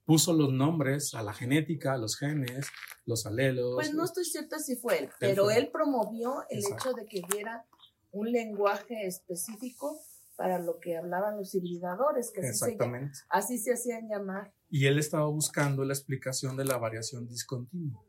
puso 0.05 0.35
los 0.35 0.53
nombres 0.53 1.15
a 1.15 1.23
la 1.23 1.33
genética, 1.33 1.95
a 1.95 1.99
los 1.99 2.19
genes, 2.19 2.67
los 3.07 3.25
alelos. 3.25 3.75
Pues 3.75 3.95
no 3.95 4.05
estoy 4.05 4.25
cierta 4.25 4.59
si 4.59 4.77
fue 4.77 4.99
él, 4.99 5.11
pero 5.19 5.51
él, 5.51 5.71
promovió 5.73 6.45
el 6.51 6.59
Exacto. 6.59 6.91
hecho 6.91 6.97
de 6.97 7.07
que 7.07 7.23
hubiera 7.27 7.65
un 8.11 8.31
lenguaje 8.31 9.07
específico 9.07 9.99
para 10.43 10.59
lo 10.59 10.81
que 10.81 10.97
hablaban 10.97 11.37
los 11.37 11.55
hibridadores, 11.55 12.33
que 12.33 12.41
Exactamente. 12.41 13.17
Así, 13.29 13.59
se, 13.59 13.59
así 13.59 13.59
se 13.59 13.73
hacían 13.75 14.09
llamar. 14.09 14.53
Y 14.69 14.87
él 14.87 14.99
estaba 14.99 15.27
buscando 15.27 15.85
la 15.85 15.93
explicación 15.93 16.57
de 16.57 16.65
la 16.65 16.79
variación 16.79 17.29
discontinua, 17.29 18.05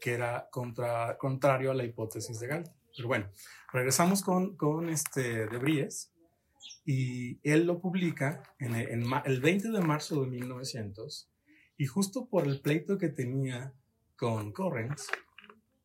que 0.00 0.12
era 0.12 0.46
contra, 0.48 1.18
contrario 1.18 1.72
a 1.72 1.74
la 1.74 1.82
hipótesis 1.82 2.38
de 2.38 2.46
Galton. 2.46 2.72
Pero 2.94 3.08
bueno, 3.08 3.30
regresamos 3.72 4.22
con, 4.22 4.56
con 4.56 4.90
este 4.90 5.48
de 5.48 5.58
Bries 5.58 6.12
y 6.84 7.40
él 7.42 7.66
lo 7.66 7.80
publica 7.80 8.44
en, 8.60 8.76
en, 8.76 9.02
el 9.24 9.40
20 9.40 9.70
de 9.70 9.80
marzo 9.80 10.22
de 10.22 10.28
1900 10.28 11.32
y 11.78 11.86
justo 11.86 12.28
por 12.28 12.46
el 12.46 12.60
pleito 12.60 12.96
que 12.96 13.08
tenía 13.08 13.74
con 14.14 14.52
Correns, 14.52 15.08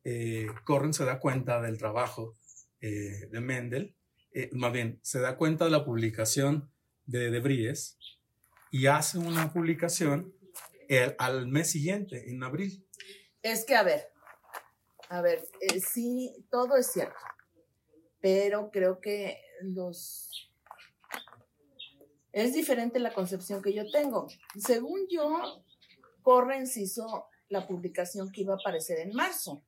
eh, 0.04 0.46
Correns 0.62 0.98
se 0.98 1.04
da 1.04 1.18
cuenta 1.18 1.60
del 1.60 1.76
trabajo 1.76 2.36
eh, 2.80 3.26
de 3.32 3.40
Mendel, 3.40 3.96
eh, 4.36 4.50
más 4.52 4.70
bien, 4.70 5.00
se 5.02 5.18
da 5.18 5.38
cuenta 5.38 5.64
de 5.64 5.70
la 5.70 5.82
publicación 5.82 6.70
de 7.06 7.30
De 7.30 7.40
Bries 7.40 7.98
y 8.70 8.86
hace 8.86 9.16
una 9.16 9.50
publicación 9.50 10.34
el, 10.88 11.16
al 11.18 11.46
mes 11.46 11.70
siguiente, 11.70 12.30
en 12.30 12.42
abril. 12.42 12.86
Es 13.40 13.64
que, 13.64 13.74
a 13.74 13.82
ver, 13.82 14.12
a 15.08 15.22
ver, 15.22 15.48
eh, 15.62 15.80
sí, 15.80 16.46
todo 16.50 16.76
es 16.76 16.92
cierto, 16.92 17.16
pero 18.20 18.70
creo 18.70 19.00
que 19.00 19.40
los... 19.62 20.50
Es 22.30 22.52
diferente 22.52 22.98
la 22.98 23.14
concepción 23.14 23.62
que 23.62 23.72
yo 23.72 23.90
tengo. 23.90 24.28
Según 24.58 25.08
yo, 25.08 25.64
Correns 26.20 26.76
hizo 26.76 27.24
la 27.48 27.66
publicación 27.66 28.30
que 28.30 28.42
iba 28.42 28.52
a 28.52 28.58
aparecer 28.58 28.98
en 28.98 29.14
marzo. 29.14 29.64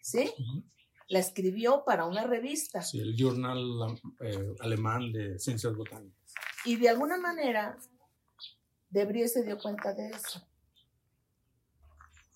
¿Sí? 0.00 0.32
Uh 0.38 0.40
-huh. 0.40 0.64
La 1.08 1.18
escribió 1.18 1.84
para 1.84 2.04
una 2.04 2.24
revista. 2.26 2.82
Sí, 2.82 3.00
el 3.00 3.16
Journal 3.16 3.98
eh, 4.20 4.54
Alemán 4.60 5.12
de 5.12 5.38
Ciencias 5.38 5.74
Botánicas. 5.74 6.34
Y 6.64 6.76
de 6.76 6.88
alguna 6.90 7.16
manera, 7.16 7.78
Debris 8.90 9.32
se 9.32 9.42
dio 9.42 9.58
cuenta 9.58 9.94
de 9.94 10.08
eso. 10.08 10.46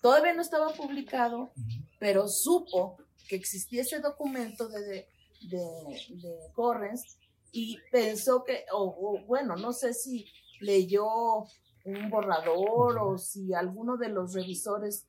Todavía 0.01 0.33
no 0.33 0.41
estaba 0.41 0.73
publicado, 0.73 1.37
uh 1.39 1.51
-huh. 1.55 1.87
pero 1.99 2.27
supo 2.27 2.97
que 3.27 3.35
existía 3.35 3.83
ese 3.83 3.99
documento 3.99 4.67
de, 4.67 4.79
de, 4.81 5.07
de, 5.41 6.05
de 6.09 6.51
Correns 6.53 7.17
y 7.51 7.77
pensó 7.91 8.43
que, 8.43 8.65
o, 8.73 9.19
bueno, 9.27 9.55
no 9.55 9.71
sé 9.71 9.93
si 9.93 10.25
leyó 10.59 11.05
un 11.85 12.09
borrador 12.09 12.97
o 12.97 13.17
si 13.17 13.53
alguno 13.53 13.97
de 13.97 14.09
los 14.09 14.33
revisores 14.33 15.05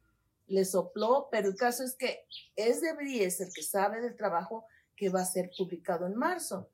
le 0.46 0.64
sopló, 0.64 1.28
pero 1.30 1.48
el 1.48 1.56
caso 1.56 1.84
es 1.84 1.94
que 1.96 2.26
es 2.56 2.80
de 2.80 2.92
Bries 2.92 3.40
el 3.40 3.52
que 3.52 3.62
sabe 3.62 4.00
del 4.00 4.16
trabajo 4.16 4.66
que 4.96 5.08
va 5.08 5.22
a 5.22 5.26
ser 5.26 5.50
publicado 5.56 6.06
en 6.06 6.16
marzo. 6.16 6.70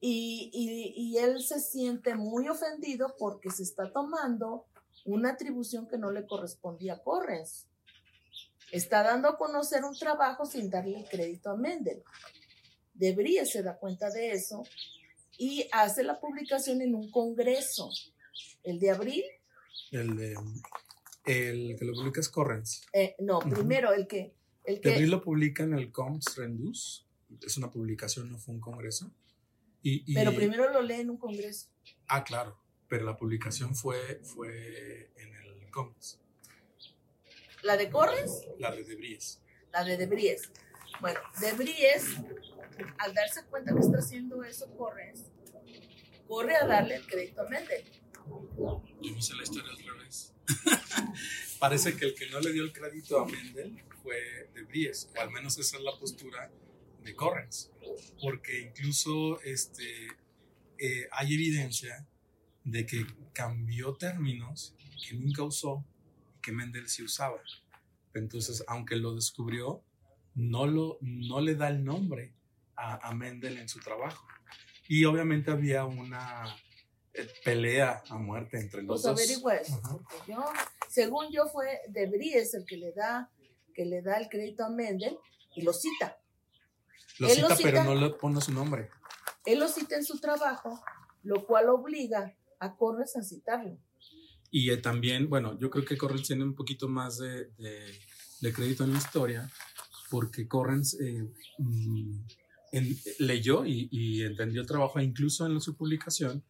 Y, 0.00 1.16
él 1.18 1.42
se 1.42 1.60
siente 1.60 2.14
muy 2.14 2.48
ofendido 2.48 3.14
porque 3.18 3.50
se 3.50 3.62
está 3.62 3.90
tomando 3.92 4.66
una 5.04 5.30
atribución 5.30 5.88
que 5.88 5.98
no 5.98 6.10
le 6.10 6.26
correspondía 6.26 6.94
a 6.94 7.02
Correns. 7.02 7.66
Está 8.72 9.02
dando 9.02 9.28
a 9.28 9.38
conocer 9.38 9.84
un 9.84 9.96
trabajo 9.96 10.46
sin 10.46 10.68
darle 10.68 10.98
el 10.98 11.08
crédito 11.08 11.50
a 11.50 11.56
Mendel. 11.56 12.02
De 12.92 13.12
Bries 13.12 13.50
se 13.50 13.62
da 13.62 13.78
cuenta 13.78 14.10
de 14.10 14.32
eso 14.32 14.62
y 15.38 15.68
hace 15.72 16.02
la 16.02 16.20
publicación 16.20 16.80
en 16.82 16.94
un 16.94 17.10
congreso. 17.10 17.90
El 18.62 18.80
de 18.80 18.90
abril. 18.90 19.24
El 19.90 20.16
de 20.16 20.34
el 21.24 21.76
que 21.78 21.84
lo 21.84 21.94
publica 21.94 22.20
es 22.20 22.28
Correns. 22.28 22.82
Eh, 22.92 23.16
no, 23.18 23.38
primero 23.40 23.92
el 23.92 24.06
que. 24.06 24.34
El 24.64 24.80
que... 24.80 25.06
lo 25.06 25.22
publica 25.22 25.62
en 25.62 25.74
el 25.74 25.92
Coms 25.92 26.36
Rendus. 26.36 27.06
Es 27.42 27.56
una 27.56 27.70
publicación, 27.70 28.30
no 28.30 28.38
fue 28.38 28.54
un 28.54 28.60
congreso. 28.60 29.12
Y, 29.82 30.14
pero 30.14 30.34
primero 30.34 30.72
lo 30.72 30.80
lee 30.80 31.00
en 31.00 31.10
un 31.10 31.18
congreso. 31.18 31.68
Ah, 32.08 32.24
claro. 32.24 32.58
Pero 32.88 33.04
la 33.04 33.16
publicación 33.16 33.74
fue, 33.74 34.20
fue 34.22 35.12
en 35.16 35.34
el 35.34 35.70
Coms. 35.70 36.20
¿La 37.62 37.76
de 37.76 37.90
Correns? 37.90 38.46
La 38.58 38.70
de 38.74 38.84
Debries. 38.84 39.42
La 39.72 39.84
de 39.84 39.96
Debries. 39.96 40.50
Bueno, 41.00 41.20
Debries, 41.40 42.16
al 42.98 43.14
darse 43.14 43.44
cuenta 43.46 43.74
que 43.74 43.80
está 43.80 43.98
haciendo 43.98 44.42
eso 44.44 44.74
Correns, 44.76 45.30
corre 46.26 46.56
a 46.56 46.66
darle 46.66 46.96
el 46.96 47.06
crédito 47.06 47.42
a 47.42 47.48
Mendel. 47.48 47.84
Yo 48.26 48.82
hice 49.02 49.34
la 49.34 49.42
historia 49.42 49.72
otra 49.72 49.94
vez. 49.94 50.34
Parece 51.58 51.96
que 51.96 52.06
el 52.06 52.14
que 52.14 52.28
no 52.30 52.40
le 52.40 52.52
dio 52.52 52.62
el 52.62 52.72
crédito 52.72 53.18
a 53.18 53.26
Mendel 53.26 53.82
fue 54.02 54.50
de 54.54 54.62
Bries, 54.64 55.10
o 55.16 55.20
al 55.20 55.30
menos 55.30 55.58
esa 55.58 55.76
es 55.76 55.82
la 55.82 55.96
postura 55.98 56.50
de 57.02 57.14
Correns, 57.14 57.70
porque 58.20 58.62
incluso 58.62 59.40
este, 59.42 60.08
eh, 60.78 61.08
hay 61.12 61.34
evidencia 61.34 62.06
de 62.64 62.86
que 62.86 63.06
cambió 63.32 63.94
términos 63.94 64.74
que 65.06 65.14
nunca 65.16 65.42
usó 65.42 65.84
y 66.36 66.40
que 66.40 66.52
Mendel 66.52 66.88
sí 66.88 67.02
usaba. 67.02 67.40
Entonces, 68.14 68.64
aunque 68.68 68.96
lo 68.96 69.14
descubrió, 69.14 69.82
no, 70.34 70.66
lo, 70.66 70.98
no 71.00 71.40
le 71.40 71.56
da 71.56 71.68
el 71.68 71.84
nombre 71.84 72.34
a, 72.76 73.08
a 73.08 73.14
Mendel 73.14 73.58
en 73.58 73.68
su 73.68 73.80
trabajo. 73.80 74.26
Y 74.88 75.04
obviamente 75.04 75.50
había 75.50 75.84
una 75.84 76.56
pelea 77.44 78.02
a 78.08 78.18
muerte 78.18 78.58
entre 78.58 78.82
los 78.82 79.02
pues 79.02 79.28
dos. 79.28 79.40
Pues 79.42 79.72
porque 79.90 80.32
yo, 80.32 80.44
según 80.88 81.26
yo 81.30 81.46
fue 81.46 81.80
de 81.88 82.06
Bries 82.06 82.54
el 82.54 82.64
que 82.64 82.76
le 82.76 82.92
da, 82.92 83.30
que 83.74 83.84
le 83.84 84.02
da 84.02 84.18
el 84.18 84.28
crédito 84.28 84.64
a 84.64 84.70
Mendel 84.70 85.18
y 85.54 85.62
lo 85.62 85.72
cita. 85.72 86.18
Lo, 87.18 87.28
cita, 87.28 87.56
pero 87.62 87.84
no 87.84 87.94
le 87.94 88.10
pone 88.10 88.40
su 88.40 88.52
nombre. 88.52 88.90
Él 89.44 89.60
lo 89.60 89.68
cita 89.68 89.96
en 89.96 90.04
su 90.04 90.18
trabajo, 90.18 90.82
lo 91.22 91.46
cual 91.46 91.68
obliga 91.68 92.34
a 92.58 92.76
Corres 92.76 93.16
a 93.16 93.22
citarlo. 93.22 93.78
Y 94.50 94.70
eh, 94.70 94.76
también, 94.76 95.28
bueno, 95.28 95.58
yo 95.58 95.70
creo 95.70 95.84
que 95.84 95.96
Correns 95.96 96.28
tiene 96.28 96.44
un 96.44 96.54
poquito 96.54 96.88
más 96.88 97.18
de, 97.18 97.50
de, 98.40 98.52
crédito 98.52 98.84
en 98.84 98.92
la 98.92 98.98
historia, 98.98 99.50
porque 100.10 100.46
Correns 100.46 100.94
eh, 101.00 101.28
mm, 101.58 102.20
leyó 103.18 103.66
y, 103.66 103.88
y, 103.90 104.22
entendió 104.22 104.60
el 104.60 104.66
trabajo, 104.66 104.98
e 104.98 105.04
incluso 105.04 105.46
en 105.46 105.60
su 105.60 105.76
publicación, 105.76 106.44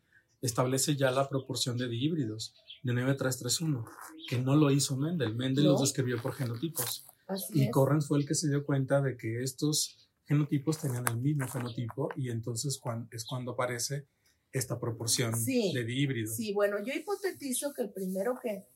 establece 0.45 0.95
ya 0.95 1.11
la 1.11 1.28
proporción 1.28 1.78
de 1.78 1.88
dihíbridos 1.88 2.55
de 2.82 2.92
9331, 2.92 3.84
que 4.28 4.38
no 4.38 4.55
lo 4.55 4.70
hizo 4.70 4.97
Mendel. 4.97 5.34
Mendel 5.34 5.64
los 5.64 5.80
describió 5.80 6.20
por 6.20 6.34
genotipos. 6.34 7.07
y 7.55 7.70
Correns 7.70 8.07
fue 8.07 8.18
el 8.18 8.26
que 8.26 8.34
se 8.34 8.49
dio 8.49 8.64
cuenta 8.64 9.01
de 9.01 9.16
que 9.16 9.42
estos 9.42 9.97
genotipos 10.26 10.78
tenían 10.78 11.09
el 11.09 11.16
mismo 11.16 11.49
fenotipo 11.49 12.11
y 12.16 12.30
entonces 12.30 12.78
es 13.11 13.24
cuando 13.24 13.53
aparece 13.53 14.07
esta 14.53 14.78
proporción 14.78 15.32
de 15.45 15.84
dihíbridos. 15.84 16.36
Sí, 16.36 16.53
bueno, 16.53 16.76
yo 16.84 16.92
hipotetizo 16.92 17.72
que 17.72 17.82
el 17.82 17.90
primero 17.90 18.38
que, 18.40 18.66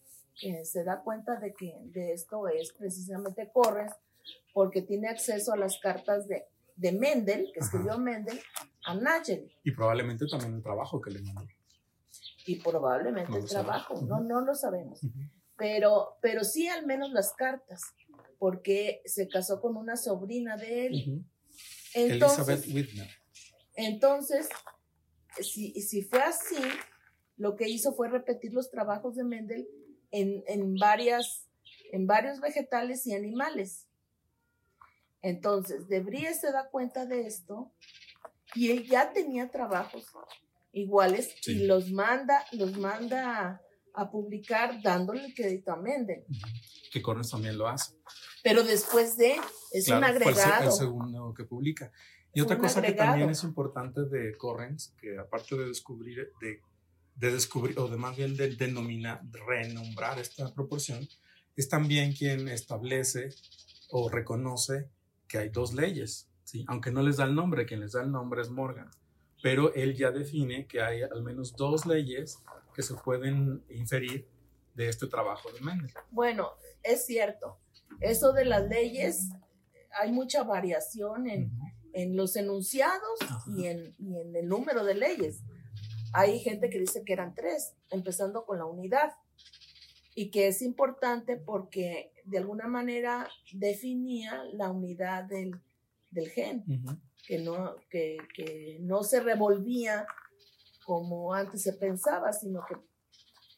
se 0.64 0.84
da 0.84 1.02
cuenta 1.02 1.38
de 1.38 1.52
que 1.52 1.74
de 1.82 2.12
esto 2.12 2.48
es 2.48 2.72
precisamente 2.72 3.50
Correns, 3.52 3.92
porque 4.54 4.82
tiene 4.82 5.08
acceso 5.08 5.52
a 5.52 5.56
las 5.56 5.78
cartas 5.78 6.28
de, 6.28 6.44
de 6.76 6.92
Mendel, 6.92 7.50
que 7.52 7.60
escribió 7.60 7.98
Mendel, 7.98 8.40
a 8.84 8.94
Nagel. 8.94 9.52
Y 9.64 9.72
probablemente 9.72 10.26
también 10.26 10.54
el 10.54 10.62
trabajo 10.62 11.00
que 11.00 11.10
le 11.10 11.20
mandó 11.22 11.44
y 12.48 12.56
probablemente 12.56 13.36
el 13.36 13.44
trabajo, 13.44 14.00
no, 14.00 14.20
no 14.20 14.40
lo 14.40 14.54
sabemos. 14.54 15.00
pero, 15.58 16.16
pero 16.22 16.44
sí 16.44 16.66
al 16.66 16.86
menos 16.86 17.10
las 17.10 17.34
cartas, 17.34 17.82
porque 18.38 19.02
se 19.04 19.28
casó 19.28 19.60
con 19.60 19.76
una 19.76 19.96
sobrina 19.96 20.56
de 20.56 20.86
él. 20.86 21.24
Elizabeth 21.92 22.66
Whitner. 22.72 23.10
Entonces, 23.74 24.48
si, 25.40 25.72
si 25.82 26.02
fue 26.02 26.22
así, 26.22 26.56
lo 27.36 27.54
que 27.54 27.68
hizo 27.68 27.92
fue 27.92 28.08
repetir 28.08 28.54
los 28.54 28.70
trabajos 28.70 29.14
de 29.14 29.24
Mendel 29.24 29.68
en, 30.10 30.42
en, 30.46 30.74
varias, 30.76 31.46
en 31.92 32.06
varios 32.06 32.40
vegetales 32.40 33.06
y 33.06 33.14
animales. 33.14 33.86
Entonces, 35.20 35.86
De 35.88 36.00
Bries 36.00 36.40
se 36.40 36.50
da 36.50 36.70
cuenta 36.70 37.04
de 37.04 37.26
esto 37.26 37.72
y 38.54 38.70
él 38.70 38.86
ya 38.86 39.12
tenía 39.12 39.50
trabajos 39.50 40.06
iguales 40.72 41.34
y 41.46 41.66
los 41.66 41.90
manda, 41.90 42.44
los 42.52 42.76
manda 42.76 43.62
a, 43.94 44.10
publicar 44.10 44.80
dándole 44.82 45.24
el 45.24 45.34
crédito 45.34 45.72
a 45.72 45.76
Mendel. 45.76 46.24
Que 46.92 47.02
Correns 47.02 47.30
también 47.30 47.58
lo 47.58 47.66
hace. 47.66 47.94
Pero 48.44 48.62
después 48.62 49.16
de, 49.16 49.36
es 49.72 49.88
un 49.88 50.04
agregado. 50.04 50.66
el, 50.66 50.72
segundo 50.72 51.34
que 51.34 51.44
publica. 51.44 51.90
Y 52.32 52.40
otra 52.40 52.58
cosa 52.58 52.80
que 52.80 52.92
también 52.92 53.30
es 53.30 53.42
importante 53.42 54.04
de 54.04 54.36
Correns, 54.36 54.94
que 55.00 55.18
aparte 55.18 55.56
de 55.56 55.66
descubrir, 55.66 56.32
de, 56.40 56.62
de 57.16 57.32
descubrir, 57.32 57.78
o 57.78 57.88
de 57.88 57.96
más 57.96 58.16
bien 58.16 58.36
de 58.36 58.54
denominar, 58.54 59.22
renombrar 59.46 60.18
esta 60.20 60.54
proporción, 60.54 61.08
es 61.56 61.68
también 61.68 62.12
quien 62.12 62.48
establece 62.48 63.30
o 63.90 64.08
reconoce 64.08 64.88
que 65.26 65.38
hay 65.38 65.48
dos 65.48 65.74
leyes, 65.74 66.28
¿sí? 66.44 66.64
aunque 66.68 66.92
no 66.92 67.02
les 67.02 67.16
da 67.16 67.24
el 67.24 67.34
nombre, 67.34 67.66
quien 67.66 67.80
les 67.80 67.92
da 67.92 68.02
el 68.02 68.12
nombre 68.12 68.42
es 68.42 68.50
Morgan 68.50 68.90
pero 69.42 69.72
él 69.74 69.94
ya 69.94 70.10
define 70.10 70.66
que 70.66 70.80
hay 70.80 71.02
al 71.02 71.22
menos 71.22 71.54
dos 71.56 71.86
leyes 71.86 72.42
que 72.74 72.82
se 72.82 72.94
pueden 72.94 73.64
inferir 73.70 74.28
de 74.74 74.88
este 74.88 75.06
trabajo 75.06 75.50
de 75.52 75.60
Mendel. 75.60 75.92
Bueno, 76.10 76.50
es 76.82 77.06
cierto. 77.06 77.58
Eso 78.00 78.32
de 78.32 78.44
las 78.44 78.68
leyes, 78.68 79.30
hay 80.00 80.12
mucha 80.12 80.44
variación 80.44 81.28
en, 81.28 81.50
en 81.92 82.16
los 82.16 82.36
enunciados 82.36 83.18
y 83.56 83.66
en, 83.66 83.94
y 83.98 84.20
en, 84.20 84.36
el 84.36 84.48
número 84.48 84.84
de 84.84 84.94
leyes. 84.94 85.42
Hay 86.12 86.38
gente 86.40 86.70
que 86.70 86.78
dice 86.78 87.02
que 87.04 87.12
eran 87.12 87.34
tres, 87.34 87.74
empezando 87.90 88.44
con 88.44 88.58
la 88.58 88.66
unidad, 88.66 89.12
y 90.14 90.30
que 90.30 90.48
es 90.48 90.62
importante 90.62 91.36
porque 91.36 92.12
de 92.24 92.38
alguna 92.38 92.66
manera 92.66 93.28
definía 93.52 94.42
la 94.52 94.70
unidad 94.70 95.24
del, 95.24 95.60
del 96.10 96.28
gen 96.28 96.64
que 97.26 97.38
no, 97.38 97.76
que, 97.90 98.78
no 98.80 99.02
se 99.02 99.20
revolvía 99.20 100.06
como 100.84 101.34
antes 101.34 101.62
se 101.62 101.74
pensaba, 101.74 102.32
sino 102.32 102.64
que 102.66 102.76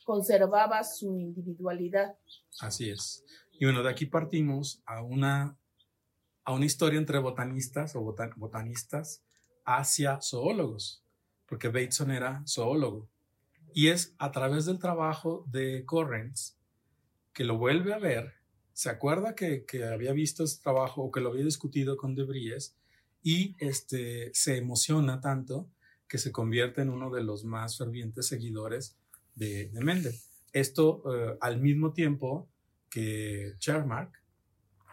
conservaba 0.05 0.83
su 0.83 1.19
individualidad. 1.19 2.17
Así 2.61 2.91
es. 2.91 3.25
Y 3.53 3.65
bueno, 3.65 3.83
de 3.83 3.91
aquí 3.91 4.07
partimos 4.07 4.83
a 4.87 5.03
una, 5.03 5.57
a 6.45 6.53
una 6.53 6.67
historia 6.67 6.99
entre 6.99 7.19
botanistas 7.19 7.95
o 7.95 8.15
botanistas 8.37 9.23
hacia 9.65 10.21
zoólogos, 10.21 11.05
porque 11.47 11.69
Bateson 11.69 12.11
era 12.11 12.43
zoólogo. 12.47 13.09
Y 13.73 13.89
es 13.89 14.15
a 14.19 14.33
través 14.33 14.67
del 14.67 14.81
trabajo 14.81 15.45
de 15.47 15.85
Correns 15.85 16.59
que 17.33 17.45
lo 17.45 17.57
vuelve 17.57 17.95
a 17.95 17.99
ver, 17.99 18.35
se 18.73 18.91
acuerda 18.91 19.35
que, 19.35 19.65
que 19.65 19.85
había 19.85 20.13
visto 20.13 20.43
ese 20.43 20.61
trabajo 20.61 21.03
o 21.03 21.11
que 21.13 21.21
lo 21.21 21.31
había 21.31 21.45
discutido 21.45 21.97
con 21.97 22.15
De 22.15 22.25
Bries 22.25 22.77
y 23.23 23.57
este, 23.59 24.31
se 24.35 24.57
emociona 24.57 25.21
tanto 25.21 25.69
que 26.09 26.19
se 26.19 26.33
convierte 26.33 26.83
en 26.83 26.91
uno 26.91 27.11
de 27.11 27.23
los 27.23 27.45
más 27.45 27.79
fervientes 27.79 28.27
seguidores 28.27 28.97
de, 29.35 29.71
Mendel. 29.73 30.15
Esto 30.53 31.03
eh, 31.15 31.37
al 31.41 31.61
mismo 31.61 31.93
tiempo 31.93 32.49
que 32.91 33.55
Chermark 33.59 34.13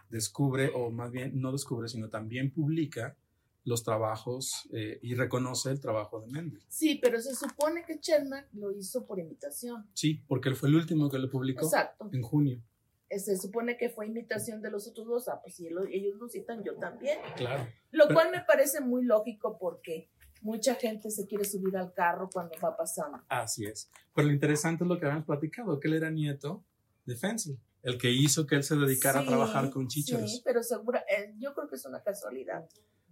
descubre, 0.10 0.72
o 0.74 0.92
más 0.92 1.12
bien 1.12 1.42
no 1.42 1.52
descubre, 1.52 1.90
sino 1.90 2.10
también 2.10 2.52
publica 2.52 3.18
los 3.64 3.84
trabajos 3.84 4.70
eh, 4.72 4.98
y 5.02 5.16
reconoce 5.16 5.72
el 5.72 5.82
trabajo 5.82 6.22
de 6.22 6.28
Mendel. 6.28 6.64
Sí, 6.70 7.00
pero 7.02 7.20
se 7.20 7.36
supone 7.36 7.84
que 7.86 8.00
Chermark 8.00 8.48
lo 8.54 8.72
hizo 8.72 9.06
por 9.06 9.20
imitación. 9.20 9.86
Sí, 9.94 10.24
porque 10.28 10.50
él 10.50 10.56
fue 10.56 10.70
el 10.70 10.76
último 10.76 11.10
que 11.10 11.20
lo 11.20 11.30
publicó 11.30 11.70
en 12.14 12.22
junio. 12.22 12.62
Eh, 13.10 13.20
se 13.20 13.38
supone 13.38 13.78
que 13.78 13.90
fue 13.90 14.08
imitación 14.08 14.62
de 14.62 14.70
los 14.70 14.88
otros 14.88 15.08
dos, 15.08 15.28
ah, 15.30 15.40
pues 15.42 15.56
si 15.56 15.68
ellos 15.68 16.16
lo 16.20 16.28
citan, 16.28 16.64
yo 16.64 16.76
también. 16.76 17.20
Claro. 17.36 17.68
Lo 17.92 18.08
cual 18.10 18.32
me 18.32 18.42
parece 18.42 18.82
muy 18.82 19.06
lógico 19.06 19.58
porque 19.58 20.10
mucha 20.42 20.76
gente 20.76 21.10
se 21.10 21.26
quiere 21.26 21.46
subir 21.46 21.78
al 21.78 21.94
carro 21.94 22.30
cuando 22.32 22.56
va 22.64 22.76
pasando. 22.76 23.24
Así 23.30 23.66
es. 23.66 23.90
Pero 24.14 24.28
lo 24.28 24.34
interesante 24.34 24.84
es 24.84 24.88
lo 24.88 25.00
que 25.00 25.06
habíamos 25.06 25.26
platicado, 25.26 25.80
que 25.80 25.88
él 25.88 25.96
era 25.96 26.10
nieto 26.10 26.66
de 27.06 27.16
Fensel, 27.16 27.58
el 27.84 27.98
que 27.98 28.12
hizo 28.12 28.46
que 28.46 28.56
él 28.56 28.64
se 28.64 28.76
dedicara 28.76 29.22
a 29.22 29.26
trabajar 29.26 29.70
con 29.70 29.88
chichos. 29.88 30.20
Sí, 30.30 30.42
pero 30.44 30.62
segura, 30.62 31.06
eh, 31.10 31.34
yo 31.38 31.54
creo 31.54 31.70
que 31.70 31.76
es 31.76 31.86
una 31.86 32.04
casualidad, 32.04 32.68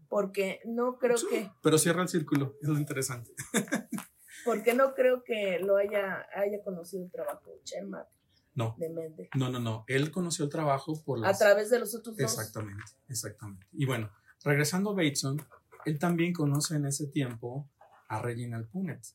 porque 0.10 0.60
no 0.66 0.98
creo 0.98 1.16
que... 1.30 1.50
Pero 1.62 1.78
cierra 1.78 2.02
el 2.02 2.10
círculo, 2.10 2.58
es 2.62 2.68
lo 2.68 2.78
interesante. 2.78 3.32
porque 4.46 4.74
no 4.74 4.94
creo 4.94 5.24
que 5.24 5.60
lo 5.60 5.78
haya, 5.78 6.28
haya 6.36 6.62
conocido 6.64 7.06
el 7.06 7.12
trabajo 7.12 7.52
de 7.52 7.64
Chenmark. 7.64 8.10
No. 8.56 8.76
De. 8.80 9.30
No, 9.36 9.50
no, 9.50 9.60
no. 9.60 9.84
Él 9.88 10.12
conoció 10.12 10.46
el 10.46 10.52
trabajo 10.52 11.02
por 11.04 11.20
las... 11.20 11.36
A 11.36 11.46
través 11.46 11.70
de 11.70 11.80
los 11.80 11.94
otros 11.94 12.16
dos. 12.16 12.32
Exactamente, 12.32 12.84
exactamente. 13.10 13.68
Y 13.74 13.86
bueno, 13.86 14.10
regresando 14.44 14.92
a 14.92 14.94
Bateson, 14.94 15.42
él 15.86 16.00
también 16.00 16.34
conoce 16.34 16.76
en 16.76 16.86
ese 16.86 17.08
tiempo 17.08 17.70
a 18.08 18.22
Reginald 18.22 18.68
Punnett. 18.70 19.06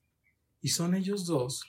Y 0.61 0.69
son 0.69 0.95
ellos 0.95 1.27
dos 1.27 1.65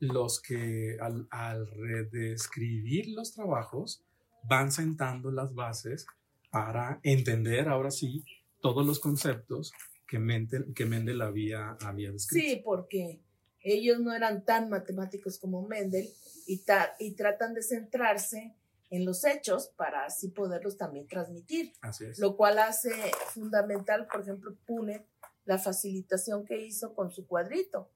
los 0.00 0.42
que 0.42 0.98
al, 1.00 1.28
al 1.30 1.68
redescribir 1.68 3.08
los 3.10 3.32
trabajos 3.32 4.02
van 4.42 4.72
sentando 4.72 5.30
las 5.30 5.54
bases 5.54 6.06
para 6.50 6.98
entender 7.04 7.68
ahora 7.68 7.92
sí 7.92 8.24
todos 8.60 8.84
los 8.84 8.98
conceptos 8.98 9.72
que 10.06 10.18
Mendel, 10.18 10.74
que 10.74 10.84
Mendel 10.86 11.22
había, 11.22 11.76
había 11.80 12.12
descrito. 12.12 12.46
Sí, 12.46 12.62
porque 12.64 13.20
ellos 13.62 14.00
no 14.00 14.12
eran 14.14 14.44
tan 14.44 14.68
matemáticos 14.68 15.38
como 15.38 15.66
Mendel 15.66 16.08
y, 16.46 16.62
y 16.98 17.10
tratan 17.12 17.54
de 17.54 17.62
centrarse 17.62 18.54
en 18.90 19.06
los 19.06 19.24
hechos 19.24 19.72
para 19.76 20.04
así 20.04 20.28
poderlos 20.28 20.76
también 20.76 21.06
transmitir. 21.06 21.72
Así 21.80 22.04
es. 22.04 22.18
Lo 22.18 22.36
cual 22.36 22.58
hace 22.58 22.92
fundamental, 23.28 24.06
por 24.06 24.20
ejemplo, 24.20 24.54
Punnett, 24.66 25.06
la 25.44 25.58
facilitación 25.58 26.44
que 26.44 26.60
hizo 26.60 26.94
con 26.94 27.10
su 27.10 27.26
cuadrito. 27.26 27.90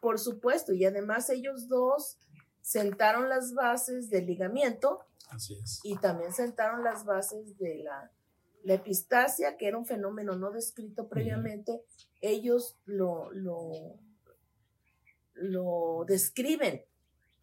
Por 0.00 0.18
supuesto, 0.18 0.72
y 0.72 0.84
además 0.84 1.30
ellos 1.30 1.68
dos 1.68 2.18
sentaron 2.60 3.28
las 3.28 3.54
bases 3.54 4.10
del 4.10 4.26
ligamiento. 4.26 5.04
Así 5.30 5.54
es. 5.62 5.80
Y 5.84 5.96
también 5.98 6.32
sentaron 6.32 6.82
las 6.82 7.04
bases 7.04 7.56
de 7.58 7.78
la, 7.84 8.10
la 8.64 8.74
epistasia, 8.74 9.56
que 9.56 9.68
era 9.68 9.78
un 9.78 9.86
fenómeno 9.86 10.34
no 10.36 10.50
descrito 10.50 11.08
previamente. 11.08 11.84
Ellos 12.20 12.76
lo, 12.86 13.30
lo, 13.32 14.00
lo 15.34 16.04
describen, 16.06 16.82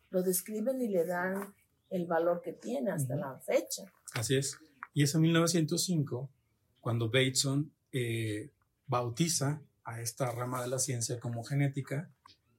lo 0.10 0.24
describen 0.24 0.82
y 0.82 0.88
le 0.88 1.06
dan 1.06 1.54
el 1.90 2.06
valor 2.06 2.42
que 2.42 2.54
tiene 2.54 2.92
hasta 2.92 3.16
la 3.16 3.40
fecha. 3.40 3.84
Así 4.14 4.36
es. 4.36 4.58
Y 4.94 5.04
es 5.04 5.16
en 5.16 5.22
1905 5.22 6.30
cuando 6.82 7.10
Bateson 7.10 7.72
eh, 7.92 8.52
bautiza 8.88 9.62
a 9.84 10.02
esta 10.02 10.32
rama 10.32 10.62
de 10.62 10.68
la 10.68 10.80
ciencia 10.80 11.20
como 11.20 11.44
genética 11.44 12.12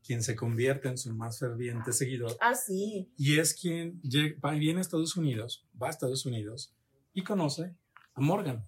quien 0.05 0.23
se 0.23 0.35
convierte 0.35 0.89
en 0.89 0.99
su 0.99 1.15
más 1.15 1.39
ferviente 1.39 1.93
seguidor. 1.93 2.37
Ah, 2.41 2.55
sí. 2.55 3.13
Y 3.17 3.39
es 3.39 3.55
quien 3.55 4.01
va, 4.45 4.53
viene 4.53 4.79
a 4.79 4.83
Estados 4.83 5.17
Unidos, 5.17 5.67
va 5.81 5.89
a 5.89 5.91
Estados 5.91 6.27
Unidos 6.27 6.75
y 7.13 7.23
conoce 7.23 7.75
a 8.15 8.21
Morgan. 8.21 8.65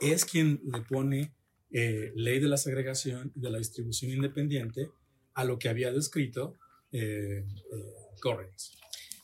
Es 0.00 0.24
quien 0.24 0.60
le 0.64 0.82
pone 0.82 1.34
eh, 1.70 2.12
ley 2.14 2.38
de 2.38 2.48
la 2.48 2.56
segregación 2.56 3.32
y 3.34 3.40
de 3.40 3.50
la 3.50 3.58
distribución 3.58 4.12
independiente 4.12 4.90
a 5.34 5.44
lo 5.44 5.58
que 5.58 5.68
había 5.68 5.92
descrito 5.92 6.54
eh, 6.92 7.44
eh 7.44 8.14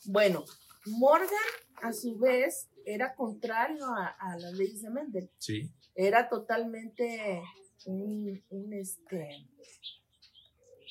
Bueno, 0.05 0.45
Morgan, 0.85 1.29
a 1.81 1.93
su 1.93 2.17
vez, 2.17 2.69
era 2.85 3.15
contrario 3.15 3.85
a, 3.85 4.37
las 4.37 4.53
leyes 4.53 4.81
de 4.81 4.89
Mendel. 4.89 5.29
Sí. 5.37 5.71
Era 5.95 6.29
totalmente 6.29 7.41
un, 7.85 8.43
un 8.49 8.73
este, 8.73 9.47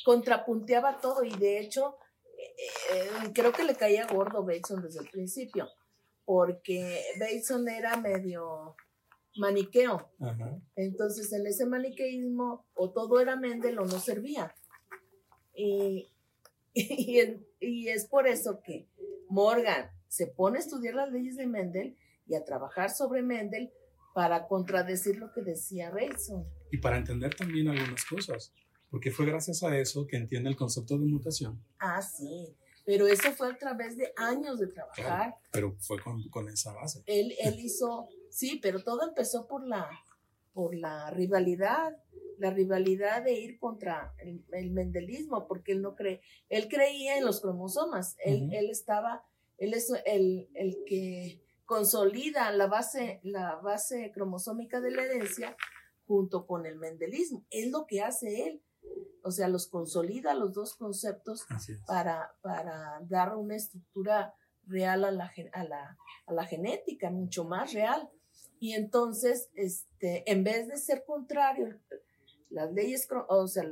contrapunteaba 0.04 1.00
todo 1.00 1.24
y 1.24 1.30
de 1.36 1.60
hecho 1.60 1.96
eh, 2.92 3.30
creo 3.34 3.52
que 3.52 3.64
le 3.64 3.74
caía 3.74 4.06
gordo 4.06 4.44
Bateson 4.44 4.82
desde 4.82 5.00
el 5.00 5.08
principio, 5.08 5.68
porque 6.24 7.02
Bateson 7.18 7.68
era 7.68 7.96
medio 7.96 8.76
maniqueo. 9.36 10.10
Entonces 10.76 11.32
en 11.32 11.46
ese 11.46 11.66
maniqueísmo 11.66 12.66
o 12.74 12.90
todo 12.90 13.20
era 13.20 13.36
Mendel 13.36 13.78
o 13.78 13.84
no 13.84 14.00
servía. 14.00 14.54
Y, 15.60 16.08
y, 17.60 17.88
es 17.88 18.04
por 18.06 18.26
eso 18.26 18.60
que 18.62 18.88
Morgan 19.28 19.90
se 20.08 20.26
pone 20.26 20.58
a 20.58 20.60
estudiar 20.60 20.94
las 20.94 21.10
leyes 21.10 21.36
de 21.36 21.46
Mendel 21.46 21.96
y 22.26 22.34
a 22.34 22.44
trabajar 22.44 22.90
sobre 22.90 23.22
Mendel 23.22 23.72
para 24.14 24.46
contradecir 24.46 25.16
lo 25.16 25.32
que 25.32 25.42
decía 25.42 25.90
Bateson. 25.90 26.44
Y 26.70 26.78
para 26.78 26.96
entender 26.96 27.34
también 27.34 27.68
algunas 27.68 28.04
cosas 28.04 28.52
porque 28.90 29.10
fue 29.10 29.24
gracias 29.24 29.62
a 29.62 29.76
eso 29.78 30.06
que 30.06 30.16
entiende 30.16 30.50
el 30.50 30.56
concepto 30.56 30.98
de 30.98 31.06
mutación. 31.06 31.62
Ah, 31.78 32.02
sí, 32.02 32.54
pero 32.84 33.06
eso 33.06 33.32
fue 33.32 33.52
a 33.52 33.56
través 33.56 33.96
de 33.96 34.12
años 34.16 34.58
de 34.58 34.66
trabajar. 34.66 35.36
pero 35.52 35.76
fue 35.78 36.00
con, 36.02 36.28
con, 36.28 36.48
esa 36.48 36.72
base. 36.72 37.02
Él, 37.06 37.32
él 37.40 37.60
hizo, 37.60 38.08
sí, 38.30 38.58
pero 38.60 38.82
todo 38.82 39.08
empezó 39.08 39.46
por 39.46 39.64
la, 39.66 39.88
por 40.52 40.74
la 40.74 41.10
rivalidad, 41.10 41.96
la 42.38 42.50
rivalidad 42.50 43.22
de 43.22 43.32
ir 43.32 43.58
contra 43.58 44.14
el, 44.18 44.70
mendelismo, 44.70 45.46
porque 45.46 45.72
él 45.72 45.82
no 45.82 45.94
cree, 45.94 46.20
él 46.48 46.68
creía 46.68 47.18
en 47.18 47.24
los 47.24 47.40
cromosomas, 47.40 48.16
él, 48.24 48.52
él 48.52 48.70
estaba, 48.70 49.24
él 49.58 49.74
es 49.74 49.92
el, 50.06 50.48
el 50.54 50.82
que 50.86 51.42
consolida 51.64 52.50
la 52.52 52.66
base, 52.66 53.20
la 53.22 53.56
base 53.56 54.10
cromosómica 54.12 54.80
de 54.80 54.90
la 54.90 55.04
herencia 55.04 55.56
junto 56.06 56.46
con 56.46 56.66
el 56.66 56.76
mendelismo. 56.76 57.44
Es 57.50 57.70
lo 57.70 57.86
que 57.86 58.00
hace 58.02 58.48
él 58.48 58.62
o 59.22 59.30
sea, 59.30 59.48
los 59.48 59.66
consolida 59.68 60.34
los 60.34 60.54
dos 60.54 60.74
conceptos 60.74 61.46
para, 61.86 62.34
para 62.40 63.00
dar 63.02 63.36
una 63.36 63.56
estructura 63.56 64.34
real 64.66 65.04
a 65.04 65.10
la, 65.10 65.32
a, 65.52 65.64
la, 65.64 65.98
a 66.26 66.32
la 66.32 66.44
genética, 66.46 67.10
mucho 67.10 67.44
más 67.44 67.72
real. 67.72 68.08
Y 68.60 68.74
entonces, 68.74 69.50
este, 69.54 70.30
en 70.30 70.44
vez 70.44 70.68
de 70.68 70.76
ser 70.76 71.02
contrario, 71.04 71.76
las 72.50 72.72
leyes, 72.72 73.08
o 73.28 73.48
sea, 73.48 73.64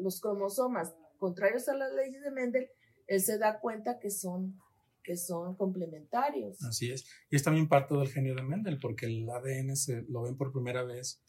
los 0.00 0.20
cromosomas 0.20 0.94
contrarios 1.18 1.68
a 1.68 1.76
las 1.76 1.94
leyes 1.94 2.20
de 2.22 2.32
Mendel, 2.32 2.68
él 3.06 3.20
se 3.20 3.38
da 3.38 3.60
cuenta 3.60 4.00
que 4.00 4.10
son, 4.10 4.60
que 5.04 5.16
son 5.16 5.54
complementarios. 5.54 6.60
Así 6.64 6.90
es. 6.90 7.04
Y 7.30 7.36
es 7.36 7.44
también 7.44 7.68
parte 7.68 7.94
del 7.94 8.08
genio 8.08 8.34
de 8.34 8.42
Mendel, 8.42 8.80
porque 8.80 9.06
el 9.06 9.30
ADN 9.30 9.76
se 9.76 10.02
lo 10.08 10.22
ven 10.22 10.36
por 10.36 10.50
primera 10.52 10.82
vez 10.82 11.22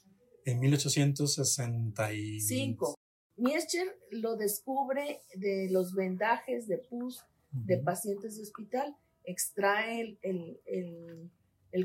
en 0.45 0.59
1865. 0.59 2.95
Miescher 3.35 3.99
lo 4.09 4.35
descubre 4.35 5.21
de 5.35 5.69
los 5.69 5.93
vendajes 5.93 6.67
de 6.67 6.79
pus 6.79 7.23
de 7.51 7.77
pacientes 7.77 8.37
de 8.37 8.43
hospital, 8.43 8.95
extrae 9.23 10.17
el, 10.21 10.59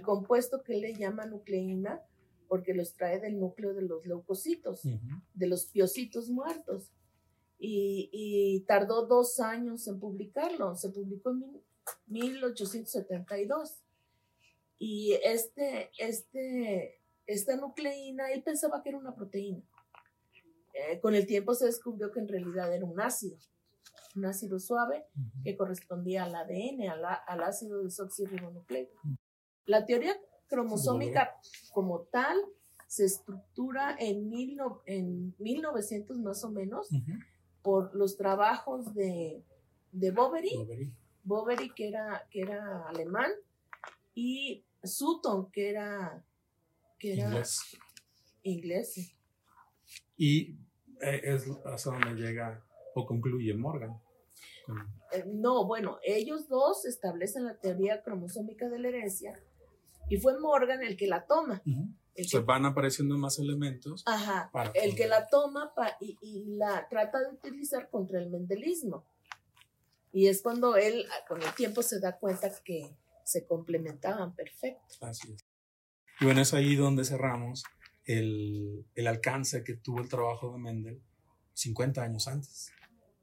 compuesto 0.01 0.63
que 0.63 0.77
le 0.77 0.95
llama 0.95 1.27
nucleína 1.27 2.01
porque 2.49 2.73
los 2.73 2.95
trae 2.95 3.21
del 3.21 3.39
núcleo 3.39 3.75
de 3.75 3.83
los 3.83 4.07
leucocitos, 4.07 4.83
de 5.35 5.47
los 5.47 5.67
piocitos 5.67 6.29
muertos. 6.29 6.93
Y, 7.59 8.65
tardó 8.67 9.07
dos 9.07 9.41
años 9.41 9.87
en 9.87 10.01
publicarlo, 10.01 10.75
se 10.75 10.91
publicó 10.91 11.31
en 11.31 11.63
1872. 12.07 13.83
Y 14.79 15.13
este, 15.25 15.91
este, 15.99 17.01
esta 17.27 17.57
nucleína, 17.57 18.33
él 18.33 18.43
pensaba 18.43 18.83
que 18.83 18.91
era 18.91 18.99
una 18.99 19.15
proteína 19.15 19.63
eh, 20.75 21.01
con 21.01 21.15
el 21.15 21.27
tiempo 21.27 21.55
se 21.55 21.67
descubrió 21.67 22.11
que 22.11 22.21
en 22.21 22.29
realidad 22.29 22.75
era 22.75 22.85
un 22.85 22.99
ácido, 23.01 23.37
un 24.17 24.25
ácido 24.25 24.59
suave 24.59 25.05
que 25.45 25.57
correspondía 25.57 26.25
al 26.25 26.35
ADN, 26.35 26.89
al, 27.27 27.43
ácido 27.43 27.83
desoxirribonucleico. 27.83 28.99
La 29.67 29.87
teoría 29.87 30.17
cromosómica 30.49 31.35
como 31.73 32.01
tal 32.01 32.39
se 32.87 33.07
estructura 33.07 33.97
en, 33.99 34.29
mil 34.29 34.59
en 34.87 35.35
1900 35.39 36.19
más 36.19 36.45
o 36.45 36.51
menos 36.51 36.89
por 37.63 37.95
los 37.95 38.17
trabajos 38.17 38.93
de, 38.95 39.43
de 39.93 40.11
Boveri, 40.11 40.93
Boveri, 41.25 41.71
que, 41.71 41.89
era, 41.89 42.27
que 42.31 42.41
era 42.41 42.89
alemán, 42.89 43.31
y 44.15 44.65
Sutton, 44.83 45.51
que 45.51 45.71
era, 45.71 46.25
que 46.99 47.15
era 47.15 47.27
inglés. 47.27 47.79
inglés 48.43 49.15
y 50.17 50.57
eh, 51.01 51.21
es 51.25 51.49
hasta 51.65 51.91
donde 51.91 52.15
llega 52.15 52.65
o 52.95 53.07
concluye 53.07 53.55
Morgan. 53.55 54.01
Eh, 55.13 55.25
no, 55.27 55.67
bueno, 55.67 55.99
ellos 56.05 56.49
dos 56.49 56.85
establecen 56.85 57.45
la 57.45 57.57
teoría 57.57 58.03
cromosómica 58.03 58.69
de 58.69 58.79
la 58.79 58.89
herencia 58.89 59.43
y 60.09 60.17
fue 60.19 60.39
Morgan 60.39 60.83
el 60.83 60.97
que 60.97 61.07
la 61.07 61.27
toma. 61.27 61.63
Se 62.15 62.41
van 62.41 62.67
apareciendo 62.67 63.17
más 63.17 63.39
elementos. 63.39 64.03
Ajá, 64.07 64.51
el 64.75 64.95
que 64.95 65.07
la 65.07 65.27
toma 65.29 65.73
y, 66.01 66.45
la 66.57 66.87
trata 66.89 67.21
de 67.21 67.35
utilizar 67.35 67.89
contra 67.91 68.21
el 68.21 68.31
mendelismo. 68.31 69.05
Y 70.13 70.27
es 70.27 70.43
cuando 70.43 70.77
él, 70.77 71.07
con 71.27 71.43
el 71.43 71.55
tiempo, 71.55 71.83
se 71.83 71.99
da 71.99 72.19
cuenta 72.19 72.51
que 72.63 72.95
se 73.25 73.47
complementaban 73.47 74.35
perfecto. 74.35 74.83
Así 75.01 75.33
es. 75.33 75.45
Y 76.21 76.27
bueno, 76.27 76.43
es 76.43 76.53
ahí 76.53 76.77
donde 76.77 77.05
cerramos 77.05 77.65
el, 78.05 78.85
el 78.95 79.07
alcance 79.07 79.65
que 79.65 79.75
tuvo 79.75 80.01
el 80.01 80.09
trabajo 80.09 80.53
de 80.53 80.59
Mendel 80.59 81.03
50 81.55 82.03
años 82.03 82.29
antes 82.29 82.73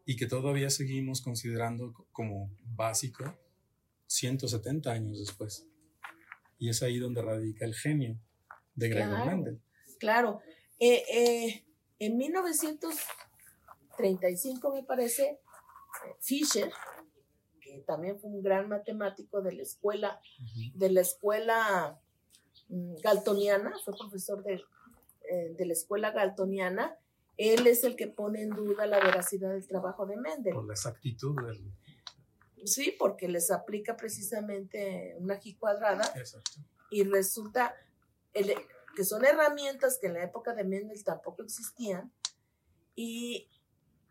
y 0.06 0.16
que 0.16 0.26
todavía 0.26 0.72
seguimos 0.72 1.22
considerando 1.22 1.94
como 2.12 2.50
básico 2.64 3.38
170 4.08 4.92
años 4.92 5.20
después. 5.20 5.69
Y 6.60 6.70
es 6.70 6.84
ahí 6.84 7.00
donde 7.00 7.24
radica 7.24 7.66
el 7.66 7.74
genio 7.74 8.20
de 8.76 8.90
Gregor 8.90 9.26
Mendel. 9.26 9.60
Claro. 9.98 10.42
Eh, 10.80 11.04
eh, 11.12 11.66
en 12.00 12.18
1935, 12.18 14.74
me 14.74 14.84
parece, 14.84 15.40
Fischer, 16.20 16.72
que 17.60 17.84
también 17.88 18.20
fue 18.20 18.30
un 18.30 18.42
gran 18.42 18.70
matemático 18.70 19.42
de 19.42 19.54
la 19.54 19.64
escuela, 19.64 20.22
de 20.76 20.92
la 20.92 21.02
escuela 21.02 22.00
mm, 22.70 22.96
galtoniana, 23.04 23.74
fue 23.84 23.96
profesor 23.98 24.44
de, 24.44 24.62
eh, 25.30 25.54
de 25.58 25.66
la 25.66 25.74
escuela 25.74 26.12
galtoniana, 26.12 26.98
él 27.36 27.68
es 27.68 27.84
el 27.84 27.96
que 27.96 28.08
pone 28.08 28.42
en 28.42 28.50
duda 28.50 28.86
la 28.86 29.00
veracidad 29.00 29.52
del 29.52 29.66
trabajo 29.66 30.06
de 30.06 30.18
Mendel. 30.18 30.54
Por 30.54 30.66
la 30.66 30.74
exactitud 30.74 31.36
del... 31.42 31.74
Sí, 32.66 32.96
porque 32.98 33.28
les 33.28 33.52
aplica 33.52 33.96
precisamente 33.96 35.16
una 35.18 35.40
G 35.40 35.58
cuadrada. 35.58 36.12
Exacto. 36.16 36.62
Y 36.92 37.04
resulta 37.04 37.76
que 38.34 39.04
son 39.04 39.26
herramientas 39.26 39.98
que 40.00 40.08
en 40.08 40.14
la 40.14 40.24
época 40.24 40.54
de 40.54 40.64
Mendel 40.64 41.04
tampoco 41.04 41.44
existían 41.44 42.12
y, 42.96 43.48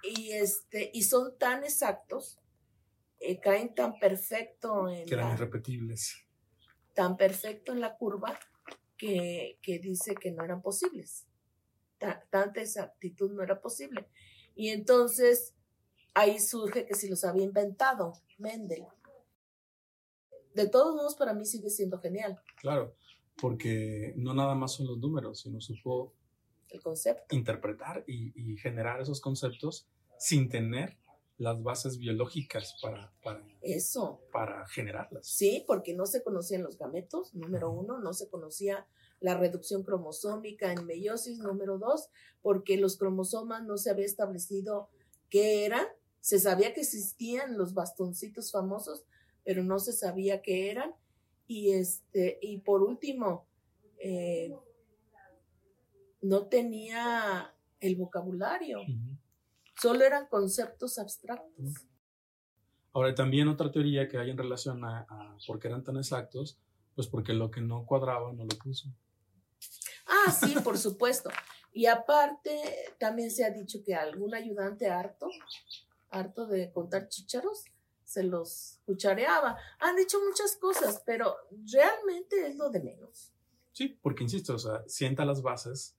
este, 0.02 0.90
y 0.92 1.02
son 1.02 1.36
tan 1.38 1.64
exactos, 1.64 2.38
eh, 3.20 3.40
caen 3.40 3.74
tan 3.74 3.98
perfecto 3.98 4.88
en... 4.88 5.06
Que 5.06 5.14
eran 5.14 5.32
irrepetibles. 5.32 6.24
Tan 6.94 7.16
perfecto 7.16 7.72
en 7.72 7.80
la 7.80 7.96
curva 7.96 8.38
que, 8.96 9.58
que 9.62 9.78
dice 9.78 10.14
que 10.14 10.30
no 10.30 10.44
eran 10.44 10.62
posibles 10.62 11.28
tanta 12.30 12.60
exactitud 12.60 13.32
no 13.32 13.42
era 13.42 13.60
posible. 13.60 14.06
Y 14.54 14.68
entonces 14.70 15.54
ahí 16.18 16.38
surge 16.38 16.86
que 16.86 16.94
si 16.94 17.08
los 17.08 17.24
había 17.24 17.44
inventado 17.44 18.14
Mendel. 18.38 18.84
De 20.54 20.68
todos 20.68 20.94
modos, 20.94 21.14
para 21.14 21.34
mí 21.34 21.44
sigue 21.44 21.70
siendo 21.70 21.98
genial. 21.98 22.40
Claro, 22.56 22.94
porque 23.40 24.12
no 24.16 24.34
nada 24.34 24.54
más 24.54 24.72
son 24.72 24.86
los 24.86 24.98
números, 24.98 25.40
sino 25.40 25.60
supo 25.60 26.12
el 26.70 26.82
concepto. 26.82 27.34
interpretar 27.34 28.04
y, 28.06 28.56
generar 28.56 29.00
esos 29.00 29.20
conceptos 29.20 29.86
sin 30.18 30.48
tener 30.48 30.98
las 31.36 31.62
bases 31.62 31.98
biológicas 31.98 32.76
para, 32.82 33.12
para, 33.22 33.46
eso 33.62 34.20
para 34.32 34.66
generarlas. 34.66 35.26
Sí, 35.28 35.64
porque 35.66 35.94
no 35.94 36.06
se 36.06 36.24
conocían 36.24 36.64
los 36.64 36.76
gametos, 36.76 37.32
número 37.34 37.70
uno, 37.70 37.98
no 38.00 38.12
se 38.12 38.28
conocía 38.28 38.88
la 39.20 39.36
reducción 39.36 39.84
cromosómica 39.84 40.72
en 40.72 40.84
meiosis 40.86 41.38
número 41.38 41.78
dos, 41.78 42.08
porque 42.42 42.76
los 42.76 42.96
cromosomas 42.96 43.64
no 43.64 43.78
se 43.78 43.90
había 43.90 44.06
establecido 44.06 44.90
qué 45.28 45.64
eran, 45.64 45.86
se 46.28 46.38
sabía 46.38 46.74
que 46.74 46.82
existían 46.82 47.56
los 47.56 47.72
bastoncitos 47.72 48.52
famosos, 48.52 49.02
pero 49.44 49.64
no 49.64 49.78
se 49.78 49.94
sabía 49.94 50.42
qué 50.42 50.70
eran. 50.70 50.94
Y 51.46 51.72
este, 51.72 52.38
y 52.42 52.58
por 52.58 52.82
último, 52.82 53.46
eh, 53.98 54.54
no 56.20 56.44
tenía 56.48 57.54
el 57.80 57.96
vocabulario, 57.96 58.80
solo 59.80 60.04
eran 60.04 60.26
conceptos 60.26 60.98
abstractos. 60.98 61.86
Ahora, 62.92 63.14
también 63.14 63.48
otra 63.48 63.72
teoría 63.72 64.06
que 64.06 64.18
hay 64.18 64.28
en 64.28 64.36
relación 64.36 64.84
a, 64.84 65.06
a 65.08 65.38
por 65.46 65.58
qué 65.58 65.68
eran 65.68 65.82
tan 65.82 65.96
exactos, 65.96 66.58
pues 66.94 67.06
porque 67.06 67.32
lo 67.32 67.50
que 67.50 67.62
no 67.62 67.86
cuadraba 67.86 68.34
no 68.34 68.44
lo 68.44 68.58
puso. 68.62 68.90
Ah, 70.06 70.30
sí, 70.30 70.54
por 70.62 70.76
supuesto. 70.76 71.30
Y 71.72 71.86
aparte, 71.86 72.60
también 72.98 73.30
se 73.30 73.46
ha 73.46 73.50
dicho 73.50 73.78
que 73.82 73.94
algún 73.94 74.34
ayudante 74.34 74.90
harto, 74.90 75.30
harto 76.10 76.46
de 76.46 76.72
contar 76.72 77.08
chícharos, 77.08 77.64
se 78.04 78.22
los 78.22 78.80
cuchareaba. 78.86 79.58
Han 79.80 79.96
dicho 79.96 80.18
muchas 80.26 80.56
cosas, 80.56 81.02
pero 81.04 81.36
realmente 81.70 82.46
es 82.46 82.56
lo 82.56 82.70
de 82.70 82.80
menos. 82.80 83.32
Sí, 83.72 83.98
porque 84.02 84.24
insisto, 84.24 84.54
o 84.54 84.58
sea, 84.58 84.82
sienta 84.86 85.24
las 85.24 85.42
bases 85.42 85.96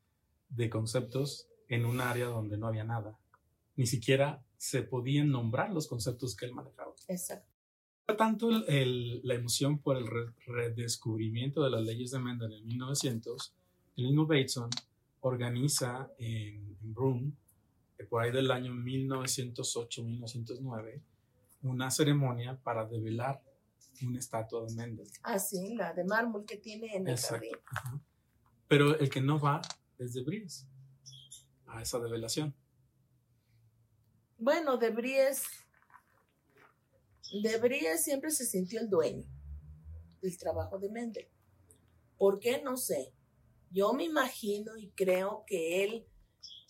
de 0.50 0.70
conceptos 0.70 1.48
en 1.68 1.86
un 1.86 2.02
área 2.02 2.26
donde 2.26 2.58
no 2.58 2.68
había 2.68 2.84
nada. 2.84 3.18
Ni 3.76 3.86
siquiera 3.86 4.44
se 4.58 4.82
podían 4.82 5.32
nombrar 5.32 5.72
los 5.72 5.88
conceptos 5.88 6.36
que 6.36 6.46
él 6.46 6.54
manejaba. 6.54 6.94
Exacto. 7.08 7.48
Tanto 8.18 8.50
la 8.50 9.34
emoción 9.36 9.78
por 9.78 9.96
el 9.96 10.08
redescubrimiento 10.48 11.64
de 11.64 11.70
las 11.70 11.84
leyes 11.84 12.10
de 12.10 12.20
Mendel 12.20 12.54
en 12.54 12.66
1900 12.66 13.54
el 14.00 14.06
mismo 14.06 14.26
Bateson 14.26 14.70
organiza 15.20 16.10
en, 16.18 16.78
Broome, 16.82 17.28
eh, 17.28 17.34
por 18.06 18.24
ahí 18.24 18.32
del 18.32 18.50
año 18.52 18.72
1908-1909, 18.74 21.02
una 21.64 21.92
ceremonia 21.92 22.58
para 22.64 22.86
develar 22.86 23.44
una 24.02 24.20
estatua 24.20 24.66
de 24.66 24.74
Mendel. 24.74 25.08
Ah, 25.24 25.40
sí, 25.40 25.76
la 25.76 25.94
de 25.94 26.06
mármol 26.06 26.46
que 26.46 26.58
tiene 26.58 26.96
en 26.96 27.08
el 27.08 27.18
jardín. 27.18 27.56
Pero 28.68 28.98
el 28.98 29.10
que 29.10 29.22
no 29.22 29.40
va 29.40 29.62
es 29.98 30.14
de 30.14 30.24
Bries 30.24 30.68
a 31.68 31.82
esa 31.82 32.00
develación. 32.00 32.56
Bueno, 34.38 34.78
de 34.78 34.92
Bries, 34.92 35.44
de 37.44 37.58
Bries 37.58 38.04
siempre 38.04 38.32
se 38.32 38.46
sintió 38.46 38.80
el 38.80 38.90
dueño 38.90 39.26
del 40.22 40.38
trabajo 40.38 40.80
de 40.80 40.90
Mendel. 40.90 41.28
¿Por 42.18 42.40
qué? 42.40 42.62
No 42.62 42.78
sé. 42.78 43.14
Yo 43.72 43.92
me 43.94 44.06
imagino 44.06 44.78
y 44.78 44.92
creo 44.92 45.44
que 45.46 45.84
él, 45.84 46.08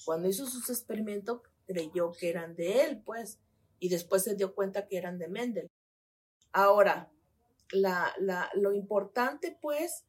cuando 0.05 0.29
hizo 0.29 0.45
sus 0.45 0.69
experimentos, 0.69 1.41
creyó 1.65 2.11
que 2.11 2.29
eran 2.29 2.55
de 2.55 2.83
él, 2.83 3.01
pues, 3.05 3.39
y 3.79 3.89
después 3.89 4.23
se 4.23 4.35
dio 4.35 4.55
cuenta 4.55 4.87
que 4.87 4.97
eran 4.97 5.17
de 5.19 5.27
Mendel. 5.27 5.69
Ahora, 6.51 7.11
la, 7.71 8.13
la, 8.19 8.49
lo 8.55 8.73
importante, 8.73 9.57
pues, 9.61 10.05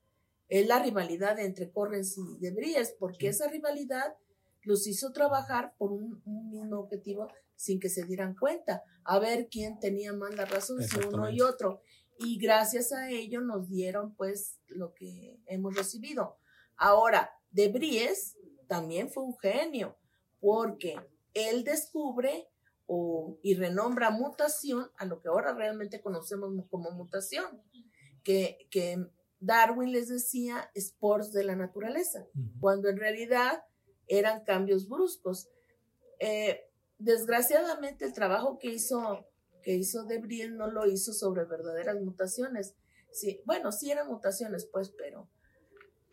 es 0.48 0.66
la 0.66 0.82
rivalidad 0.82 1.38
entre 1.38 1.70
Correns 1.70 2.18
y 2.18 2.38
De 2.38 2.50
Vries, 2.50 2.94
porque 2.98 3.28
esa 3.28 3.48
rivalidad 3.48 4.16
los 4.62 4.86
hizo 4.86 5.12
trabajar 5.12 5.74
por 5.78 5.92
un, 5.92 6.22
mismo 6.50 6.80
objetivo 6.80 7.28
sin 7.54 7.78
que 7.78 7.88
se 7.88 8.04
dieran 8.04 8.34
cuenta, 8.34 8.82
a 9.04 9.18
ver 9.18 9.48
quién 9.50 9.78
tenía 9.78 10.12
más 10.12 10.34
la 10.34 10.46
razón, 10.46 10.82
si 10.82 10.98
uno 10.98 11.30
y 11.30 11.40
otro. 11.40 11.82
Y 12.18 12.38
gracias 12.38 12.92
a 12.92 13.10
ello 13.10 13.40
nos 13.40 13.68
dieron, 13.68 14.14
pues, 14.14 14.58
lo 14.66 14.94
que 14.94 15.40
hemos 15.46 15.76
recibido. 15.76 16.38
Ahora, 16.76 17.30
De 17.50 17.68
Bries 17.68 18.36
también 18.70 19.10
fue 19.10 19.24
un 19.24 19.36
genio, 19.36 19.96
porque 20.40 20.94
él 21.34 21.64
descubre 21.64 22.48
y 23.42 23.54
renombra 23.54 24.10
mutación 24.10 24.88
a 24.96 25.06
lo 25.06 25.20
que 25.20 25.28
ahora 25.28 25.52
realmente 25.52 26.00
conocemos 26.00 26.52
como 26.70 26.92
mutación, 26.92 27.62
que, 28.22 28.68
que 28.70 29.04
Darwin 29.40 29.90
les 29.90 30.08
decía 30.08 30.70
spores 30.78 31.32
de 31.32 31.42
la 31.42 31.56
naturaleza, 31.56 32.24
cuando 32.60 32.88
en 32.88 32.98
realidad 32.98 33.64
eran 34.06 34.44
cambios 34.44 34.88
bruscos. 34.88 35.48
Eh, 36.20 36.60
desgraciadamente 36.98 38.04
el 38.04 38.12
trabajo 38.12 38.56
que 38.60 38.68
hizo, 38.68 39.26
que 39.64 39.74
hizo 39.74 40.04
De 40.04 40.18
Bries 40.18 40.52
no 40.52 40.70
lo 40.70 40.86
hizo 40.86 41.12
sobre 41.12 41.44
verdaderas 41.44 42.00
mutaciones. 42.00 42.76
Sí, 43.10 43.42
bueno, 43.46 43.72
sí 43.72 43.90
eran 43.90 44.06
mutaciones, 44.06 44.68
pues, 44.72 44.94
pero 44.96 45.28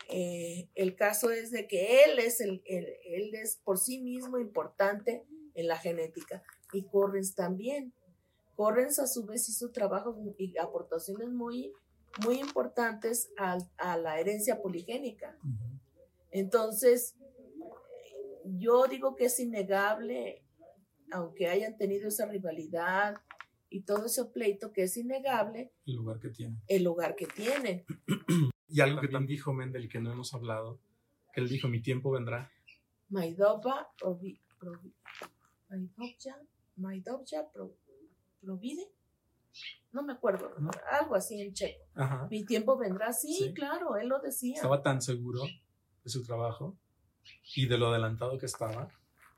eh, 0.09 0.69
el 0.75 0.95
caso 0.95 1.31
es 1.31 1.51
de 1.51 1.67
que 1.67 2.03
él 2.03 2.19
es, 2.19 2.39
el, 2.41 2.61
él 2.65 3.35
es 3.35 3.59
por 3.63 3.77
sí 3.77 4.01
mismo 4.01 4.37
importante 4.37 5.25
en 5.53 5.67
la 5.67 5.77
genética 5.77 6.43
y 6.71 6.83
Correns 6.83 7.35
también. 7.35 7.93
Correns 8.55 8.99
a 8.99 9.07
su 9.07 9.25
vez 9.25 9.47
hizo 9.49 9.71
trabajos 9.71 10.15
y 10.37 10.57
aportaciones 10.57 11.29
muy, 11.29 11.73
muy 12.23 12.39
importantes 12.39 13.29
a, 13.37 13.57
la 13.97 14.19
herencia 14.19 14.61
poligénica. 14.61 15.37
Entonces, 16.31 17.15
yo 18.45 18.87
digo 18.87 19.15
que 19.15 19.25
es 19.25 19.39
innegable, 19.39 20.43
aunque 21.11 21.47
hayan 21.47 21.77
tenido 21.77 22.07
esa 22.07 22.25
rivalidad 22.25 23.15
y 23.69 23.81
todo 23.81 24.05
ese 24.05 24.25
pleito, 24.25 24.71
que 24.71 24.83
es 24.83 24.97
innegable. 24.97 25.71
El 25.85 25.95
lugar 25.95 26.19
que 26.19 26.29
tienen. 26.29 26.61
El 26.67 26.83
lugar 26.83 27.15
que 27.15 27.27
tienen. 27.27 27.85
Y 28.69 28.81
algo 28.81 28.99
que 28.99 29.07
también 29.07 29.37
dijo 29.37 29.53
Mendel 29.53 29.87
que 29.89 29.99
no 29.99 30.11
hemos 30.11 30.33
hablado, 30.33 30.79
que 31.33 31.41
él 31.41 31.47
dijo, 31.47 31.67
mi 31.67 31.81
tiempo 31.81 32.11
vendrá. 32.11 32.51
Maidova 33.09 33.89
Maidovja 36.75 37.47
Provide. 38.41 38.91
No 39.91 40.03
me 40.03 40.13
acuerdo, 40.13 40.53
algo 40.91 41.15
así 41.15 41.41
en 41.41 41.53
checo. 41.53 41.83
Mi 42.29 42.45
tiempo 42.45 42.77
vendrá, 42.77 43.13
sí, 43.13 43.53
claro, 43.55 43.97
él 43.97 44.07
lo 44.07 44.19
decía. 44.19 44.55
Estaba 44.55 44.83
tan 44.83 45.01
seguro 45.01 45.41
de 46.03 46.09
su 46.09 46.23
trabajo 46.23 46.77
y 47.55 47.67
de 47.67 47.77
lo 47.77 47.87
adelantado 47.87 48.37
que 48.37 48.45
estaba. 48.45 48.89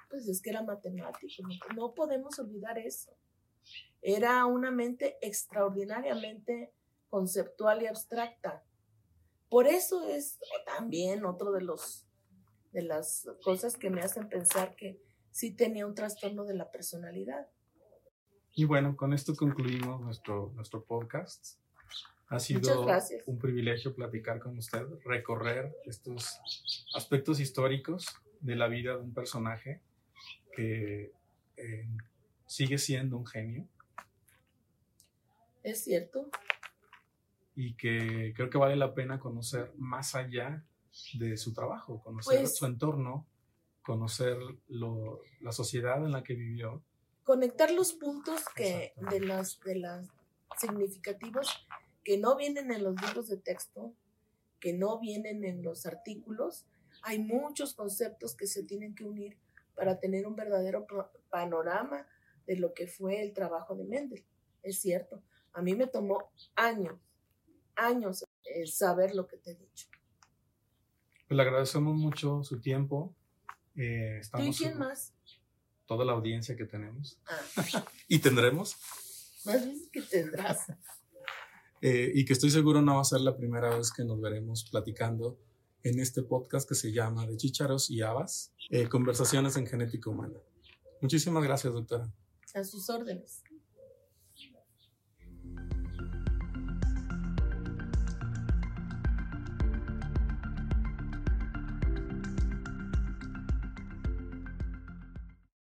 Pues 0.10 0.28
es 0.28 0.42
que 0.42 0.50
era 0.50 0.64
matemático, 0.64 1.44
no 1.76 1.94
podemos 1.94 2.38
olvidar 2.40 2.78
eso. 2.78 3.12
Era 4.02 4.46
una 4.46 4.72
mente 4.72 5.18
extraordinariamente 5.22 6.74
conceptual 7.10 7.84
y 7.84 7.88
abstracta 7.88 8.64
por 9.50 9.68
eso 9.68 10.08
es 10.08 10.40
también 10.66 11.26
otro 11.26 11.52
de 11.52 11.62
los 11.62 12.06
de 12.72 12.84
las 12.84 13.28
cosas 13.44 13.78
que 13.78 13.90
me 13.90 14.02
hacen 14.02 14.30
pensar 14.30 14.76
que 14.76 15.02
sí 15.32 15.52
tenía 15.52 15.88
un 15.88 15.96
trastorno 15.96 16.46
de 16.46 16.54
la 16.54 16.72
personalidad. 16.72 17.48
Y 18.54 18.66
bueno, 18.66 18.96
con 18.96 19.14
esto 19.14 19.36
concluimos 19.36 20.02
nuestro, 20.02 20.52
nuestro 20.56 20.84
podcast. 20.84 21.58
Ha 22.28 22.40
sido 22.40 22.86
un 23.26 23.40
privilegio 23.40 23.96
platicar 23.96 24.40
con 24.40 24.58
usted, 24.58 24.86
recorrer 25.04 25.76
estos 25.86 26.40
aspectos 26.94 27.40
históricos 27.40 28.06
de 28.40 28.56
la 28.56 28.68
vida 28.68 28.96
de 28.96 29.02
un 29.02 29.14
personaje 29.14 29.82
que 30.56 31.12
eh, 31.58 31.88
sigue 32.46 32.78
siendo 32.78 33.18
un 33.18 33.26
genio. 33.26 33.68
Es 35.64 35.84
cierto. 35.84 36.30
Y 37.62 37.74
que 37.74 38.34
creo 38.34 38.50
que 38.50 38.58
vale 38.58 38.78
la 38.78 38.94
pena 38.94 39.20
conocer 39.20 39.74
más 39.78 40.16
allá 40.16 40.64
de 41.16 41.36
su 41.36 41.54
trabajo, 41.54 42.02
conocer 42.02 42.40
pues 42.40 42.56
su 42.56 42.66
entorno, 42.66 43.28
conocer 43.82 44.38
la 44.70 45.52
sociedad 45.52 45.98
en 46.06 46.14
la 46.14 46.24
que 46.24 46.36
vivió. 46.36 46.82
Conectar 47.26 47.70
los 47.72 47.92
puntos 47.92 48.46
que 48.56 48.94
de 49.12 49.20
las 49.20 49.60
de 49.66 49.76
las 49.76 50.08
significativos 50.58 51.68
que 52.06 52.18
no 52.18 52.38
vienen 52.38 52.72
en 52.72 52.82
los 52.82 52.96
libros 53.02 53.28
de 53.28 53.36
texto, 53.36 53.94
que 54.62 54.72
no 54.72 54.98
vienen 55.02 55.44
en 55.44 55.62
los 55.62 55.86
artículos. 55.86 56.66
Hay 57.02 57.20
muchos 57.20 57.74
conceptos 57.74 58.38
que 58.38 58.48
se 58.48 58.64
tienen 58.64 58.96
que 58.96 59.04
unir 59.04 59.38
para 59.76 60.00
tener 60.00 60.28
un 60.28 60.38
verdadero 60.38 60.88
panorama 61.30 62.08
de 62.48 62.56
lo 62.56 62.74
que 62.74 62.88
fue 62.88 63.22
el 63.22 63.34
trabajo 63.34 63.76
de 63.76 63.84
Mendel. 63.84 64.24
Es 64.64 64.80
cierto, 64.80 65.22
a 65.52 65.62
mí 65.62 65.76
me 65.76 65.88
tomó 65.88 66.32
años, 66.56 66.98
años 67.80 68.26
eh, 68.44 68.68
saber 68.68 69.16
lo 69.16 69.28
que 69.28 69.38
te 69.38 69.52
he 69.52 69.56
dicho. 69.56 69.88
Pues 71.28 71.36
le 71.36 71.44
agradecemos 71.44 71.96
mucho 71.96 72.44
su 72.44 72.60
tiempo. 72.60 73.16
Eh, 73.76 74.18
estamos 74.20 74.48
¿Y 74.48 74.64
quién 74.64 74.78
más? 74.78 75.14
Toda 75.86 76.06
la 76.06 76.14
audiencia 76.14 76.56
que 76.56 76.66
tenemos. 76.66 77.20
Ah. 77.28 77.86
y 78.08 78.20
tendremos. 78.20 78.76
Más 79.46 79.64
bien 79.64 79.90
que 79.92 80.02
tendrás. 80.02 80.68
Eh, 81.82 82.12
y 82.14 82.26
que 82.26 82.34
estoy 82.34 82.52
seguro 82.52 82.82
no 82.82 82.96
va 82.96 83.02
a 83.02 83.06
ser 83.06 83.22
la 83.22 83.38
primera 83.38 83.76
vez 83.78 83.92
que 83.92 84.04
nos 84.04 84.20
veremos 84.20 84.68
platicando 84.70 85.40
en 85.84 86.00
este 86.00 86.24
podcast 86.24 86.68
que 86.68 86.76
se 86.76 86.92
llama 86.92 87.26
De 87.26 87.38
Chícharos 87.38 87.90
y 87.90 88.02
Habas, 88.02 88.54
eh, 88.70 88.90
Conversaciones 88.90 89.56
en 89.56 89.66
Genética 89.66 90.10
Humana. 90.10 90.40
Muchísimas 91.02 91.44
gracias, 91.44 91.72
doctora. 91.72 92.12
A 92.54 92.64
sus 92.64 92.90
órdenes. 92.90 93.44